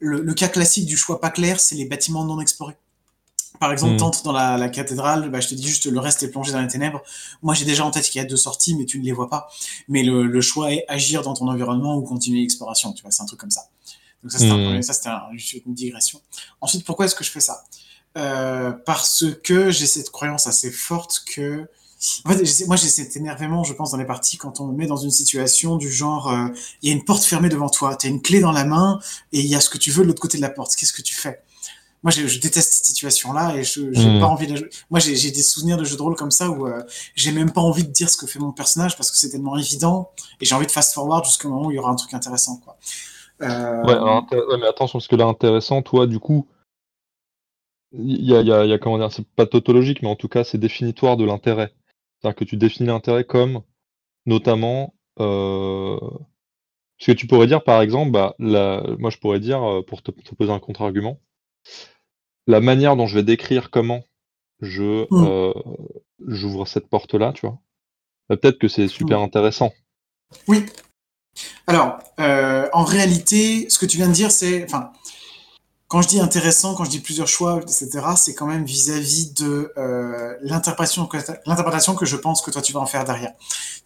[0.00, 2.76] Le, le cas classique du choix pas clair, c'est les bâtiments non explorés.
[3.60, 3.98] Par exemple, Hmm.
[3.98, 6.60] t'entres dans la, la cathédrale, bah, je te dis juste le reste est plongé dans
[6.60, 7.02] les ténèbres.
[7.42, 9.30] Moi, j'ai déjà en tête qu'il y a deux sorties, mais tu ne les vois
[9.30, 9.48] pas.
[9.88, 12.92] Mais le, le choix est agir dans ton environnement ou continuer l'exploration.
[12.92, 13.68] Tu vois, c'est un truc comme ça.
[14.22, 14.66] Donc ça, c'était Hmm.
[15.08, 15.30] un-
[15.66, 16.20] une digression.
[16.60, 17.64] Ensuite, pourquoi est-ce que je fais ça?
[18.16, 21.66] Euh, Parce que j'ai cette croyance assez forte que
[22.26, 24.86] en fait, moi j'ai cet énervement, je pense, dans les parties quand on me met
[24.86, 26.48] dans une situation du genre, euh,
[26.82, 29.00] il y a une porte fermée devant toi, tu as une clé dans la main
[29.32, 30.76] et il y a ce que tu veux de l'autre côté de la porte.
[30.76, 31.42] Qu'est-ce que tu fais?
[32.02, 34.20] Moi, je, je déteste cette situation-là et je j'ai Mm.
[34.20, 34.68] pas envie de la jouer.
[34.90, 36.82] Moi, j'ai des souvenirs de jeux de rôle comme ça où euh,
[37.16, 39.56] j'ai même pas envie de dire ce que fait mon personnage parce que c'est tellement
[39.56, 40.10] évident
[40.40, 42.58] et j'ai envie de fast-forward jusqu'au moment où il y aura un truc intéressant.
[42.62, 42.76] Quoi.
[43.40, 43.94] Euh, Ouais,
[44.38, 46.46] ouais, mais attention, parce que là, intéressant, toi, du coup,
[47.96, 50.08] il y a, il y a- il y a, comment dire, c'est pas tautologique, mais
[50.08, 51.72] en tout cas, c'est définitoire de l'intérêt.
[52.20, 53.62] C'est-à-dire que tu définis l'intérêt comme,
[54.26, 55.98] notamment, euh,
[56.98, 60.02] ce que tu pourrais dire, par exemple, bah, la- moi, je pourrais dire, euh, pour
[60.02, 61.20] te, te poser un contre-argument,
[62.46, 64.04] la manière dont je vais décrire comment
[64.60, 65.24] je Mm.
[65.26, 65.52] euh,
[66.26, 67.58] j'ouvre cette porte-là, tu vois,
[68.28, 69.72] bah, peut-être que c'est super intéressant.
[70.48, 70.64] Oui.
[71.66, 74.92] Alors, euh, en réalité, ce que tu viens de dire, c'est, enfin,
[75.94, 79.72] quand je dis intéressant, quand je dis plusieurs choix, etc., c'est quand même vis-à-vis de
[79.78, 83.30] euh, l'interprétation que, je pense que toi tu vas en faire derrière.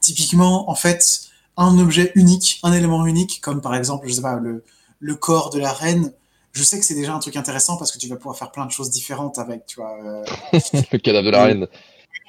[0.01, 1.29] Typiquement, en fait,
[1.59, 4.65] un objet unique, un élément unique, comme par exemple, je sais pas, le,
[5.01, 6.15] le corps de la reine,
[6.53, 8.65] je sais que c'est déjà un truc intéressant parce que tu vas pouvoir faire plein
[8.65, 9.93] de choses différentes avec, tu vois.
[10.03, 10.25] euh,
[10.93, 11.67] le cadavre de la reine.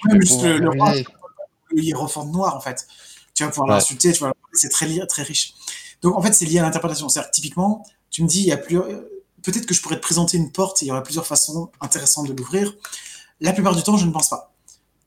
[0.09, 0.93] même juste le, le roi,
[1.71, 2.85] le hiérophant noir, en fait.
[3.33, 3.75] Tu vas pouvoir Ouais.
[3.75, 5.53] l'insulter, tu vois, c'est très, très riche.
[6.01, 7.07] Donc, en fait, c'est lié à l'interprétation.
[7.07, 8.77] C'est-à-dire, typiquement, tu me dis, il y a plus,
[9.43, 12.27] peut-être que je pourrais te présenter une porte et il y aurait plusieurs façons intéressantes
[12.27, 12.73] de l'ouvrir.
[13.41, 14.53] La plupart du temps, je ne pense pas.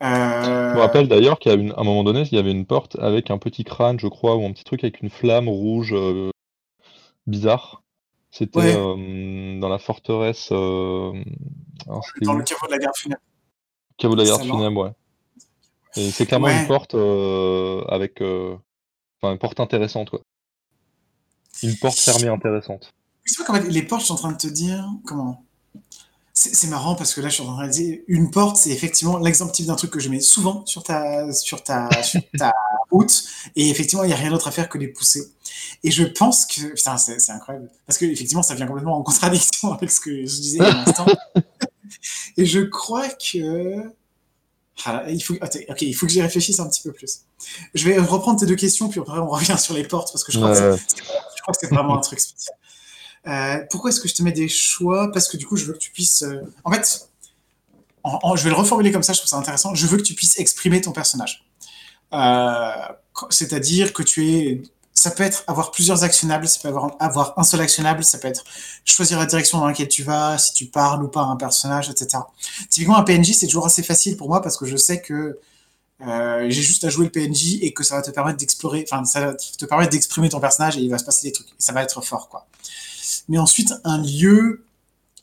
[0.03, 2.97] Euh, Je me rappelle d'ailleurs qu'à une- un moment donné, il y avait une porte
[2.99, 6.31] avec un petit crâne, je crois, ou un petit truc avec une flamme rouge euh,
[7.27, 7.83] bizarre.
[8.31, 8.75] C'était Ouais.
[8.77, 10.51] euh, dans la forteresse.
[10.51, 11.13] Alors,
[12.23, 13.21] dans le caveau de la garde funèbre.
[13.99, 14.55] Caveau de la garde Salon.
[14.57, 14.91] funèbre, ouais.
[15.97, 16.63] Et c'est clairement Ouais.
[16.63, 16.95] une porte
[17.93, 18.21] avec.
[18.23, 20.21] Enfin, une porte intéressante, quoi.
[21.63, 22.91] Une porte fermée intéressante.
[23.25, 24.89] C'est pas comme les portes, je suis en train de te dire.
[25.07, 25.45] Comment?
[26.35, 28.05] C'est marrant parce que là, je suis en train de réaliser.
[28.09, 31.63] Une porte, c'est effectivement l'exemple type d'un truc que je mets souvent sur ta, sur
[31.63, 32.53] ta, sur ta
[32.91, 33.25] route.
[33.55, 35.31] Et effectivement, il n'y a rien d'autre à faire que les pousser.
[35.85, 36.69] Et je pense que.
[36.75, 37.71] Putain, c'est incroyable.
[37.87, 40.67] Parce que, effectivement, ça vient complètement en contradiction avec ce que je disais il y
[40.67, 41.07] a un instant.
[42.39, 43.83] Et je crois que.
[44.87, 47.21] Ah, il faut, attends, ok, il faut que j'y réfléchisse un petit peu plus.
[47.75, 50.33] Je vais reprendre tes deux questions, puis après on revient sur les portes, parce que
[50.33, 50.77] je crois que c'est- Ouais.
[51.37, 52.57] je crois que c'est vraiment un truc spécial.
[53.27, 55.11] Euh, pourquoi est-ce que je te mets des choix?
[55.13, 56.23] Parce que du coup, je veux que tu puisses.
[56.23, 57.09] euh, En fait,
[58.37, 59.75] je vais le reformuler comme ça, je trouve ça intéressant.
[59.75, 61.45] Je veux que tu puisses exprimer ton personnage.
[62.15, 62.73] Euh,
[63.31, 64.63] C'est-à-dire que tu es.
[64.95, 68.29] Ça peut être avoir plusieurs actionnables, ça peut avoir, avoir un seul actionnable, ça peut
[68.29, 68.45] être
[68.85, 71.89] choisir la direction dans laquelle tu vas, si tu parles ou pas à un personnage,
[71.91, 72.25] etc.
[72.71, 75.39] Typiquement, un PNJ, c'est toujours assez facile pour moi parce que je sais que
[76.49, 79.21] j'ai juste à jouer le PNJ et que ça va te permettre d'explorer, enfin, ça
[79.21, 81.49] va te permettre d'exprimer ton personnage et il va se passer des trucs.
[81.59, 82.47] Ça va être fort, quoi.
[83.29, 84.65] Mais ensuite, un lieu,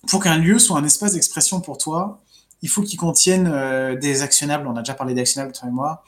[0.08, 2.22] pour qu'un lieu soit un espace d'expression pour toi,
[2.62, 4.68] il faut qu'il contienne euh, des actionnables.
[4.68, 6.04] On a déjà parlé d'actionnables, toi et moi.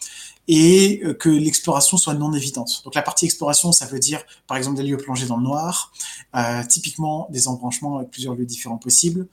[0.48, 2.82] Et euh, que l'exploration soit non évidente.
[2.84, 5.94] Donc la partie exploration, ça veut dire, par exemple, des lieux plongés dans le noir,
[6.36, 9.28] euh, typiquement des embranchements avec plusieurs lieux différents possibles.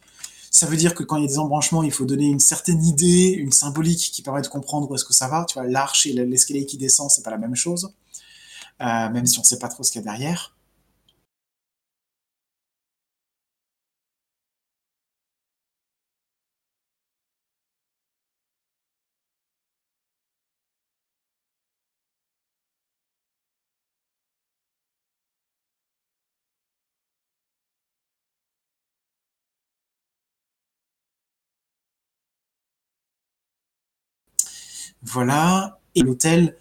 [0.51, 2.82] Ça veut dire que quand il y a des embranchements, il faut donner une certaine
[2.85, 5.44] idée, une symbolique qui permet de comprendre où est-ce que ça va.
[5.44, 7.93] Tu vois, l'arche et l'escalier qui descend, c'est pas la même chose,
[8.81, 10.55] même si on sait pas trop ce qu'il y a derrière.
[35.03, 35.79] Voilà.
[35.95, 36.57] Et l'hôtel.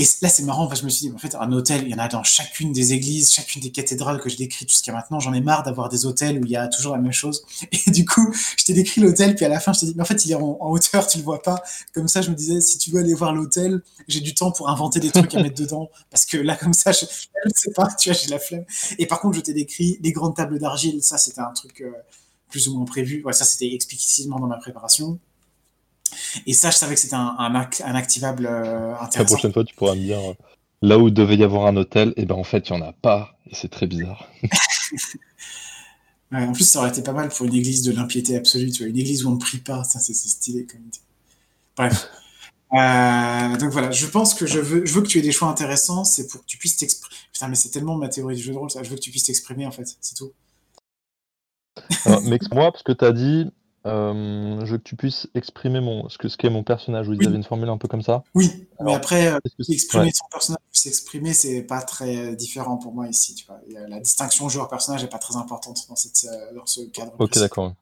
[0.00, 1.94] Et là, c'est marrant, que je me suis dit, en fait, un hôtel, il y
[1.94, 5.18] en a dans chacune des églises, chacune des cathédrales que j'ai décrites jusqu'à maintenant.
[5.18, 7.44] J'en ai marre d'avoir des hôtels où il y a toujours la même chose.
[7.72, 10.02] Et du coup, je t'ai décrit l'hôtel, puis à la fin, je t'ai dit, mais
[10.02, 11.64] en fait, il est en, en, hauteur, tu le vois pas.
[11.94, 14.68] Comme ça, je me disais, si tu veux aller voir l'hôtel, j'ai du temps pour
[14.68, 15.90] inventer des trucs à mettre dedans.
[16.10, 18.66] Parce que là, comme ça, je, je sais pas, tu vois, j'ai la flemme.
[19.00, 21.02] Et par contre, je t'ai décrit les grandes tables d'argile.
[21.02, 21.90] Ça, c'était un truc euh,
[22.50, 23.24] plus ou moins prévu.
[23.24, 25.18] Ouais, ça, c'était explicitement dans ma préparation.
[26.46, 29.18] Et ça, je savais que c'était un, un, un, activable euh, intéressant.
[29.18, 30.18] La prochaine fois, tu pourras me dire
[30.82, 32.92] là où devait y avoir un hôtel, et ben en fait, il n'y en a
[32.92, 34.28] pas, et c'est très bizarre.
[36.32, 38.90] en plus, ça aurait été pas mal pour une église de l'impiété absolue, tu vois,
[38.90, 40.80] une église où on ne prie pas, ça c'est stylé comme
[41.76, 42.08] Bref.
[42.74, 45.48] Euh, donc voilà, je pense que je veux, je veux que tu aies des choix
[45.48, 47.16] intéressants, c'est pour que tu puisses t'exprimer.
[47.32, 48.82] Putain, mais c'est tellement ma théorie du jeu de rôle, ça.
[48.82, 50.34] Je veux que tu puisses t'exprimer, en fait, c'est tout.
[52.24, 53.50] mais moi, parce que tu as dit,
[53.88, 57.08] euh, je veux que tu puisses exprimer mon, ce qu'est ce mon personnage.
[57.08, 59.38] Vous avez une formule un peu comme ça Oui, mais après, euh,
[59.68, 63.34] exprimer son personnage, s'exprimer, c'est pas très différent pour moi ici.
[63.34, 63.60] Tu vois.
[63.88, 67.12] La distinction joueur-personnage n'est pas très importante dans, cette, dans ce cadre.
[67.18, 67.74] Ok, d'accord.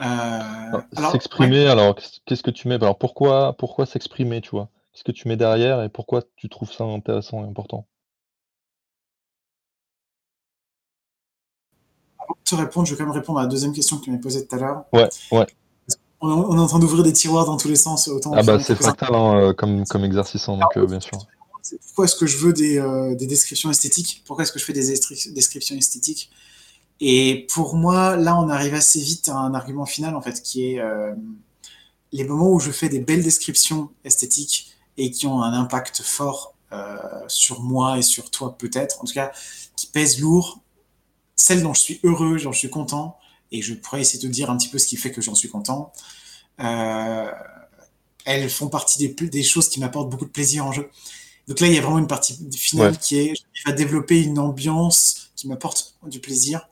[0.00, 0.80] Euh,
[1.12, 1.94] s'exprimer, alors
[2.24, 2.76] qu'est-ce que tu mets?
[2.76, 4.70] Alors pourquoi, pourquoi s'exprimer, tu vois?
[4.92, 7.86] Qu'est-ce que tu mets derrière et pourquoi tu trouves ça intéressant et important?
[12.30, 14.10] Avant de te répondre, je vais quand même répondre à la deuxième question que tu
[14.10, 14.84] m'as posée tout à l'heure.
[14.92, 15.46] Ouais, ouais.
[16.20, 18.08] On, est en train d'ouvrir des tiroirs dans tous les sens.
[18.08, 21.18] Autant ah bah c'est fractal hein, euh, comme, comme exercice, hein, donc euh, bien sûr.
[21.86, 22.82] Pourquoi est-ce que je veux des,
[23.16, 24.22] des descriptions esthétiques?
[24.26, 24.86] Pourquoi est-ce que je fais des
[25.32, 26.30] descriptions esthétiques?
[27.00, 30.72] Et pour moi, là, on arrive assez vite à un argument final, en fait, qui
[30.72, 31.14] est euh,
[32.12, 36.54] les moments où je fais des belles descriptions esthétiques et qui ont un impact fort
[36.72, 39.32] euh, sur moi et sur toi, peut-être, en tout cas,
[39.76, 40.60] qui pèsent lourd,
[41.40, 43.18] celles dont je suis heureux, dont je suis content,
[43.52, 45.34] et je pourrais essayer de te dire un petit peu ce qui fait que j'en
[45.34, 45.92] suis content.
[46.60, 47.30] Euh,
[48.24, 50.90] elles font partie des, des choses qui m'apportent beaucoup de plaisir en jeu.
[51.48, 54.38] Donc là, il y a vraiment une partie finale qui est, je vais développer une
[54.38, 56.68] ambiance qui m'apporte du plaisir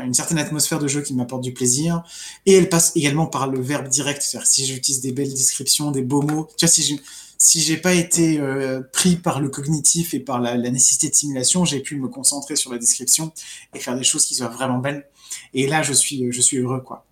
[0.00, 2.02] une certaine atmosphère de jeu qui m'apporte du plaisir.
[2.46, 4.22] Et elle passe également par le verbe direct.
[4.22, 6.48] C'est-à-dire si j'utilise des belles descriptions, des beaux mots.
[6.56, 6.94] Tu vois, si je,
[7.38, 11.64] si j'ai pas été euh, pris par le cognitif et par la, nécessité de simulation,
[11.64, 13.32] j'ai pu me concentrer sur la description
[13.74, 15.08] et faire des choses qui soient vraiment belles.
[15.54, 17.06] Et là, je suis, je suis heureux, quoi.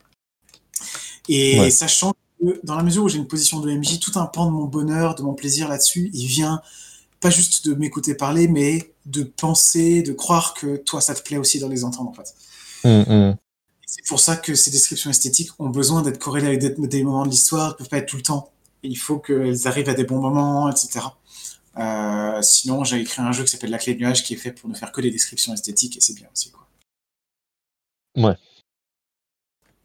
[1.29, 4.47] Et sachant que dans la mesure où j'ai une position de MJ, tout un pan
[4.47, 6.61] de mon bonheur, de mon plaisir là-dessus, il vient
[7.21, 11.39] pas juste de m'écouter parler, mais de penser, de croire que toi, ça te plaît
[11.39, 12.35] aussi dans les entendre, en fait.
[12.85, 13.37] Mm, mm.
[13.87, 17.31] C'est pour ça que ces descriptions esthétiques ont besoin d'être corrélées avec des, moments de
[17.31, 18.51] l'histoire, ne peuvent pas être tout le temps.
[18.83, 21.01] Il faut qu'elles arrivent à des bons moments, etc.
[21.79, 24.53] Euh, sinon, j'ai écrit un jeu qui s'appelle La Clé de Nuage qui est fait
[24.53, 26.51] pour ne faire que des descriptions esthétiques et c'est bien aussi.
[26.51, 26.67] Quoi.
[28.17, 28.37] Ouais.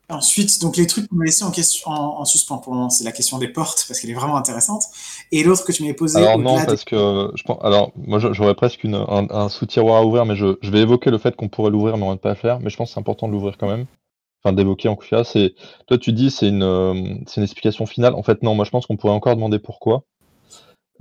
[0.09, 3.05] Ensuite, donc les trucs qu'on m'a laissé en, question, en, suspens pour le moment, c'est
[3.05, 4.83] la question des portes, parce qu'elle est vraiment intéressante.
[5.31, 6.17] Et l'autre que tu m'avais posé.
[6.17, 7.59] Alors non, parce que je pense.
[7.63, 11.17] Alors, moi, j'aurais presque une, un, sous-tiroir à ouvrir, mais je, je, vais évoquer le
[11.17, 12.59] fait qu'on pourrait l'ouvrir, mais on va pas le faire.
[12.59, 13.85] Mais je pense que c'est important de l'ouvrir quand même.
[14.43, 15.23] Enfin, d'évoquer en cas.
[15.23, 15.53] C'est
[15.87, 18.15] toi, tu dis c'est une, c'est une explication finale.
[18.15, 18.55] En fait, non.
[18.55, 20.03] Moi, je pense qu'on pourrait encore demander pourquoi,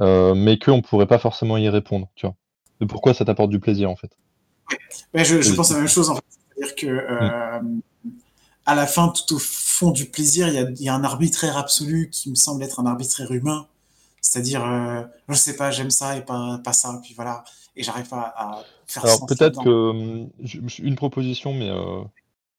[0.00, 2.08] euh, mais qu'on pourrait pas forcément y répondre.
[2.16, 2.36] Tu vois.
[2.80, 4.10] De pourquoi ça t'apporte du plaisir, en fait.
[5.14, 5.24] Ouais.
[5.24, 6.10] je, je pense la même chose.
[6.10, 6.24] En fait.
[6.54, 6.86] C'est-à-dire que.
[6.86, 7.80] Euh, mm
[8.66, 12.30] à la fin, tout au fond du plaisir, il y a, un arbitraire absolu qui
[12.30, 13.66] me semble être un arbitraire humain.
[14.20, 17.42] C'est-à-dire, euh, je sais pas, j'aime ça et pas, pas ça, puis voilà.
[17.74, 20.30] Et j'arrive pas à faire Alors peut-être que hum,
[20.78, 22.02] une proposition, mais euh,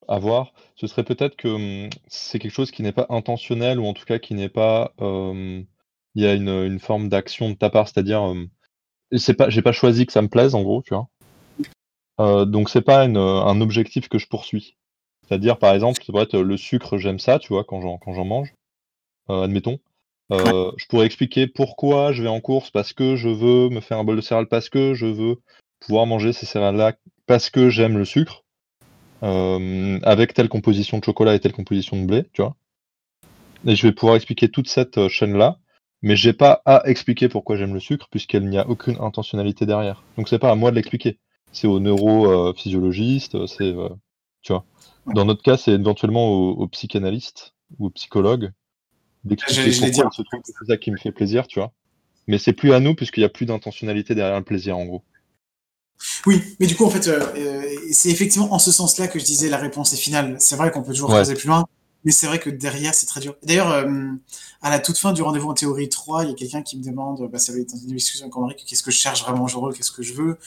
[0.08, 3.86] à voir, ce serait peut-être que hum, c'est quelque chose qui n'est pas intentionnel ou
[3.86, 4.94] en tout cas qui n'est pas.
[5.00, 5.66] Hum,
[6.16, 8.22] il y a une, forme d'action de ta part, c'est-à-dire,
[9.16, 11.08] c'est pas, j'ai pas choisi que ça me plaise en gros, tu vois.
[12.20, 14.76] Euh, donc c'est pas un objectif que je poursuis.
[15.28, 18.54] C'est-à-dire, par exemple, ça pourrait être le sucre, j'aime ça, tu vois, quand j'en, mange,
[19.30, 19.80] euh, admettons.
[20.32, 23.98] Euh, je pourrais expliquer pourquoi je vais en course, parce que je veux me faire
[23.98, 25.42] un bol de céréales, parce que je veux
[25.80, 26.94] pouvoir manger ces céréales-là,
[27.28, 28.41] parce que j'aime le sucre,
[29.24, 32.56] euh, avec telle composition de chocolat et telle composition de blé, tu vois.
[33.66, 35.60] Et je vais pouvoir expliquer toute cette chaîne-là,
[36.02, 40.04] mais j'ai pas à expliquer pourquoi j'aime le sucre, puisqu'il n'y a aucune intentionnalité derrière.
[40.18, 41.20] Donc c'est pas à moi de l'expliquer.
[41.52, 43.76] C'est au neurophysiologiste, c'est.
[44.42, 44.66] tu vois.
[45.06, 48.52] Dans notre cas, c'est éventuellement au, psychanalyste ou au psychologue
[49.24, 51.72] d'expliquer pourquoi ce truc, c'est ça qui me fait plaisir, tu vois.
[52.28, 55.04] Mais c'est plus à nous puisqu'il n'y a plus d'intentionnalité derrière le plaisir, en gros.
[56.26, 59.26] Oui, mais du coup, en fait, euh, euh, c'est effectivement en ce sens-là que je
[59.26, 60.36] disais la réponse est finale.
[60.40, 61.34] C'est vrai qu'on peut toujours ouais.
[61.34, 61.66] plus loin,
[62.04, 63.36] mais c'est vrai que derrière, c'est très dur.
[63.44, 63.86] D'ailleurs, euh,
[64.62, 66.84] à la toute fin du rendez-vous en théorie 3, il y a quelqu'un qui me
[66.84, 69.46] demande, bah, ça va être dans une discussion avec Henri, qu'est-ce que je cherche vraiment
[69.46, 70.38] au rôle, qu'est-ce que je veux?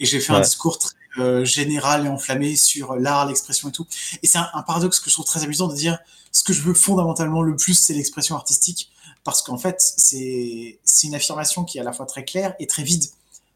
[0.00, 3.86] Et j'ai fait un discours très euh, général et enflammé sur l'art, l'expression et tout.
[4.22, 5.98] Et c'est un, paradoxe que je trouve très amusant de dire
[6.32, 8.90] ce que je veux fondamentalement le plus, c'est l'expression artistique,
[9.22, 12.82] parce qu'en fait, c'est une affirmation qui est à la fois très claire et très
[12.82, 13.04] vide.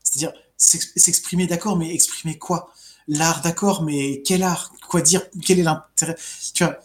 [0.02, 2.70] C'est-à-dire s'exprimer d'accord, mais exprimer quoi?
[3.08, 4.72] L'art d'accord, mais quel art?
[4.88, 5.22] Quoi dire?
[5.44, 6.16] Quel est l'intérêt?
[6.54, 6.78] Tu vois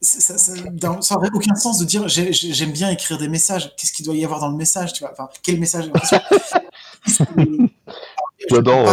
[0.00, 3.74] ça, n'aurait aucun sens de dire j'aime bien écrire des messages.
[3.76, 5.12] Qu'est-ce qu'il doit y avoir dans le message tu vois?
[5.12, 5.90] Enfin, Quel message?
[8.48, 8.86] J'adore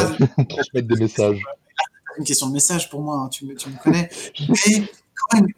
[0.49, 1.39] transmettre des messages.
[2.17, 4.09] Une question de message pour moi, hein, tu, me, tu, me, connais.
[4.47, 4.89] Mais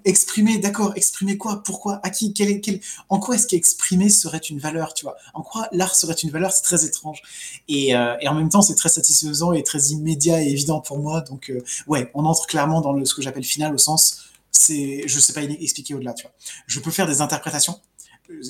[0.05, 2.79] exprimer, d'accord, exprimer quoi Pourquoi À qui quel,
[3.09, 5.15] En quoi est-ce qu'exprimer serait une valeur, tu vois?
[5.33, 6.51] En quoi l'art serait une valeur?
[6.51, 7.21] C'est très étrange.
[7.67, 11.21] Et, euh, en même temps, c'est très satisfaisant et très immédiat et évident pour moi.
[11.21, 15.19] Donc, euh, ouais, on entre clairement dans ce que j'appelle final au sens, c'est, je
[15.19, 16.33] sais pas expliquer au-delà, tu vois.
[16.67, 17.79] Je peux faire des interprétations.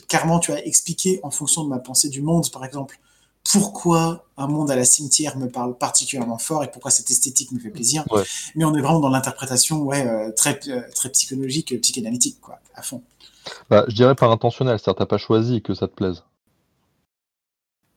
[0.07, 2.99] Clairement, tu as expliqué en fonction de ma pensée du monde, par exemple,
[3.51, 7.59] pourquoi un monde à la cimetière me parle particulièrement fort et pourquoi cette esthétique me
[7.59, 8.03] fait plaisir.
[8.55, 12.59] Mais on est vraiment dans l'interprétation ouais, euh, très, euh, très psychologique, euh, psychanalytique, quoi,
[12.75, 13.01] à fond.
[13.69, 16.23] Bah, je dirais par intentionnel, c'est-à-dire t'as pas choisi que ça te plaise.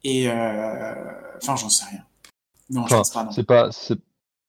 [0.04, 2.04] Et enfin, j'en sais rien.
[2.70, 3.28] Non, je pense pas.
[3.32, 3.68] C'est pas,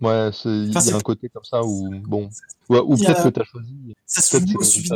[0.01, 2.29] ouais, il y a un côté comme ça où bon,
[2.69, 3.95] ou peut-être que t'as choisi.
[4.05, 4.89] Ça se joue au suivi.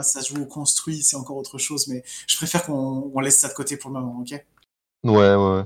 [0.00, 3.48] ça se joue au construit, c'est encore autre chose, mais je préfère qu'on laisse ça
[3.48, 4.42] de côté pour le moment, ok?
[5.10, 5.64] Ouais, ouais,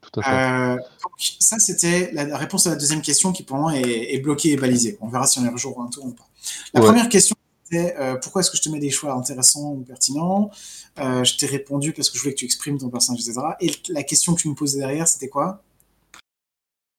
[0.00, 0.30] Tout à fait.
[0.30, 4.52] Euh, donc, ça, c'était la réponse à la deuxième question qui, pour moi, est, bloquée
[4.52, 4.98] et balisée.
[5.00, 6.26] On verra si on est rejoint un tour ou pas.
[6.74, 9.84] La première question, c'était euh, pourquoi est-ce que je te mets des choix intéressants ou
[9.86, 10.50] pertinents?
[10.98, 13.40] Euh, Je t'ai répondu parce que je voulais que tu exprimes ton personnage, etc.
[13.60, 15.62] Et la question que tu me posais derrière, c'était quoi?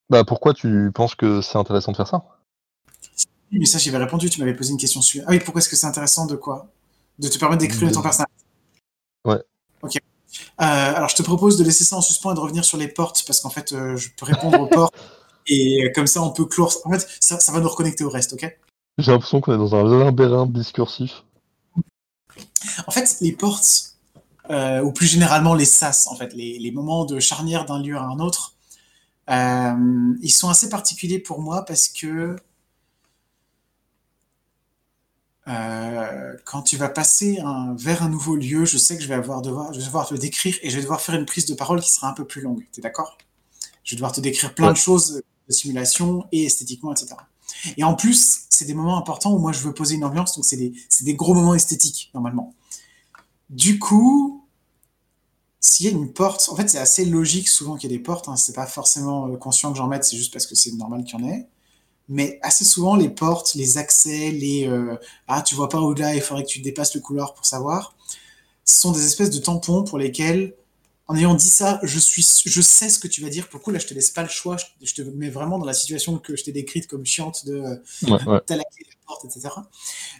[0.09, 2.23] Bah, pourquoi tu penses que c'est intéressant de faire ça?
[3.51, 4.29] Mais ça, j'y avais répondu.
[4.29, 5.23] Tu m'avais posé une question sur.
[5.27, 6.67] Ah oui, pourquoi est-ce que c'est intéressant de quoi?
[7.19, 8.27] De te permettre d'écrire ton personnage
[9.25, 9.41] Ouais.
[9.81, 9.99] Ok.
[10.61, 12.87] Euh, alors, je te propose de laisser ça en suspens et de revenir sur les
[12.87, 14.95] portes parce qu'en fait, euh, je peux répondre aux portes
[15.47, 16.73] et comme ça, on peut clore.
[16.85, 18.57] En fait, ça, va nous reconnecter au reste, ok?
[18.97, 21.23] J'ai l'impression qu'on est dans un labyrinthe discursif.
[22.87, 23.97] En fait, les portes,
[24.49, 27.97] euh, ou plus généralement les sas, en fait, les, les moments de charnière d'un lieu
[27.97, 28.53] à un autre,
[29.29, 32.35] ils sont assez particuliers pour moi parce que
[35.47, 39.15] euh, quand tu vas passer un, vers un nouveau lieu, je sais que je vais,
[39.15, 41.53] avoir devoir, je vais devoir te décrire et je vais devoir faire une prise de
[41.53, 42.65] parole qui sera un peu plus longue.
[42.71, 43.17] Tu es d'accord?
[43.83, 47.15] Je vais devoir te décrire plein de choses de simulation et esthétiquement, etc.
[47.77, 50.45] Et en plus, c'est des moments importants où moi je veux poser une ambiance, donc
[50.45, 52.53] c'est des, des, gros moments esthétiques normalement.
[53.49, 54.45] Du coup,
[55.59, 58.03] s'il y a une porte, en fait c'est assez logique souvent qu'il y ait des
[58.03, 60.71] portes, hein, c'est pas forcément euh, conscient que j'en mette, c'est juste parce que c'est
[60.73, 61.47] normal qu'il y en ait
[62.09, 64.95] mais assez souvent les portes, les accès, les euh,
[65.27, 67.95] ah tu vois pas au-delà, il faudrait que tu dépasses le couloir pour savoir,
[68.65, 70.53] sont des espèces de tampons pour lesquels,
[71.07, 73.47] en ayant dit ça, je suis, je sais ce que tu vas dire.
[73.47, 75.65] Pour le coup là, je te laisse pas le choix, je, te mets vraiment dans
[75.65, 78.63] la situation que je t'ai décrite comme chiante de euh, ouais, la
[79.05, 79.49] porte, etc.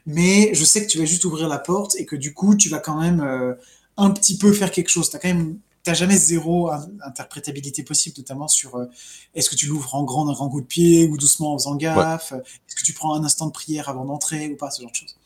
[0.06, 2.70] Mais je sais que tu vas juste ouvrir la porte et que du coup tu
[2.70, 3.54] vas quand même euh,
[3.98, 5.10] un petit peu faire quelque chose.
[5.10, 6.72] Tu as quand même t'as jamais zéro
[7.06, 8.86] interprétabilité possible, notamment sur euh,
[9.36, 11.76] est-ce que tu l'ouvres en grand d'un grand coup de pied ou doucement en faisant
[11.76, 14.92] gaffe, est-ce que tu prends un instant de prière avant d'entrer ou pas, ce genre
[14.92, 15.18] de choses.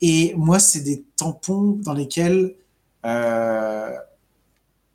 [0.00, 2.54] Et moi, c'est des tampons dans lesquels,
[3.04, 3.92] euh,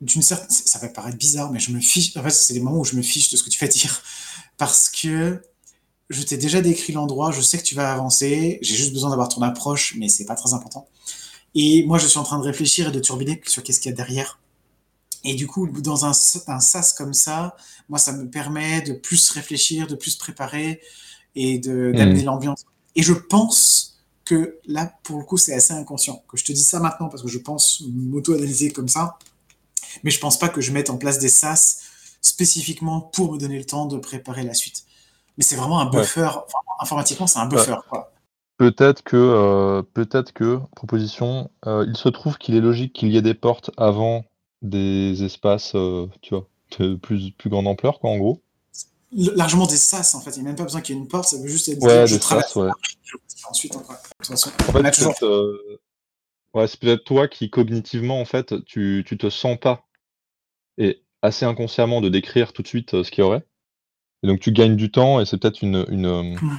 [0.00, 2.16] d'une certaine, ça va paraître bizarre, mais je me fiche.
[2.16, 4.02] En fait, c'est des moments où je me fiche de ce que tu vas dire
[4.56, 5.42] parce que
[6.08, 9.28] je t'ai déjà décrit l'endroit, je sais que tu vas avancer, j'ai juste besoin d'avoir
[9.28, 10.88] ton approche, mais c'est pas très important.
[11.54, 13.94] Et moi, je suis en train de réfléchir et de turbiner sur qu'est-ce qu'il y
[13.94, 14.38] a derrière
[15.24, 17.56] et du coup, dans un, un, sas comme ça,
[17.88, 20.80] moi, ça me permet de plus réfléchir, de plus préparer
[21.34, 21.92] et mmh.
[21.92, 22.64] d'amener l'ambiance.
[22.94, 26.22] Et je pense que là, pour le coup, c'est assez inconscient.
[26.28, 29.18] Que je te dis ça maintenant parce que je pense m'auto-analyser comme ça.
[30.02, 31.82] Mais je pense pas que je mette en place des sas
[32.20, 34.84] spécifiquement pour me donner le temps de préparer la suite.
[35.38, 36.30] Mais c'est vraiment un buffer.
[36.80, 37.76] informatiquement, c'est un buffer.
[38.58, 43.16] Peut-être que, euh, peut-être que, proposition, euh, il se trouve qu'il est logique qu'il y
[43.16, 44.24] ait des portes avant
[44.68, 46.48] des espaces, euh, tu vois,
[46.78, 48.42] de plus, plus grande ampleur, quoi, en gros.
[49.12, 50.36] Largement des sas, en fait.
[50.36, 51.82] Il n'y a même pas besoin qu'il y ait une porte, ça veut juste être
[51.82, 52.68] ouais, des sas, ouais.
[53.48, 53.96] ensuite, encore.
[54.30, 55.14] En fait, toujours...
[55.22, 55.80] Euh,
[56.54, 59.86] ouais, c'est peut-être toi qui, cognitivement, en fait, tu, tu te sens pas,
[60.78, 63.46] et assez inconsciemment, de décrire tout de suite euh, ce qu'il y aurait.
[64.22, 66.58] Et donc, tu gagnes du temps, et c'est peut-être une, une, mmh.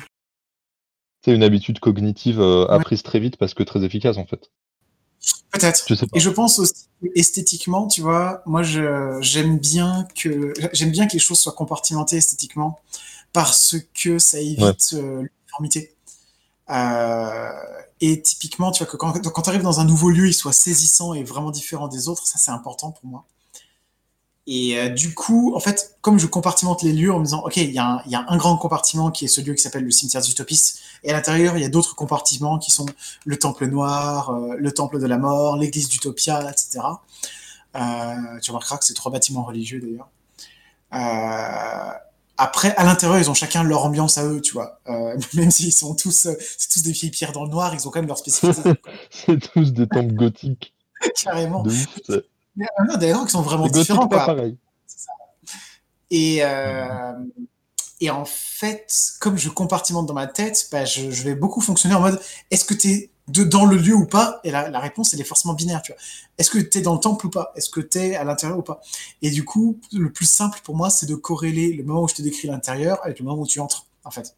[1.28, 4.52] une habitude cognitive apprise très vite parce que très efficace, en fait.
[5.52, 5.86] Peut-être.
[6.14, 11.20] Et je pense aussi esthétiquement, tu vois, moi j'aime bien que j'aime bien que les
[11.20, 12.80] choses soient compartimentées esthétiquement
[13.34, 15.96] parce que ça évite euh, l'uniformité.
[16.70, 17.50] Euh,
[18.02, 20.54] et typiquement, tu vois que quand, quand tu arrives dans un nouveau lieu, il soit
[20.54, 23.26] saisissant et vraiment différent des autres, ça c'est important pour moi.
[24.50, 27.58] Et euh, du coup, en fait, comme je compartimente les lieux en me disant, OK,
[27.58, 30.76] il y, a un grand compartiment qui est ce lieu qui s'appelle le cimetière d'Utopis,
[31.04, 32.86] et à l'intérieur, il y a d'autres compartiments qui sont
[33.26, 36.80] le temple noir, euh, le temple de la mort, l'église d'Utopia, etc.
[37.76, 40.08] Euh, tu remarqueras que c'est trois bâtiments religieux d'ailleurs.
[42.38, 44.80] après, à l'intérieur, ils ont chacun leur ambiance à eux, tu vois.
[45.34, 48.00] même s'ils sont tous, c'est tous des vieilles pierres dans le noir, ils ont quand
[48.00, 48.76] même leur spécificité.
[49.12, 50.74] c'est tous des temples gothiques.
[51.22, 51.66] Carrément.
[52.58, 54.08] Il y a des gens qui sont vraiment différents.
[54.08, 54.58] Pareil.
[56.10, 57.14] Et, euh,
[58.00, 62.02] Et en fait, comme je compartimente dans ma tête, bah, je, vais beaucoup fonctionner en
[62.02, 62.20] mode
[62.52, 64.40] est-ce que tu es dans le lieu ou pas?
[64.44, 65.82] Et la, réponse, elle est forcément binaire.
[65.82, 66.02] Tu vois.
[66.38, 67.52] Est-ce que tu es dans le temple ou pas?
[67.56, 68.82] Est-ce que tu es à l'intérieur ou pas?
[69.22, 72.16] Et du coup, le plus simple pour moi, c'est de corréler le moment où je
[72.16, 74.36] te décris l'intérieur avec le moment où tu entres, en fait.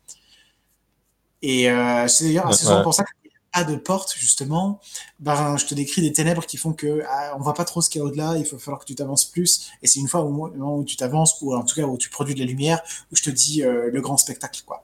[1.41, 3.09] Et euh, c'est d'ailleurs souvent pour ça que
[3.51, 4.79] pas de porte, justement,
[5.19, 7.89] ben, je te décris des ténèbres qui font que ah, on voit pas trop ce
[7.89, 9.69] qu'il y a au-delà, il faut falloir que tu t'avances plus.
[9.81, 12.35] Et c'est une fois où, où tu t'avances, ou en tout cas où tu produis
[12.35, 12.81] de la lumière,
[13.11, 14.81] où je te dis euh, le grand spectacle, quoi.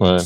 [0.00, 0.18] Ouais.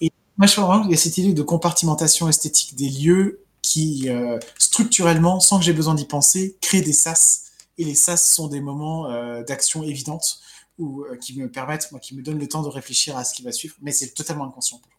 [0.00, 4.08] Et moi, je pense qu'il y a cette idée de compartimentation esthétique des lieux qui,
[4.08, 7.44] euh, structurellement, sans que j'ai besoin d'y penser, créent des sas.
[7.76, 10.40] Et les sas sont des moments euh, d'action évidente
[10.78, 13.42] ou qui me permettent, moi, qui me donnent le temps de réfléchir à ce qui
[13.42, 13.74] va suivre.
[13.82, 14.92] Mais c'est totalement inconscient, pour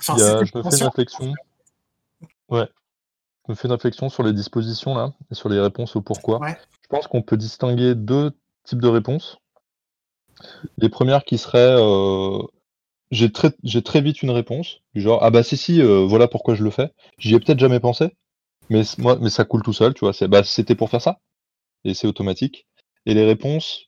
[0.00, 1.32] je me fais une réflexion.
[2.48, 2.68] Ouais.
[3.46, 6.40] Je me fais une réflexion sur les dispositions là et sur les réponses au pourquoi.
[6.48, 8.32] Je pense qu'on peut distinguer deux
[8.64, 9.38] types de réponses.
[10.78, 12.42] Les premières qui seraient euh,
[13.10, 13.50] j'ai très,
[13.84, 16.70] très vite une réponse, du genre ah bah si si euh, voilà pourquoi je le
[16.70, 16.92] fais.
[17.18, 18.16] J'y ai peut-être jamais pensé,
[18.70, 20.12] mais moi mais ça coule tout seul, tu vois.
[20.12, 21.20] C'est bah c'était pour faire ça
[21.84, 22.66] et c'est automatique.
[23.06, 23.86] Et les réponses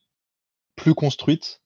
[0.77, 1.63] plus construites,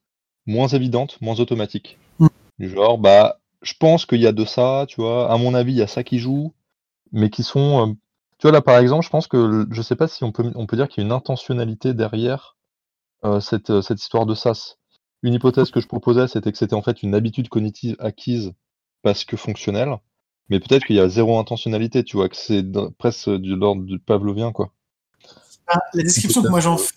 [0.46, 1.98] moins évidentes, moins automatiques.
[2.18, 2.26] Mm.
[2.58, 5.30] Du genre bah je pense qu'il y a de ça, tu vois.
[5.32, 6.54] À mon avis, il y a ça qui joue,
[7.12, 7.88] mais qui sont.
[7.90, 7.94] Euh,
[8.38, 10.66] tu vois, là, par exemple, je pense que je sais pas si on peut, on
[10.66, 12.56] peut dire qu'il y a une intentionnalité derrière
[13.24, 14.78] euh, cette, euh, cette histoire de sas.
[15.22, 18.52] Une hypothèse que je proposais, c'était que c'était en fait une habitude cognitive acquise
[19.02, 19.96] parce que fonctionnelle,
[20.50, 22.64] mais peut-être qu'il y a zéro intentionnalité, tu vois, que c'est
[22.98, 24.72] presque de l'ordre du pavlovien, quoi.
[25.70, 26.94] Ah, la description que moi j'en fais,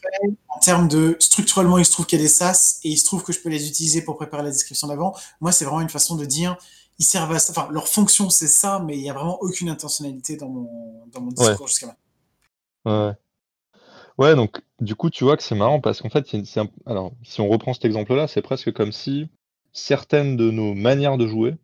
[0.48, 3.04] en termes de structurellement, il se trouve qu'il y a des sas et il se
[3.04, 5.14] trouve que je peux les utiliser pour préparer la description d'avant.
[5.42, 6.56] Moi, c'est vraiment une façon de dire,
[6.98, 7.52] ils servent à ça.
[7.52, 11.20] Enfin, leur fonction, c'est ça, mais il n'y a vraiment aucune intentionnalité dans mon, dans
[11.20, 13.08] mon discours jusqu'à maintenant.
[13.08, 13.14] Ouais.
[14.18, 16.26] Ouais, donc du coup, tu vois que c'est marrant parce qu'en fait,
[16.86, 19.28] alors, si on reprend cet exemple-là, c'est presque comme si
[19.74, 21.56] certaines de nos manières de jouer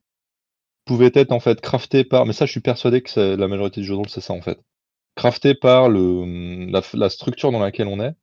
[0.86, 2.26] pouvaient être en fait craftées par.
[2.26, 4.42] Mais ça, je suis persuadé que la majorité du jeu de rôle, c'est ça en
[4.42, 4.60] fait
[5.18, 8.16] crafté par le, la, structure dans laquelle on est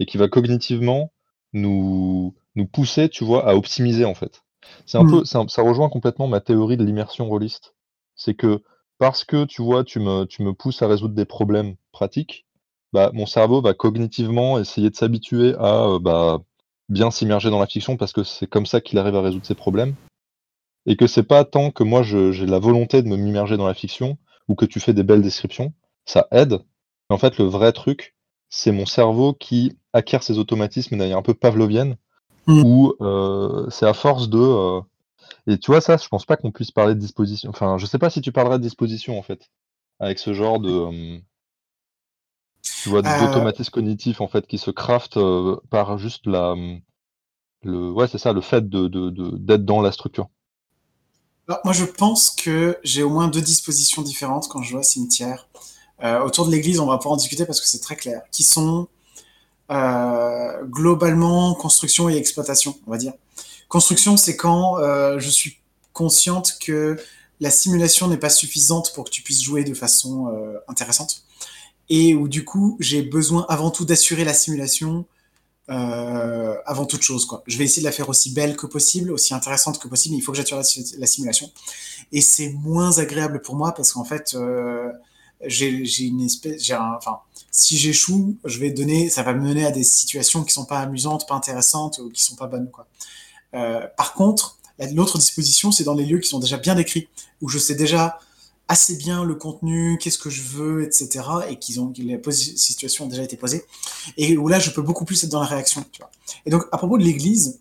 [0.00, 1.12] et qui va cognitivement
[1.54, 4.42] nous, nous pousser, tu vois, à optimiser en fait.
[4.84, 5.10] C'est un mmh.
[5.10, 7.74] peu, ça, rejoint complètement ma théorie de l'immersion rôliste.
[8.16, 8.62] C'est que
[8.98, 12.46] parce que tu vois, tu me, tu me pousses à résoudre des problèmes pratiques,
[12.92, 16.40] bah, mon cerveau va cognitivement essayer de s'habituer à euh, bah,
[16.88, 19.54] bien s'immerger dans la fiction parce que c'est comme ça qu'il arrive à résoudre ses
[19.54, 19.94] problèmes.
[20.86, 23.74] Et que c'est pas tant que moi j'ai la volonté de me m'immerger dans la
[23.74, 25.72] fiction ou que tu fais des belles descriptions,
[26.04, 26.60] ça aide.
[27.08, 28.14] Mais en fait, le vrai truc,
[28.48, 31.96] c'est mon cerveau qui acquiert ses automatismes d'ailleurs un peu pavlovienne,
[32.46, 32.62] mmh.
[32.64, 34.38] où euh, c'est à force de.
[34.38, 34.80] Euh,
[35.46, 37.50] et tu vois, ça, je pense pas qu'on puisse parler de disposition.
[37.50, 39.50] Enfin, je sais pas si tu parlerais de disposition en fait,
[39.98, 40.70] avec ce genre de.
[40.70, 41.18] Euh,
[42.82, 45.18] tu vois, d'automatisme cognitif en fait qui se craft
[45.70, 46.54] par juste la.
[47.62, 48.88] Le, ouais, c'est ça, le fait de,
[49.38, 50.28] d'être dans la structure.
[51.48, 55.48] moi, je pense que j'ai au moins deux dispositions différentes quand je vois cimetière.
[56.02, 58.42] Euh, autour de l'église, on va pouvoir en discuter parce que c'est très clair, qui
[58.42, 58.88] sont
[59.70, 63.12] euh, globalement construction et exploitation, on va dire.
[63.68, 65.58] Construction, c'est quand euh, je suis
[65.92, 66.96] consciente que
[67.40, 70.32] la simulation n'est pas suffisante pour que tu puisses jouer de façon
[70.68, 71.24] intéressante
[71.88, 75.04] et où du coup j'ai besoin avant tout d'assurer la simulation
[75.68, 77.26] avant toute chose.
[77.26, 77.42] Quoi.
[77.46, 80.20] Je vais essayer de la faire aussi belle que possible, aussi intéressante que possible, mais
[80.20, 81.50] il faut que j'assure la, simulation.
[82.12, 84.36] Et c'est moins agréable pour moi parce qu'en fait,
[85.44, 87.18] j'ai une espèce, enfin,
[87.50, 90.80] si j'échoue, je vais donner, ça va me mener à des situations qui sont pas
[90.80, 92.86] amusantes, pas intéressantes ou qui sont pas bonnes, quoi.
[93.54, 94.58] Euh, par contre,
[94.92, 97.08] l'autre disposition, c'est dans les lieux qui sont déjà bien décrits,
[97.40, 98.18] où je sais déjà
[98.66, 103.08] assez bien le contenu, qu'est-ce que je veux, etc., et qu'ils ont, la situation a
[103.08, 103.64] déjà été posée,
[104.16, 106.10] et où là, je peux beaucoup plus être dans la réaction, tu vois.
[106.46, 107.60] Et donc, à propos de l'église,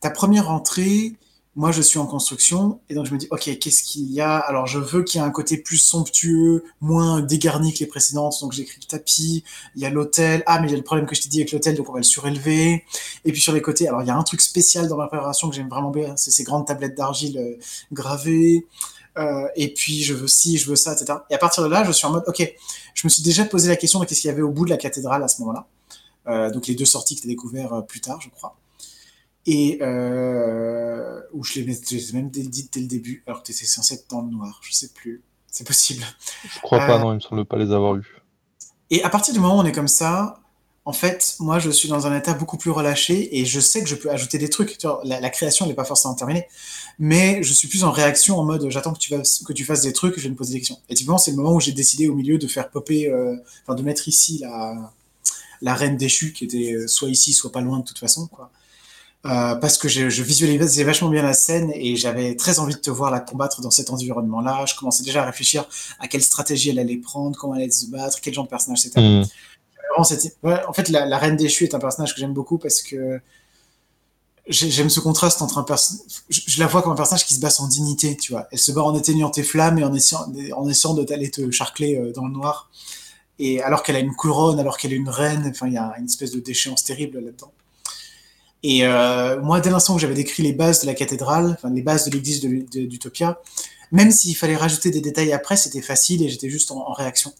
[0.00, 1.14] ta première entrée,
[1.54, 4.38] moi je suis en construction et donc je me dis ok qu'est-ce qu'il y a?
[4.38, 8.38] Alors je veux qu'il y ait un côté plus somptueux moins dégarni que les précédentes.
[8.40, 9.44] Donc j'écris le tapis
[9.76, 10.42] il y a l'hôtel.
[10.46, 11.92] Ah mais il y a le problème que je t'ai dit avec l'hôtel donc on
[11.92, 12.84] va le surélever.
[13.24, 15.50] Et puis sur les côtés alors il y a un truc spécial dans ma préparation
[15.50, 17.58] que j'aime vraiment bien c'est ces grandes tablettes d'argile euh,
[17.92, 18.66] gravées.
[19.18, 21.84] Euh, et puis je veux ci je veux ça etc et à partir de là
[21.84, 22.50] je suis en mode ok
[22.94, 24.70] je me suis déjà posé la question de qu'est-ce qu'il y avait au bout de
[24.70, 25.66] la cathédrale à ce moment-là.
[26.28, 28.56] Euh, donc les deux sorties que tu as découvert plus tard je crois
[29.46, 31.66] et euh, où je l'ai
[32.12, 34.72] même dit dès le début, alors que tu étais censé être dans le noir, je
[34.72, 35.22] sais plus.
[35.50, 36.04] C'est possible.
[36.48, 38.22] Je crois pas, euh, non, il me semble pas les avoir eus.
[38.90, 40.40] Et à partir du moment où on est comme ça,
[40.84, 43.88] en fait, moi, je suis dans un état beaucoup plus relâché et je sais que
[43.88, 44.78] je peux ajouter des trucs.
[44.78, 46.46] Tu vois, la, création n'est pas forcément terminée,
[46.98, 49.82] mais je suis plus en réaction en mode j'attends que tu fasses que tu fasses
[49.82, 50.78] des trucs, je vais me poser des questions.
[50.88, 53.74] Et typiquement, c'est le moment où j'ai décidé au milieu de faire popper, euh, enfin
[53.74, 54.92] de mettre ici la,
[55.60, 58.50] la reine déchue qui était soit ici, soit pas loin de toute façon, quoi.
[59.24, 62.80] Euh, parce que je, je, visualisais vachement bien la scène et j'avais très envie de
[62.80, 64.64] te voir la combattre dans cet environnement-là.
[64.66, 65.64] Je commençais déjà à réfléchir
[66.00, 68.80] à quelle stratégie elle allait prendre, comment elle allait se battre, quel genre de personnage
[68.80, 69.00] c'était.
[69.00, 69.24] Mmh.
[69.96, 70.02] en
[70.72, 73.20] fait, la, la, Reine déchue est un personnage que j'aime beaucoup parce que
[74.48, 76.04] j'aime ce contraste entre un personnage.
[76.28, 78.48] Je, la vois comme un personnage qui se bat sans dignité, tu vois.
[78.50, 80.26] Elle se bat en éteignant tes flammes et en essayant,
[80.56, 82.70] en essayant de t'aller te charcler euh, dans le noir.
[83.38, 85.94] Et alors qu'elle a une couronne, alors qu'elle est une reine, enfin, il y a
[85.98, 87.52] une espèce de déchéance terrible là-dedans.
[88.62, 91.82] Et euh, moi, dès l'instant où j'avais décrit les bases de la cathédrale, enfin, les
[91.82, 93.40] bases de l'église d'Utopia,
[93.90, 97.32] même s'il fallait rajouter des détails après, c'était facile et j'étais juste en, réaction.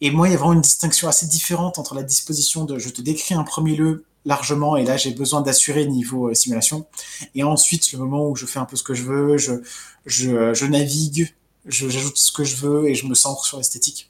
[0.00, 2.88] Et moi, il y a vraiment une distinction assez différente entre la disposition de je
[2.88, 6.86] te décris un premier lieu largement et là j'ai besoin d'assurer niveau euh, simulation
[7.34, 9.54] et ensuite le moment où je fais un peu ce que je veux je
[10.06, 11.34] je, je navigue
[11.66, 14.08] j'ajoute ce que je veux et je me centre sur l'esthétique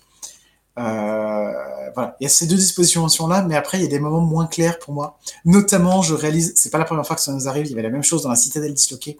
[0.76, 4.20] voilà il y a ces deux dispositions là mais après il y a des moments
[4.20, 7.48] moins clairs pour moi notamment je réalise c'est pas la première fois que ça nous
[7.48, 9.18] arrive il y avait la même chose dans la citadelle disloquée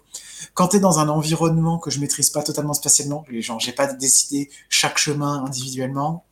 [0.53, 3.87] quand tu es dans un environnement que je maîtrise pas totalement spatialement genre j'ai pas
[3.87, 6.25] décidé chaque chemin individuellement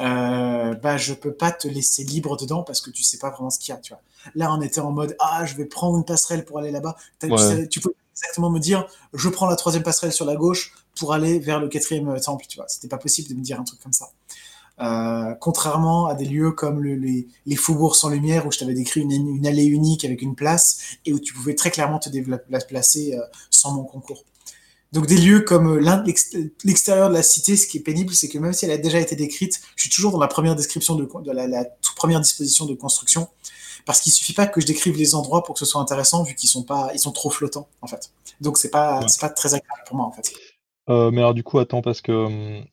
[0.00, 3.50] euh, bah je peux pas te laisser libre dedans parce que tu sais pas vraiment
[3.50, 4.02] ce qu'il y a, tu vois.
[4.34, 6.96] Là, on était en mode ah, je vais prendre une passerelle pour aller là-bas.
[7.70, 11.38] Tu, peux exactement me dire je prends la troisième passerelle sur la gauche pour aller
[11.38, 12.66] vers le quatrième temple, tu vois.
[12.68, 14.10] C'était pas possible de me dire un truc comme ça.
[14.80, 18.74] Euh, contrairement à des lieux comme le, les, les, faubourgs sans lumière où je t'avais
[18.74, 22.08] décrit une, une, allée unique avec une place et où tu pouvais très clairement te
[22.08, 24.24] déplacer euh, sans mon concours.
[24.94, 26.04] Donc des lieux comme euh,
[26.64, 29.00] l'extérieur de la cité, ce qui est pénible, c'est que même si elle a déjà
[29.00, 32.64] été décrite, je suis toujours dans la première description de, de la, toute première disposition
[32.64, 33.28] de construction,
[33.86, 36.34] parce qu'il suffit pas que je décrive les endroits pour que ce soit intéressant, vu
[36.34, 38.12] qu'ils sont pas, ils sont trop flottants en fait.
[38.40, 39.08] Donc c'est pas, ouais.
[39.08, 40.32] c'est pas très agréable pour moi en fait.
[40.88, 42.64] Euh, mais alors du coup, attends, parce que hum,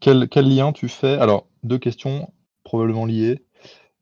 [0.00, 1.18] quel, lien tu fais?
[1.18, 2.32] Alors deux questions
[2.64, 3.44] probablement liées.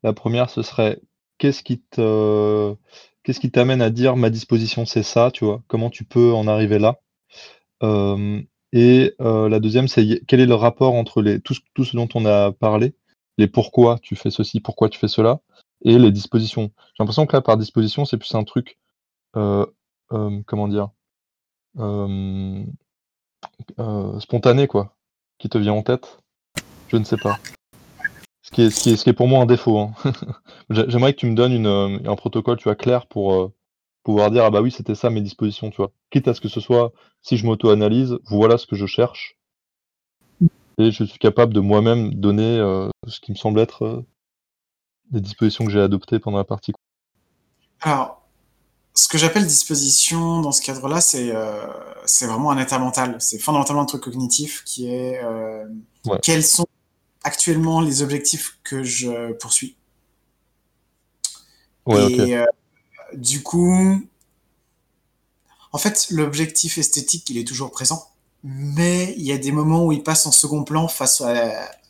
[0.03, 1.01] La première, ce serait
[1.37, 1.79] qu'est-ce qui
[3.51, 5.61] t'amène à dire ma disposition c'est ça, tu vois?
[5.67, 6.99] Comment tu peux en arriver là?
[7.83, 8.41] Euh,
[8.71, 12.09] et euh, la deuxième, c'est quel est le rapport entre les, tout, tout, ce dont
[12.15, 12.95] on a parlé,
[13.37, 15.41] les pourquoi tu fais ceci, pourquoi tu fais cela,
[15.83, 16.71] et les dispositions.
[16.93, 18.79] J'ai l'impression que là, par disposition, c'est plus un truc,
[19.35, 19.65] euh,
[20.45, 20.89] comment dire,
[24.19, 24.95] spontané, quoi,
[25.37, 26.19] qui te vient en tête?
[26.89, 27.39] Je ne sais pas.
[28.41, 29.79] Ce qui est, pour moi un défaut.
[29.79, 29.93] Hein.
[30.69, 33.51] J'aimerais que tu me donnes une, un protocole, tu clair pour
[34.03, 36.49] pouvoir dire ah bah oui c'était ça mes dispositions tu vois quitte à ce que
[36.49, 36.91] ce soit
[37.21, 39.37] si je m'auto-analyse voilà ce que je cherche
[40.77, 44.05] et je suis capable de moi-même donner euh, ce qui me semble être euh,
[45.11, 46.73] les dispositions que j'ai adoptées pendant la partie
[47.81, 48.22] alors
[48.95, 51.65] ce que j'appelle disposition dans ce cadre là c'est euh,
[52.05, 55.65] c'est vraiment un état mental c'est fondamentalement un truc cognitif qui est euh,
[56.05, 56.19] ouais.
[56.21, 56.67] quels sont
[57.23, 59.75] actuellement les objectifs que je poursuis
[61.85, 62.45] ouais, et okay
[63.15, 64.01] du coup,
[65.71, 68.07] en fait, l'objectif esthétique, il est toujours présent,
[68.43, 71.33] mais il y a des moments où il passe en second plan face à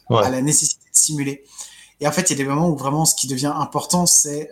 [0.09, 0.23] ouais.
[0.23, 1.43] à la nécessité de simuler.
[1.99, 4.49] Et en fait, il y a des moments où vraiment ce qui devient important, c'est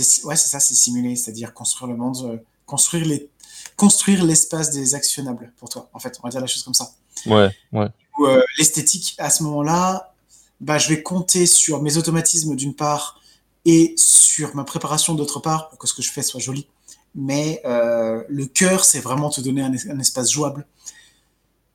[0.00, 3.28] euh, ouais, c'est ça, c'est simuler, c'est-à-dire construire le monde, euh, construire les
[3.76, 5.88] construire l'espace des actionnables pour toi.
[5.92, 6.92] En fait, on va dire la chose comme ça.
[7.26, 7.88] Ouais, ouais.
[8.20, 10.14] Euh, L'esthétique, à ce moment-là,
[10.60, 13.20] bah, je vais compter sur mes automatismes d'une part
[13.64, 16.68] et sur ma préparation d'autre part pour que ce que je fais soit joli.
[17.14, 20.66] Mais euh, le cœur, c'est vraiment te donner un, un, espace jouable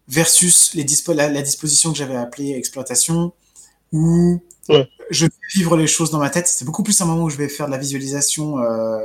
[0.07, 3.31] versus les dispo la, la, disposition que j'avais appelée exploitation
[3.91, 4.89] où ouais.
[5.09, 6.47] Je vais vivre les choses dans ma tête.
[6.47, 8.99] C'est beaucoup plus un moment où je vais faire de la visualisation euh,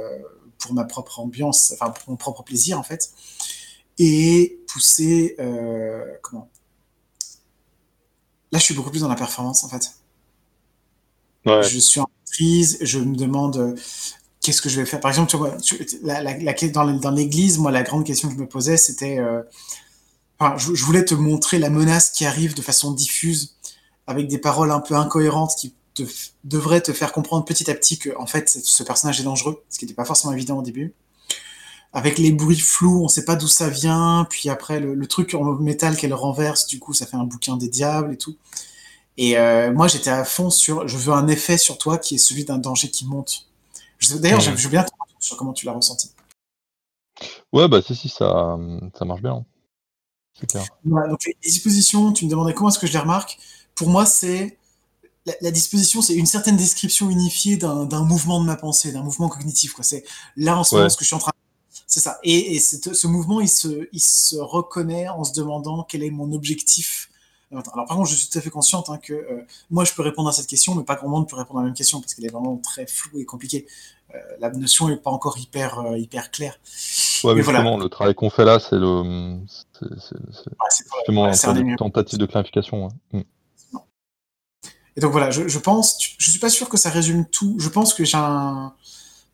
[0.59, 3.10] pour ma propre ambiance, enfin pour mon propre plaisir en fait,
[3.98, 6.48] et pousser euh, comment?
[8.52, 9.93] Là, je suis beaucoup plus dans la performance en fait.
[11.47, 11.62] Ouais.
[11.62, 13.74] Je suis en prise, je me demande euh,
[14.40, 15.01] qu'est-ce que je vais faire?
[15.01, 15.56] Par exemple, tu vois,
[16.02, 19.18] la, la, la, dans, dans l'église, moi, la grande question que je me posais, c'était,
[19.18, 19.43] euh,
[20.39, 23.56] enfin, je, je, voulais te montrer la menace qui arrive de façon diffuse,
[24.06, 26.02] avec des paroles un peu incohérentes qui te,
[26.44, 29.78] devraient te faire comprendre petit à petit que, en fait, ce personnage est dangereux, ce
[29.78, 30.94] qui n'était pas forcément évident au début.
[31.92, 35.34] Avec les bruits flous, on sait pas d'où ça vient, puis après le, le truc
[35.34, 38.36] en métal qu'elle renverse, du coup, ça fait un bouquin des diables et tout.
[39.16, 42.18] Et euh, moi, j'étais à fond sur, je veux un effet sur toi qui est
[42.18, 43.48] celui d'un danger qui monte.
[44.18, 44.56] D'ailleurs, mmh.
[44.56, 44.84] je veux bien
[45.20, 46.10] sur comment tu l'as ressenti.
[47.52, 48.58] Ouais, bah si, si, ça,
[48.98, 49.44] ça marche bien.
[50.38, 50.64] C'est clair.
[50.84, 53.38] Donc les dispositions, tu me demandais comment est-ce que je les remarque.
[53.76, 54.58] Pour moi, c'est
[55.26, 59.28] la, la, disposition, c'est une certaine description unifiée d'un mouvement de ma pensée, d'un mouvement
[59.28, 59.74] cognitif.
[59.80, 60.05] C'est
[60.36, 61.32] là en ce moment ce que je suis en train.
[61.86, 62.18] C'est ça.
[62.22, 66.32] Et, et ce mouvement, il se, il se reconnaît en se demandant quel est mon
[66.32, 67.10] objectif
[67.52, 70.02] alors par contre, je suis tout à fait consciente hein, que euh, moi, je peux
[70.02, 72.14] répondre à cette question, mais pas grand monde peut répondre à la même question parce
[72.14, 73.66] qu'elle est vraiment très floue et compliquée.
[74.14, 76.59] Euh, la notion n'est pas encore hyper, hyper claire.
[77.22, 79.38] Ouais, mais, justement, le travail qu'on fait là, c'est le,
[79.78, 80.16] c'est,
[80.96, 82.88] justement une tentative de clarification.
[83.12, 83.20] Mm.
[84.96, 87.56] Et donc voilà, je, je pense, je suis pas sûr que ça résume tout.
[87.58, 88.72] Je pense que j'ai un,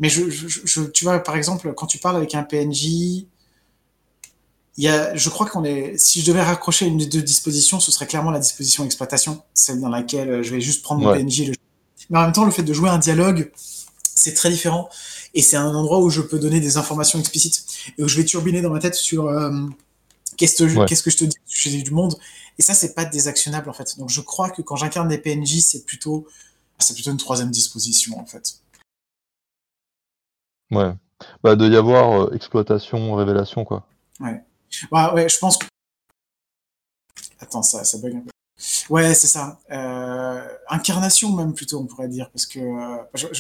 [0.01, 4.89] mais je, je, tu vois, par exemple, quand tu parles avec un PNJ, il y
[4.89, 8.07] a, je crois qu'on est, si je devais raccrocher une des deux dispositions, ce serait
[8.07, 11.49] clairement la disposition exploitation, celle dans laquelle je vais juste prendre mon PNJ.
[11.49, 11.55] Le...
[12.09, 13.53] Mais en même temps, le fait de jouer un dialogue,
[14.03, 14.89] c'est très différent.
[15.35, 17.67] Et c'est un endroit où je peux donner des informations explicites
[17.99, 19.53] et où je vais turbiner dans ma tête sur euh,
[20.47, 21.37] qu'est-ce que, je te dis
[21.77, 22.19] du du monde.
[22.59, 23.99] Et ça, c'est pas désactionnable en fait.
[23.99, 26.27] Donc je crois que quand j'incarne des PNJ, c'est plutôt,
[26.79, 28.61] c'est plutôt une troisième disposition en fait.
[30.71, 30.93] Ouais.
[31.43, 33.87] Bah, de y avoir euh, exploitation, révélation, quoi.
[34.21, 34.43] Ouais.
[34.91, 35.67] Ouais, ouais, je pense que.
[37.41, 38.31] Attends, ça, ça bug un peu.
[38.89, 39.59] Ouais, c'est ça.
[39.71, 43.31] Euh, incarnation, même plutôt, on pourrait dire, parce que euh,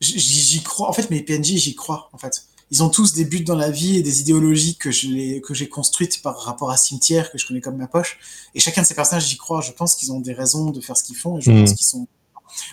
[0.00, 0.88] j'y crois.
[0.88, 2.46] En fait, mes PNJ, j'y crois, en fait.
[2.70, 5.68] Ils ont tous des buts dans la vie et des idéologies que j'ai que j'ai
[5.68, 8.18] construites par rapport à Cimetière, que je connais comme ma poche.
[8.54, 9.60] Et chacun de ces personnages, j'y crois.
[9.60, 11.74] Je pense qu'ils ont des raisons de faire ce qu'ils font et je pense mmh.
[11.74, 12.06] qu'ils sont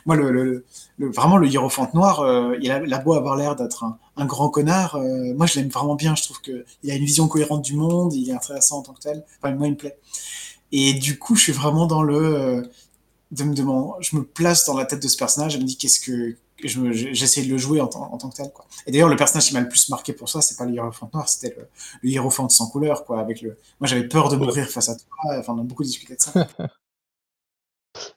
[0.05, 0.65] moi, le,
[0.99, 4.95] vraiment, le hiérophante noir, euh, il, a, beau avoir l'air d'être un, grand connard.
[4.95, 6.15] Euh, moi, je l'aime vraiment bien.
[6.15, 8.13] Je trouve qu'il a une vision cohérente du monde.
[8.13, 9.23] Il est intéressant en tant que tel.
[9.41, 9.97] Enfin, moi, il me plaît.
[10.71, 12.17] Et du coup, je suis vraiment dans le.
[12.17, 12.61] Euh,
[13.31, 13.55] de me
[13.99, 16.35] je me place dans la tête de ce personnage et me dis qu'est-ce que.
[16.63, 18.51] J'essaie de le jouer en, tant que tel.
[18.51, 18.65] Quoi.
[18.85, 21.13] Et d'ailleurs, le personnage qui m'a le plus marqué pour ça, c'est pas le hiérophante
[21.13, 21.67] noir, c'était le,
[22.01, 23.05] le, hiérophante sans couleur.
[23.05, 23.57] Quoi, avec le...
[23.79, 25.37] Moi, j'avais peur de mourir face à toi.
[25.37, 26.47] Enfin, on a beaucoup discuté de ça.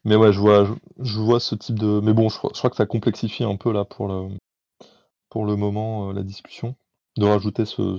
[0.04, 0.68] Mais ouais, je vois,
[0.98, 2.00] je, vois ce type de.
[2.00, 4.28] Mais bon, je, crois que ça complexifie un peu là pour le,
[5.28, 6.76] pour le moment euh, la discussion,
[7.16, 7.98] de rajouter ce,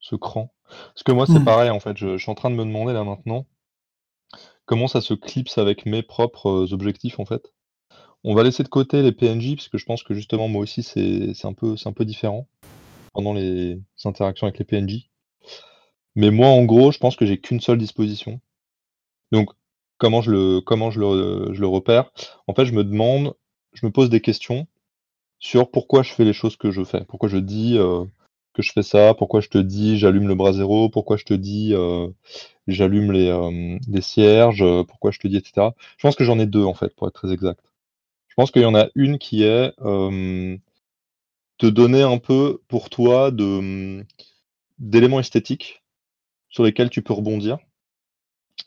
[0.00, 0.52] ce cran.
[0.68, 1.44] Parce que moi, c'est mmh.
[1.44, 1.96] pareil en fait.
[1.96, 3.46] Je, suis en train de me demander là maintenant
[4.66, 7.52] comment ça se clipse avec mes propres euh, objectifs en fait.
[8.26, 10.82] On va laisser de côté les PNJ parce que je pense que justement moi aussi
[10.82, 12.46] c'est un peu différent
[13.14, 15.08] pendant les interactions avec les PNJ.
[16.16, 18.40] Mais moi en gros, je pense que j'ai qu'une seule disposition.
[19.32, 19.50] Donc
[19.98, 20.62] Comment je le
[21.52, 22.10] je le, repère?
[22.46, 23.34] En fait, je me demande
[23.72, 24.66] je me pose des questions
[25.38, 27.04] sur pourquoi je fais les choses que je fais.
[27.04, 28.04] Pourquoi je dis, euh,
[28.54, 29.14] que je fais ça?
[29.14, 30.88] Pourquoi je te dis: «J'allume le bras zéro?
[30.90, 32.08] Pourquoi je te dis, euh,
[32.68, 35.74] «J'allume les, les cierges?» pourquoi je te dis et cetera?
[35.98, 37.60] Je pense que j'en ai deux en fait, pour être très exact.
[38.36, 39.72] Je pense qu'il y en a une qui est,
[41.58, 44.04] te donner un peu pour toi de,
[44.78, 45.82] d'éléments esthétiques
[46.50, 47.58] sur lesquels tu peux rebondir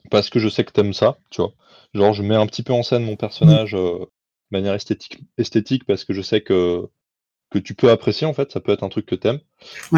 [0.09, 1.53] parce que je sais que t'aimes ça, tu vois?
[1.93, 4.07] Genre, je mets un petit peu en scène mon personnage, euh, de
[4.51, 6.87] manière esthétique esthétique parce que je sais que
[7.51, 9.41] que tu peux apprécier, en fait, ça peut être un truc que t'aimes.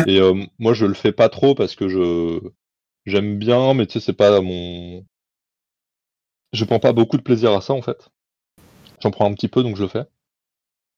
[0.07, 2.39] et euh, moi, je le fais pas trop parce que je
[3.05, 5.05] j'aime bien, mais tu sais, c'est pas mon
[6.53, 8.09] je prends pas beaucoup de plaisir à ça, en fait.
[9.01, 10.05] J'en prends un petit peu, donc je le fais.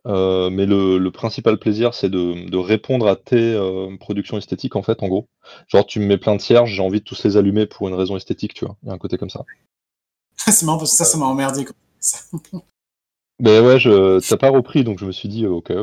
[0.06, 5.02] Euh, mais le, principal plaisir, c'est de, répondre à tes euh, productions esthétiques, en fait,
[5.02, 5.28] en gros.
[5.68, 7.96] Genre, tu me mets plein de cierges, j'ai envie de tous les allumer pour une
[7.96, 8.76] raison esthétique, tu vois.
[8.84, 9.46] Il y a un côté comme ça.
[10.36, 11.66] c'est marrant parce que ça, ça m'a emmerdé.
[12.00, 12.20] ça.
[13.40, 15.74] Ben ouais, je, t'as pas repris, donc je me suis dit, ok,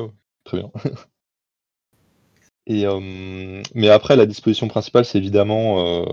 [0.45, 0.71] très bien.
[2.67, 6.07] Et, euh, mais après, la disposition principale, c'est évidemment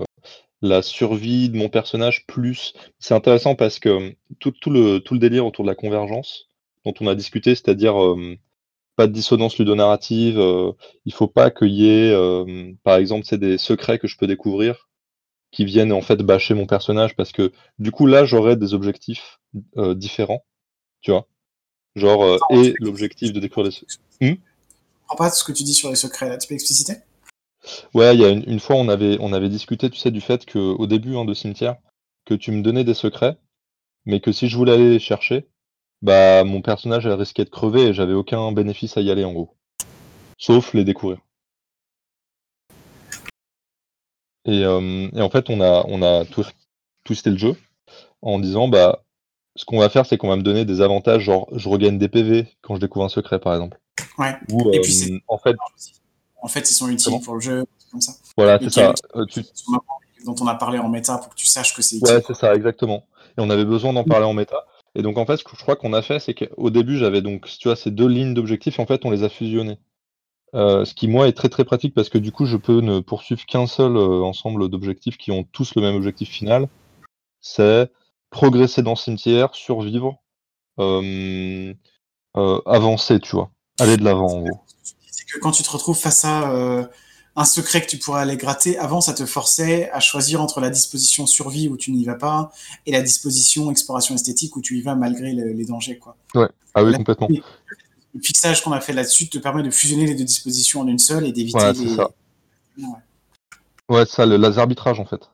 [0.62, 2.74] la survie de mon personnage plus.
[3.00, 6.50] C'est intéressant parce que tout, le, tout le délire autour de la convergence,
[6.86, 7.96] dont on a discuté, c'est-à-dire
[8.96, 10.72] pas de dissonance ludonarrative, euh,
[11.06, 12.14] il faut pas qu'il y ait,
[12.84, 14.90] par exemple, c'est des secrets que je peux découvrir
[15.52, 19.40] qui viennent en fait bâcher mon personnage parce que du coup là j'aurais des objectifs
[19.76, 20.44] différents,
[21.02, 21.28] tu vois.
[21.96, 24.04] Genre, et l'objectif de découvrir les secrets.
[24.22, 24.36] Hmm
[25.16, 26.94] pas ce que tu dis sur les secrets là, tu peux expliciter?
[27.94, 30.46] Ouais, il y a une, fois on avait, on avait discuté, tu sais, du fait
[30.46, 31.78] qu'au début hein, de Cimetière,
[32.26, 33.38] que tu me donnais des secrets,
[34.06, 35.48] mais que si je voulais aller les chercher,
[36.02, 39.56] bah, mon personnage, risquait de crever et j'avais aucun bénéfice à y aller, en gros.
[40.38, 41.20] Sauf les découvrir.
[44.46, 46.24] Et, en fait, on a, on a
[47.04, 47.56] twisté le jeu
[48.22, 49.04] en disant, bah,
[49.56, 52.08] ce qu'on va faire, c'est qu'on va me donner des avantages, genre je regagne des
[52.08, 53.80] PV quand je découvre un secret, par exemple.
[54.20, 54.36] Ouais.
[54.74, 55.56] et puis en fait,
[56.42, 58.14] en fait, ils sont utiles pour le jeu, comme ça.
[58.36, 58.94] Voilà, c'est ça.
[59.16, 59.26] Euh,
[60.26, 62.16] dont on a parlé en méta pour que tu saches que c'est utile.
[62.16, 63.06] Ouais, c'est ça, exactement.
[63.38, 64.66] Et on avait besoin d'en parler en méta.
[64.96, 67.22] Et donc en fait, ce que je crois qu'on a fait, c'est qu'au début, j'avais
[67.22, 69.80] donc, tu vois, ces deux lignes d'objectifs, en fait, on les a fusionnées.
[70.56, 73.00] Euh, ce qui, moi, est très très pratique parce que du coup, je peux ne
[73.00, 76.68] poursuivre qu'un seul euh, ensemble d'objectifs qui ont tous le même objectif final.
[77.42, 77.92] C'est
[78.30, 80.20] progresser dans le cimetière, survivre,
[80.80, 81.74] euh,
[82.66, 83.52] avancer, tu vois.
[83.80, 84.62] Aller de l'avant, en gros.
[85.32, 86.90] Que quand tu te retrouves face à
[87.38, 88.80] un secret que tu pourrais aller gratter.
[88.80, 92.52] Avant, ça te forçait à choisir entre la disposition survie où tu n'y vas pas
[92.88, 96.00] et la disposition exploration esthétique où tu y vas malgré les dangers.
[96.00, 96.18] Quoi.
[96.34, 97.28] Ouais, ah oui, complètement.
[97.30, 101.00] le fixage qu'on a fait là-dessus te permet de fusionner les deux dispositions en une
[101.00, 101.96] seule et d'éviter les.
[101.96, 102.10] Ça.
[103.90, 105.30] Ouais, ça, le, les arbitrages en fait.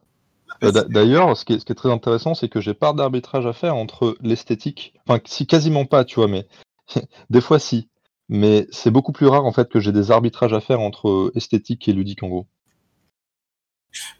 [0.63, 4.15] Euh, d'ailleurs, ce, qui est très intéressant, c'est que j'ai pas d'arbitrage à faire entre
[4.21, 6.47] l'esthétique, enfin, si quasiment pas, tu vois, mais
[7.29, 7.89] des fois si.
[8.33, 11.87] Mais c'est beaucoup plus rare en fait que j'ai des arbitrages à faire entre esthétique
[11.87, 12.47] et ludique en gros.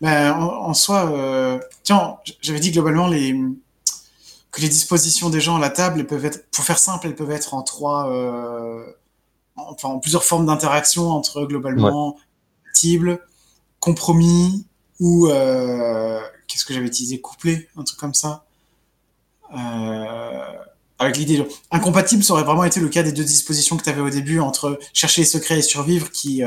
[0.01, 3.33] Ben, en, soi, euh, tiens, j'avais dit globalement les,
[4.51, 7.15] que les dispositions des gens à la table elles peuvent être, pour faire simple, elles
[7.15, 8.85] peuvent être en trois, euh,
[9.55, 13.19] enfin en plusieurs formes d'interaction entre globalement ouais.
[13.79, 14.67] compromis
[14.99, 18.45] ou euh, qu'est-ce que j'avais utilisé, couplé, un truc comme ça.
[21.03, 24.01] Avec l'idée incompatible, ça aurait vraiment été le cas des deux dispositions que tu avais
[24.01, 26.41] au début entre chercher les secrets et survivre, qui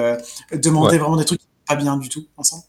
[0.53, 2.63] demandaient vraiment des trucs pas bien du tout ensemble.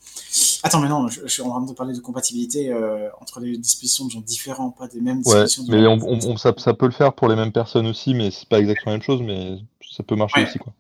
[0.64, 4.06] Attends, mais non, je, suis en train de parler de compatibilité euh, entre les dispositions
[4.06, 5.64] de gens différents, pas des mêmes dispositions.
[5.64, 8.50] Ouais, mais on, ça, ça, peut le faire pour les mêmes personnes aussi, mais c'est
[8.50, 9.60] pas exactement la même chose, mais
[9.96, 10.74] ça peut marcher aussi, quoi.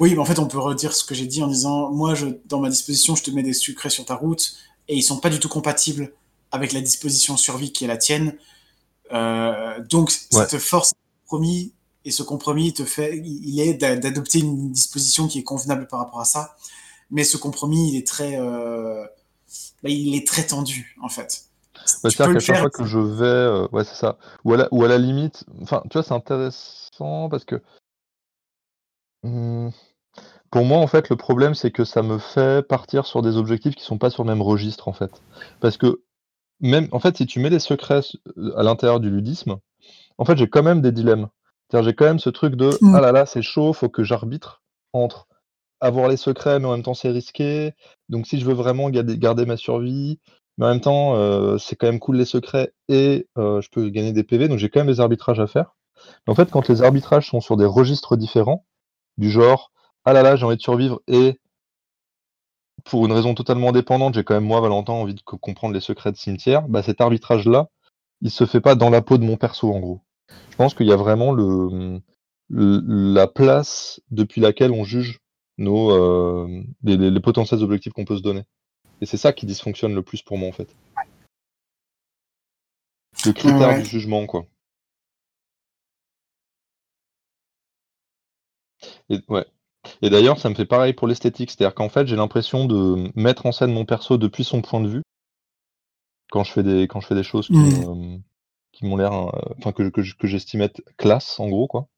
[0.00, 2.26] Oui, mais en fait, on peut redire ce que j'ai dit en disant, moi, je,
[2.46, 4.56] dans ma disposition, je te mets des sucrés sur ta route,
[4.88, 6.12] et ils sont pas du tout compatibles
[6.52, 8.36] avec la disposition survie qui est la tienne.
[9.12, 10.94] Euh, donc, ça te force
[11.24, 11.72] compromis,
[12.04, 16.20] et ce compromis te fait, il est d'adopter une disposition qui est convenable par rapport
[16.20, 16.56] à ça
[17.10, 19.04] mais ce compromis, il est très, euh,
[19.82, 21.44] bah, il est très tendu en fait.
[21.84, 24.18] C'est-à-dire qu'à chaque fois que je vais, euh, ouais, c'est ça.
[24.44, 27.62] Ou à, la, ou à la limite, enfin, tu vois, c'est intéressant parce que
[29.22, 29.70] hmm,
[30.50, 33.74] pour moi, en fait, le problème, c'est que ça me fait partir sur des objectifs
[33.74, 35.22] qui sont pas sur le même registre, en fait.
[35.60, 36.02] Parce que
[36.60, 38.00] même, en fait, si tu mets des secrets
[38.56, 39.56] à l'intérieur du ludisme,
[40.18, 41.28] en fait, j'ai quand même des dilemmes.
[41.68, 42.94] C'est-à-dire, j'ai quand même ce truc de mmh.
[42.94, 44.62] ah là là, c'est chaud, faut que j'arbitre
[44.92, 45.28] entre
[45.80, 47.72] avoir les secrets, mais en même temps c'est risqué.
[48.08, 50.18] Donc si je veux vraiment garder, ma survie,
[50.56, 53.88] mais en même temps euh, c'est quand même cool les secrets et euh, je peux
[53.88, 55.76] gagner des PV, donc j'ai quand même des arbitrages à faire.
[56.26, 58.64] Mais en fait, quand les arbitrages sont sur des registres différents,
[59.18, 59.72] du genre
[60.04, 61.38] ah là là j'ai envie de survivre et
[62.88, 66.12] pour une raison totalement indépendante, j'ai quand même moi Valentin envie de comprendre les secrets
[66.12, 67.68] de cimetière, bah cet arbitrage là,
[68.20, 70.00] il se fait pas dans la peau de mon perso en gros.
[70.50, 72.00] Je pense qu'il y a vraiment le,
[72.50, 75.20] la place depuis laquelle on juge
[75.58, 78.44] nos, euh, les, potentiels objectifs qu'on peut se donner.
[79.00, 80.74] Et c'est ça qui dysfonctionne le plus pour moi en fait.
[83.24, 84.46] Le critère du jugement, quoi.
[89.10, 89.44] Et, ouais.
[90.02, 93.46] Et d'ailleurs, ça me fait pareil pour l'esthétique, c'est-à-dire qu'en fait, j'ai l'impression de mettre
[93.46, 95.02] en scène mon perso depuis son point de vue
[96.30, 98.22] quand je fais des, quand je fais des choses qui, mmh.
[98.82, 101.88] m'ont l'air, euh, enfin que, que, que j'estime être classe, en gros, quoi.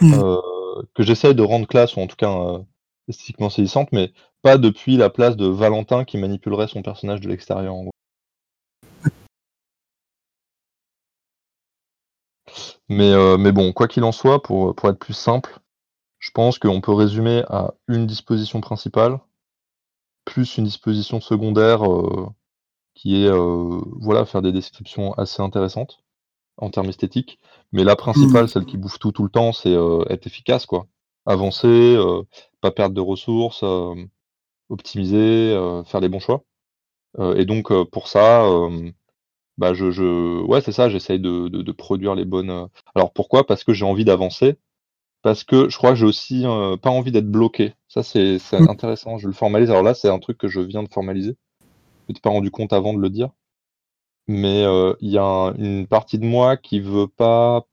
[0.00, 0.14] Mmh.
[0.14, 0.40] Euh,
[0.94, 2.60] que j'essaye de rendre classe, ou en tout cas
[3.08, 4.12] esthétiquement saisissante, mais
[4.42, 7.74] pas depuis la place de Valentin qui manipulerait son personnage de l'extérieur.
[7.74, 7.92] En gros.
[12.88, 15.58] Mais, euh, mais bon, quoi qu'il en soit, pour, pour être plus simple,
[16.22, 19.18] je pense qu'on peut résumer à une disposition principale,
[20.24, 22.28] plus une disposition secondaire euh,
[22.94, 25.98] qui est euh, voilà, faire des descriptions assez intéressantes
[26.58, 27.40] en termes esthétiques.
[27.72, 28.48] Mais la principale, mmh.
[28.48, 29.74] celle qui bouffe tout tout le temps, c'est
[30.10, 30.86] être efficace, quoi.
[31.26, 31.98] Avancer,
[32.60, 33.64] pas perdre de ressources,
[34.68, 36.44] optimiser, faire les bons choix.
[37.36, 38.44] et donc pour ça,
[39.58, 42.68] bah je, je ouais c'est ça, j'essaye de, de, de, produire les bonnes.
[42.94, 43.46] Alors pourquoi?
[43.46, 44.56] Parce que j'ai envie d'avancer.
[45.22, 46.44] Parce que je crois que j'ai aussi
[46.82, 47.74] pas envie d'être bloqué.
[47.88, 48.68] Ça c'est mmh.
[48.68, 49.18] intéressant.
[49.18, 49.70] Je le formalise.
[49.70, 51.36] Alors là c'est un truc que je viens de formaliser.
[51.60, 51.66] Je
[52.08, 53.30] m'étais pas rendu compte avant de le dire.
[54.26, 54.62] Mais
[55.00, 57.66] il y a une partie de moi qui veut pas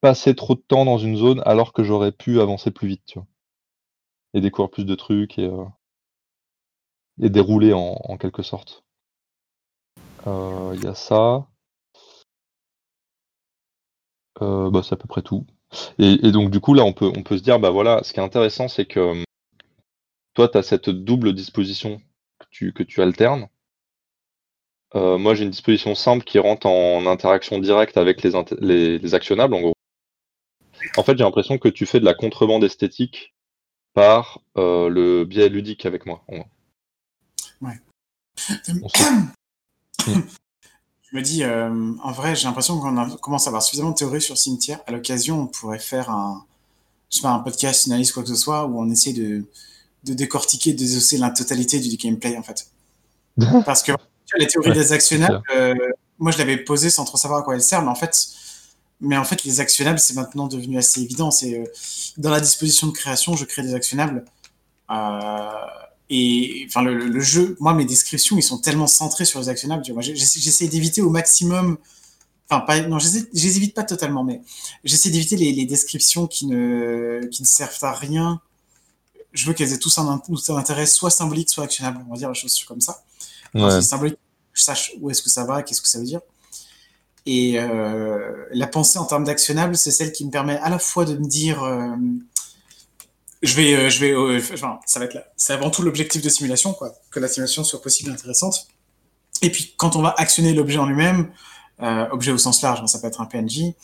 [0.00, 3.18] passer trop de temps dans une zone alors que j'aurais pu avancer plus vite, tu
[3.18, 3.26] vois
[4.36, 5.64] et découvrir plus de trucs et, euh,
[7.22, 8.84] et dérouler en, quelque sorte.
[10.26, 11.46] Euh, il y a ça.
[14.42, 15.46] Euh, bah, c'est à peu près tout.
[15.98, 18.20] Et, donc du coup là on peut, on peut se dire bah voilà, ce qui
[18.20, 19.24] est intéressant c'est que
[20.34, 22.00] toi tu as cette double disposition
[22.38, 23.48] que tu, que tu alternes.
[24.94, 29.54] moi j'ai une disposition simple qui rentre en interaction directe avec les, les, les actionnables
[29.54, 29.74] en gros.
[30.96, 33.34] En fait j'ai l'impression que tu fais de la contrebande esthétique
[33.96, 36.22] par euh, le biais ludique avec moi.
[36.28, 37.80] Ouais.
[38.36, 40.12] Je
[41.16, 44.36] me dis, euh, en vrai, j'ai l'impression qu'on commence à avoir suffisamment de théories sur
[44.36, 44.80] cimetière.
[44.86, 46.44] À l'occasion, on pourrait faire un,
[47.10, 49.44] je sais pas, un podcast, une analyse, quoi que ce soit, où on essaie de,
[50.04, 52.68] de décortiquer, de désosser la totalité du gameplay, en fait.
[53.66, 53.92] Parce que
[54.38, 55.74] les théories des actionnables, euh,
[56.18, 58.28] moi, je l'avais posé sans trop savoir à quoi elles servent, mais en fait,
[59.00, 61.30] mais en fait, les actionnables, c'est maintenant devenu assez évident.
[61.30, 61.64] C'est euh,
[62.16, 64.24] dans la disposition de création, je crée des actionnables.
[64.90, 65.50] Euh,
[66.08, 69.82] et enfin, le, jeu, moi, mes descriptions, ils sont tellement centrés sur les actionnables.
[70.00, 71.78] J'essaie d'éviter au maximum
[72.48, 74.40] Enfin, pas, non, je les évite pas totalement, mais
[74.84, 78.40] j'essaie d'éviter les, les, descriptions qui ne, qui ne servent à rien.
[79.32, 82.04] Je veux qu'elles aient tous un, un, intérêt soit symbolique, soit actionnable.
[82.06, 83.02] On va dire les choses comme ça.
[83.52, 83.82] Ouais.
[83.82, 84.18] symbolique,
[84.52, 86.20] je sache où est-ce que ça va, qu'est-ce que ça veut dire.
[87.24, 91.04] Et euh, la pensée en termes d'actionnable, c'est celle qui me permet à la fois
[91.04, 91.96] de me dire, euh,
[93.42, 95.24] je vais, euh, je vais, euh, enfin, ça va être là.
[95.36, 98.68] C'est avant tout l'objectif de simulation, quoi, que la simulation soit possible et intéressante.
[99.42, 101.30] Et puis, quand on va actionner l'objet en lui-même,
[101.82, 103.74] euh, objet au sens large, hein, ça peut être un PNJ,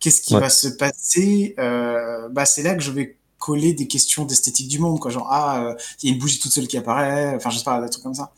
[0.00, 4.24] qu'est-ce qui va se passer euh, bah, C'est là que je vais coller des questions
[4.24, 7.34] d'esthétique du monde, quoi, genre, ah, il y a une bougie toute seule qui apparaît,
[7.36, 8.32] enfin, je sais pas, des trucs comme ça.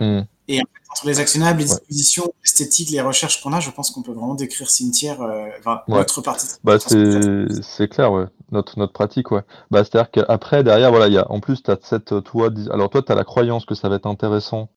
[0.00, 0.22] Mm.
[0.48, 3.90] Et en fait, entre les actionnables, les dispositions esthétiques, les recherches qu'on a, je pense
[3.90, 6.46] qu'on peut vraiment décrire cimetière, euh, enfin, notre partie.
[6.64, 8.24] Bah, c'est clair, ouais.
[8.50, 9.42] Notre, notre pratique, ouais.
[9.70, 13.02] Bah, C'est-à-dire qu'après, derrière, voilà, y a, en plus, tu as cette, toi, alors toi,
[13.02, 14.70] tu as la croyance que ça va être intéressant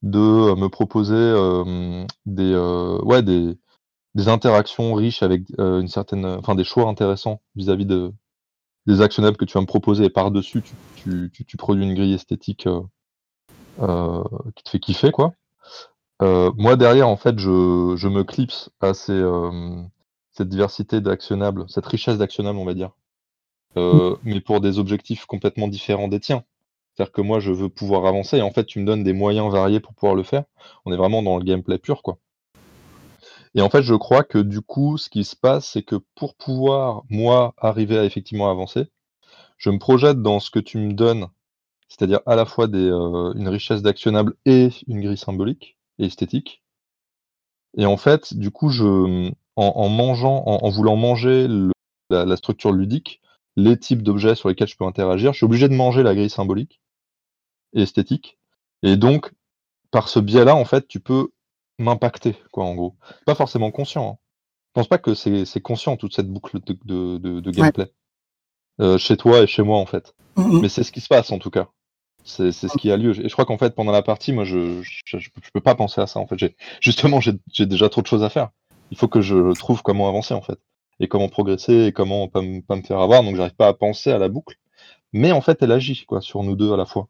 [0.00, 3.56] de euh, me proposer euh, des, euh, ouais, des,
[4.14, 8.12] des interactions riches avec euh, une certaine, enfin, des choix intéressants vis-à-vis de,
[8.86, 10.04] des actionnables que tu vas me proposer.
[10.04, 12.80] Et par-dessus, tu, tu, tu, tu, produis une grille esthétique euh,
[13.78, 15.34] qui te fait kiffer, quoi.
[16.22, 19.82] Euh, moi, derrière, en fait, je, je me clipse à ces, euh,
[20.30, 22.90] cette diversité d'actionnables, cette richesse d'actionnables, on va dire.
[23.74, 24.16] Mmh.
[24.24, 26.44] mais pour des objectifs complètement différents des tiens.
[26.92, 29.50] C'est-à-dire que moi, je veux pouvoir avancer et en fait, tu me donnes des moyens
[29.50, 30.44] variés pour pouvoir le faire.
[30.84, 32.18] On est vraiment dans le gameplay pur, quoi.
[33.54, 36.34] Et en fait, je crois que du coup, ce qui se passe, c'est que pour
[36.34, 38.88] pouvoir, moi, arriver à effectivement avancer,
[39.56, 41.28] je me projette dans ce que tu me donnes
[41.92, 46.62] c'est-à-dire à la fois des, euh, une richesse d'actionnables et une grille symbolique et esthétique.
[47.76, 51.48] Et en fait, du coup, je, en, mangeant, en, voulant manger
[52.08, 53.20] la, structure ludique,
[53.56, 56.30] les types d'objets sur lesquels je peux interagir, je suis obligé de manger la grille
[56.30, 56.80] symbolique
[57.74, 58.38] et esthétique.
[58.82, 59.30] Et donc,
[59.90, 61.28] par ce biais-là, en fait, tu peux
[61.78, 62.96] m'impacter, quoi, en gros.
[63.26, 64.12] Pas forcément conscient.
[64.12, 64.18] Hein.
[64.68, 67.92] Je pense pas que c'est conscient toute cette boucle de, de, gameplay.
[68.80, 70.14] Euh, chez toi et chez moi, en fait.
[70.36, 71.68] Mmh Mais c'est ce qui se passe, en tout cas.
[72.24, 73.18] C'est ce qui a lieu.
[73.18, 76.00] Et je crois qu'en fait, pendant la partie, moi, je, je, je, peux pas penser
[76.00, 76.20] à ça.
[76.20, 78.50] En fait, justement, j'ai déjà trop de choses à faire.
[78.90, 80.58] Il faut que je trouve comment avancer, en fait,
[81.00, 83.22] et comment progresser, et comment pas, pas me faire avoir.
[83.22, 84.56] Donc, j'arrive pas à penser à la boucle.
[85.12, 87.08] Mais en fait, elle agit quoi sur nous deux à la fois.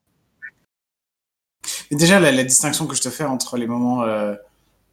[1.90, 4.34] Et déjà, la, la, distinction que je te fais entre les moments, euh,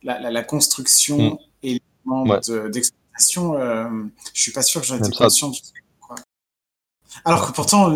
[0.04, 1.38] la, la, construction mmh.
[1.64, 2.38] et les moments
[2.70, 3.88] d'exploitation, euh,
[4.34, 5.60] je suis pas sûr que j'en été conscient du.
[7.26, 7.96] Alors que pourtant,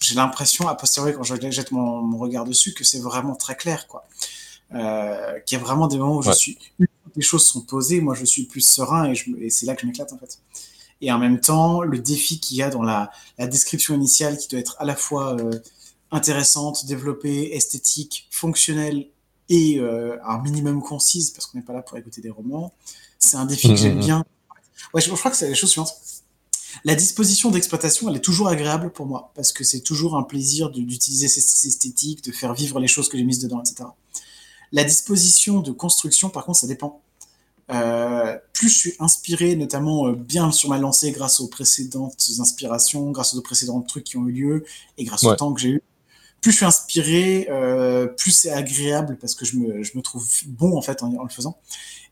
[0.00, 3.86] j'ai l'impression, a posteriori, quand je jette mon, regard dessus, que c'est vraiment très clair,
[3.86, 4.06] quoi.
[4.72, 6.58] Euh, qu'il y a vraiment des moments où je suis,
[7.16, 9.86] les choses sont posées, moi je suis plus serein et, et c'est là que je
[9.86, 10.38] m'éclate en fait.
[11.00, 14.46] Et en même temps, le défi qu'il y a dans la, la, description initiale qui
[14.46, 15.50] doit être à la fois euh,
[16.12, 19.08] intéressante, développée, esthétique, fonctionnelle
[19.48, 22.72] et euh, un minimum concise, parce qu'on n'est pas là pour écouter des romans,
[23.18, 24.04] c'est un défi que j'aime mmh, mmh, mmh.
[24.04, 24.24] bien.
[24.94, 25.94] Ouais, je, je crois que c'est la chose suivante
[26.84, 30.70] la disposition d'exploitation, elle est toujours agréable pour moi, parce que c'est toujours un plaisir
[30.70, 33.88] d'utiliser cette esthétique, de faire vivre les choses que j'ai mises dedans, etc.
[34.72, 37.02] La disposition de construction, par contre, ça dépend.
[37.70, 43.10] Euh, plus je suis inspiré, notamment euh, bien sur ma lancée grâce aux précédentes inspirations,
[43.12, 44.64] grâce aux précédents trucs qui ont eu lieu,
[44.98, 45.82] et grâce au temps que j'ai eu,
[46.40, 50.26] plus je suis inspiré, euh, plus c'est agréable parce que je me, je me, trouve
[50.46, 51.58] bon en fait en, en le faisant.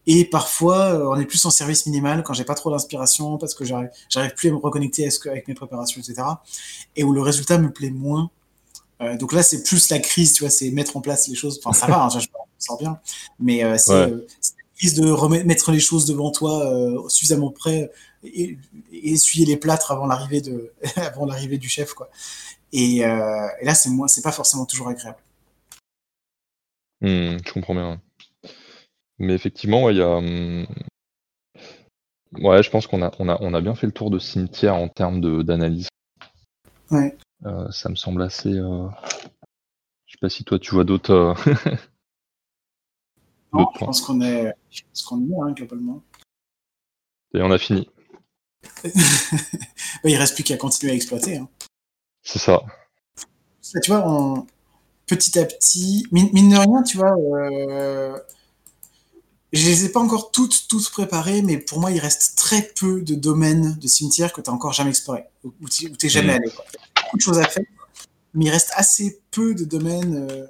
[0.06, 3.54] Et parfois, euh, on est plus en service minimal quand j'ai pas trop d'inspiration parce
[3.54, 6.22] que j'arrive, j'arrive plus à me reconnecter avec mes préparations, etc.
[6.96, 8.30] Et où le résultat me plaît moins.
[9.02, 11.60] Euh, donc là, c'est plus la crise, tu vois, c'est mettre en place les choses.
[11.62, 12.26] Enfin, ça va, hein, je,
[12.58, 12.98] sens bien.
[13.38, 14.10] Mais euh, c'est, ouais.
[14.10, 16.72] la crise de remettre les choses devant toi
[17.08, 17.90] suffisamment près
[18.24, 18.56] et,
[18.92, 22.08] et, essuyer les plâtres avant l'arrivée de, avant l'arrivée du chef, quoi.
[22.72, 25.18] Et, et là, c'est moi, c'est pas forcément toujours agréable.
[27.00, 28.00] Mmh, je comprends bien.
[29.18, 30.66] Mais effectivement, il y a, hum,
[32.32, 34.74] ouais, je pense qu'on a on a on a bien fait le tour de cimetière
[34.74, 35.88] en termes d'analyse.
[36.90, 37.16] Ouais.
[37.44, 38.88] Euh, ça me semble assez, euh
[40.06, 41.34] je sais pas si toi tu vois d'autres, euh
[43.52, 46.02] Non, je pense qu'on est je pense qu'on est hein, globalement.
[47.34, 47.88] Et on a fini.
[50.04, 51.48] il reste plus qu'à continuer à exploiter, hein.
[52.22, 52.62] C'est ça.
[53.82, 54.46] tu vois, on
[55.06, 58.20] petit à petit, mine mine de rien, tu vois, heu
[59.52, 63.00] je les ai pas encore toutes, toutes préparées, mais pour moi, il reste très peu
[63.00, 66.36] de domaines de cimetières que tu n'as encore jamais exploré, où tu n'es jamais mmh.
[66.36, 66.50] allé.
[66.50, 66.64] Quoi.
[66.68, 67.64] Il y a beaucoup de choses à faire,
[68.34, 70.46] mais il reste assez peu de domaines euh,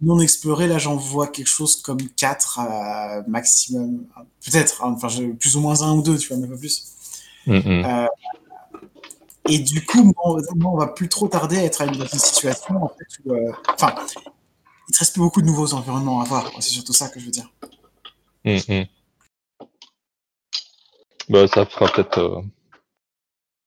[0.00, 0.66] non explorés.
[0.66, 4.04] Là, j'en vois quelque chose comme 4 à maximum,
[4.44, 6.84] peut-être, hein, enfin, plus ou moins un ou deux, tu vois, mais pas plus.
[7.46, 7.84] Mmh, mmh.
[7.84, 8.06] Euh,
[9.48, 12.88] et du coup, moi, on va plus trop tarder à être à une, situation en
[12.88, 13.52] fait, où, euh,
[14.88, 16.50] il te reste plus beaucoup de nouveaux environnements à voir.
[16.60, 17.50] C'est surtout ça que je veux dire.
[18.44, 18.84] Mmh, mmh.
[21.28, 22.18] Bah, ça fera peut-être.
[22.18, 22.40] euh,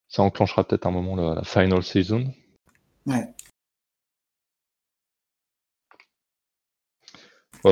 [0.08, 2.34] ça enclenchera peut-être un moment la, la final season.
[3.06, 3.34] Ouais.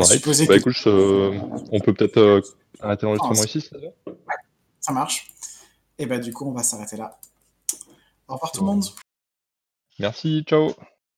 [0.03, 1.39] Supposer Bah que- écoute, je-
[1.71, 2.41] on peut peut-être euh,
[2.79, 3.75] arrêter l'enregistrement ici, ça?
[4.79, 5.27] Ça marche.
[5.97, 7.19] Et bah du coup, on va s'arrêter là.
[8.27, 8.75] Au revoir tout le Ouais.
[8.75, 8.85] monde.
[9.97, 10.73] Merci, ciao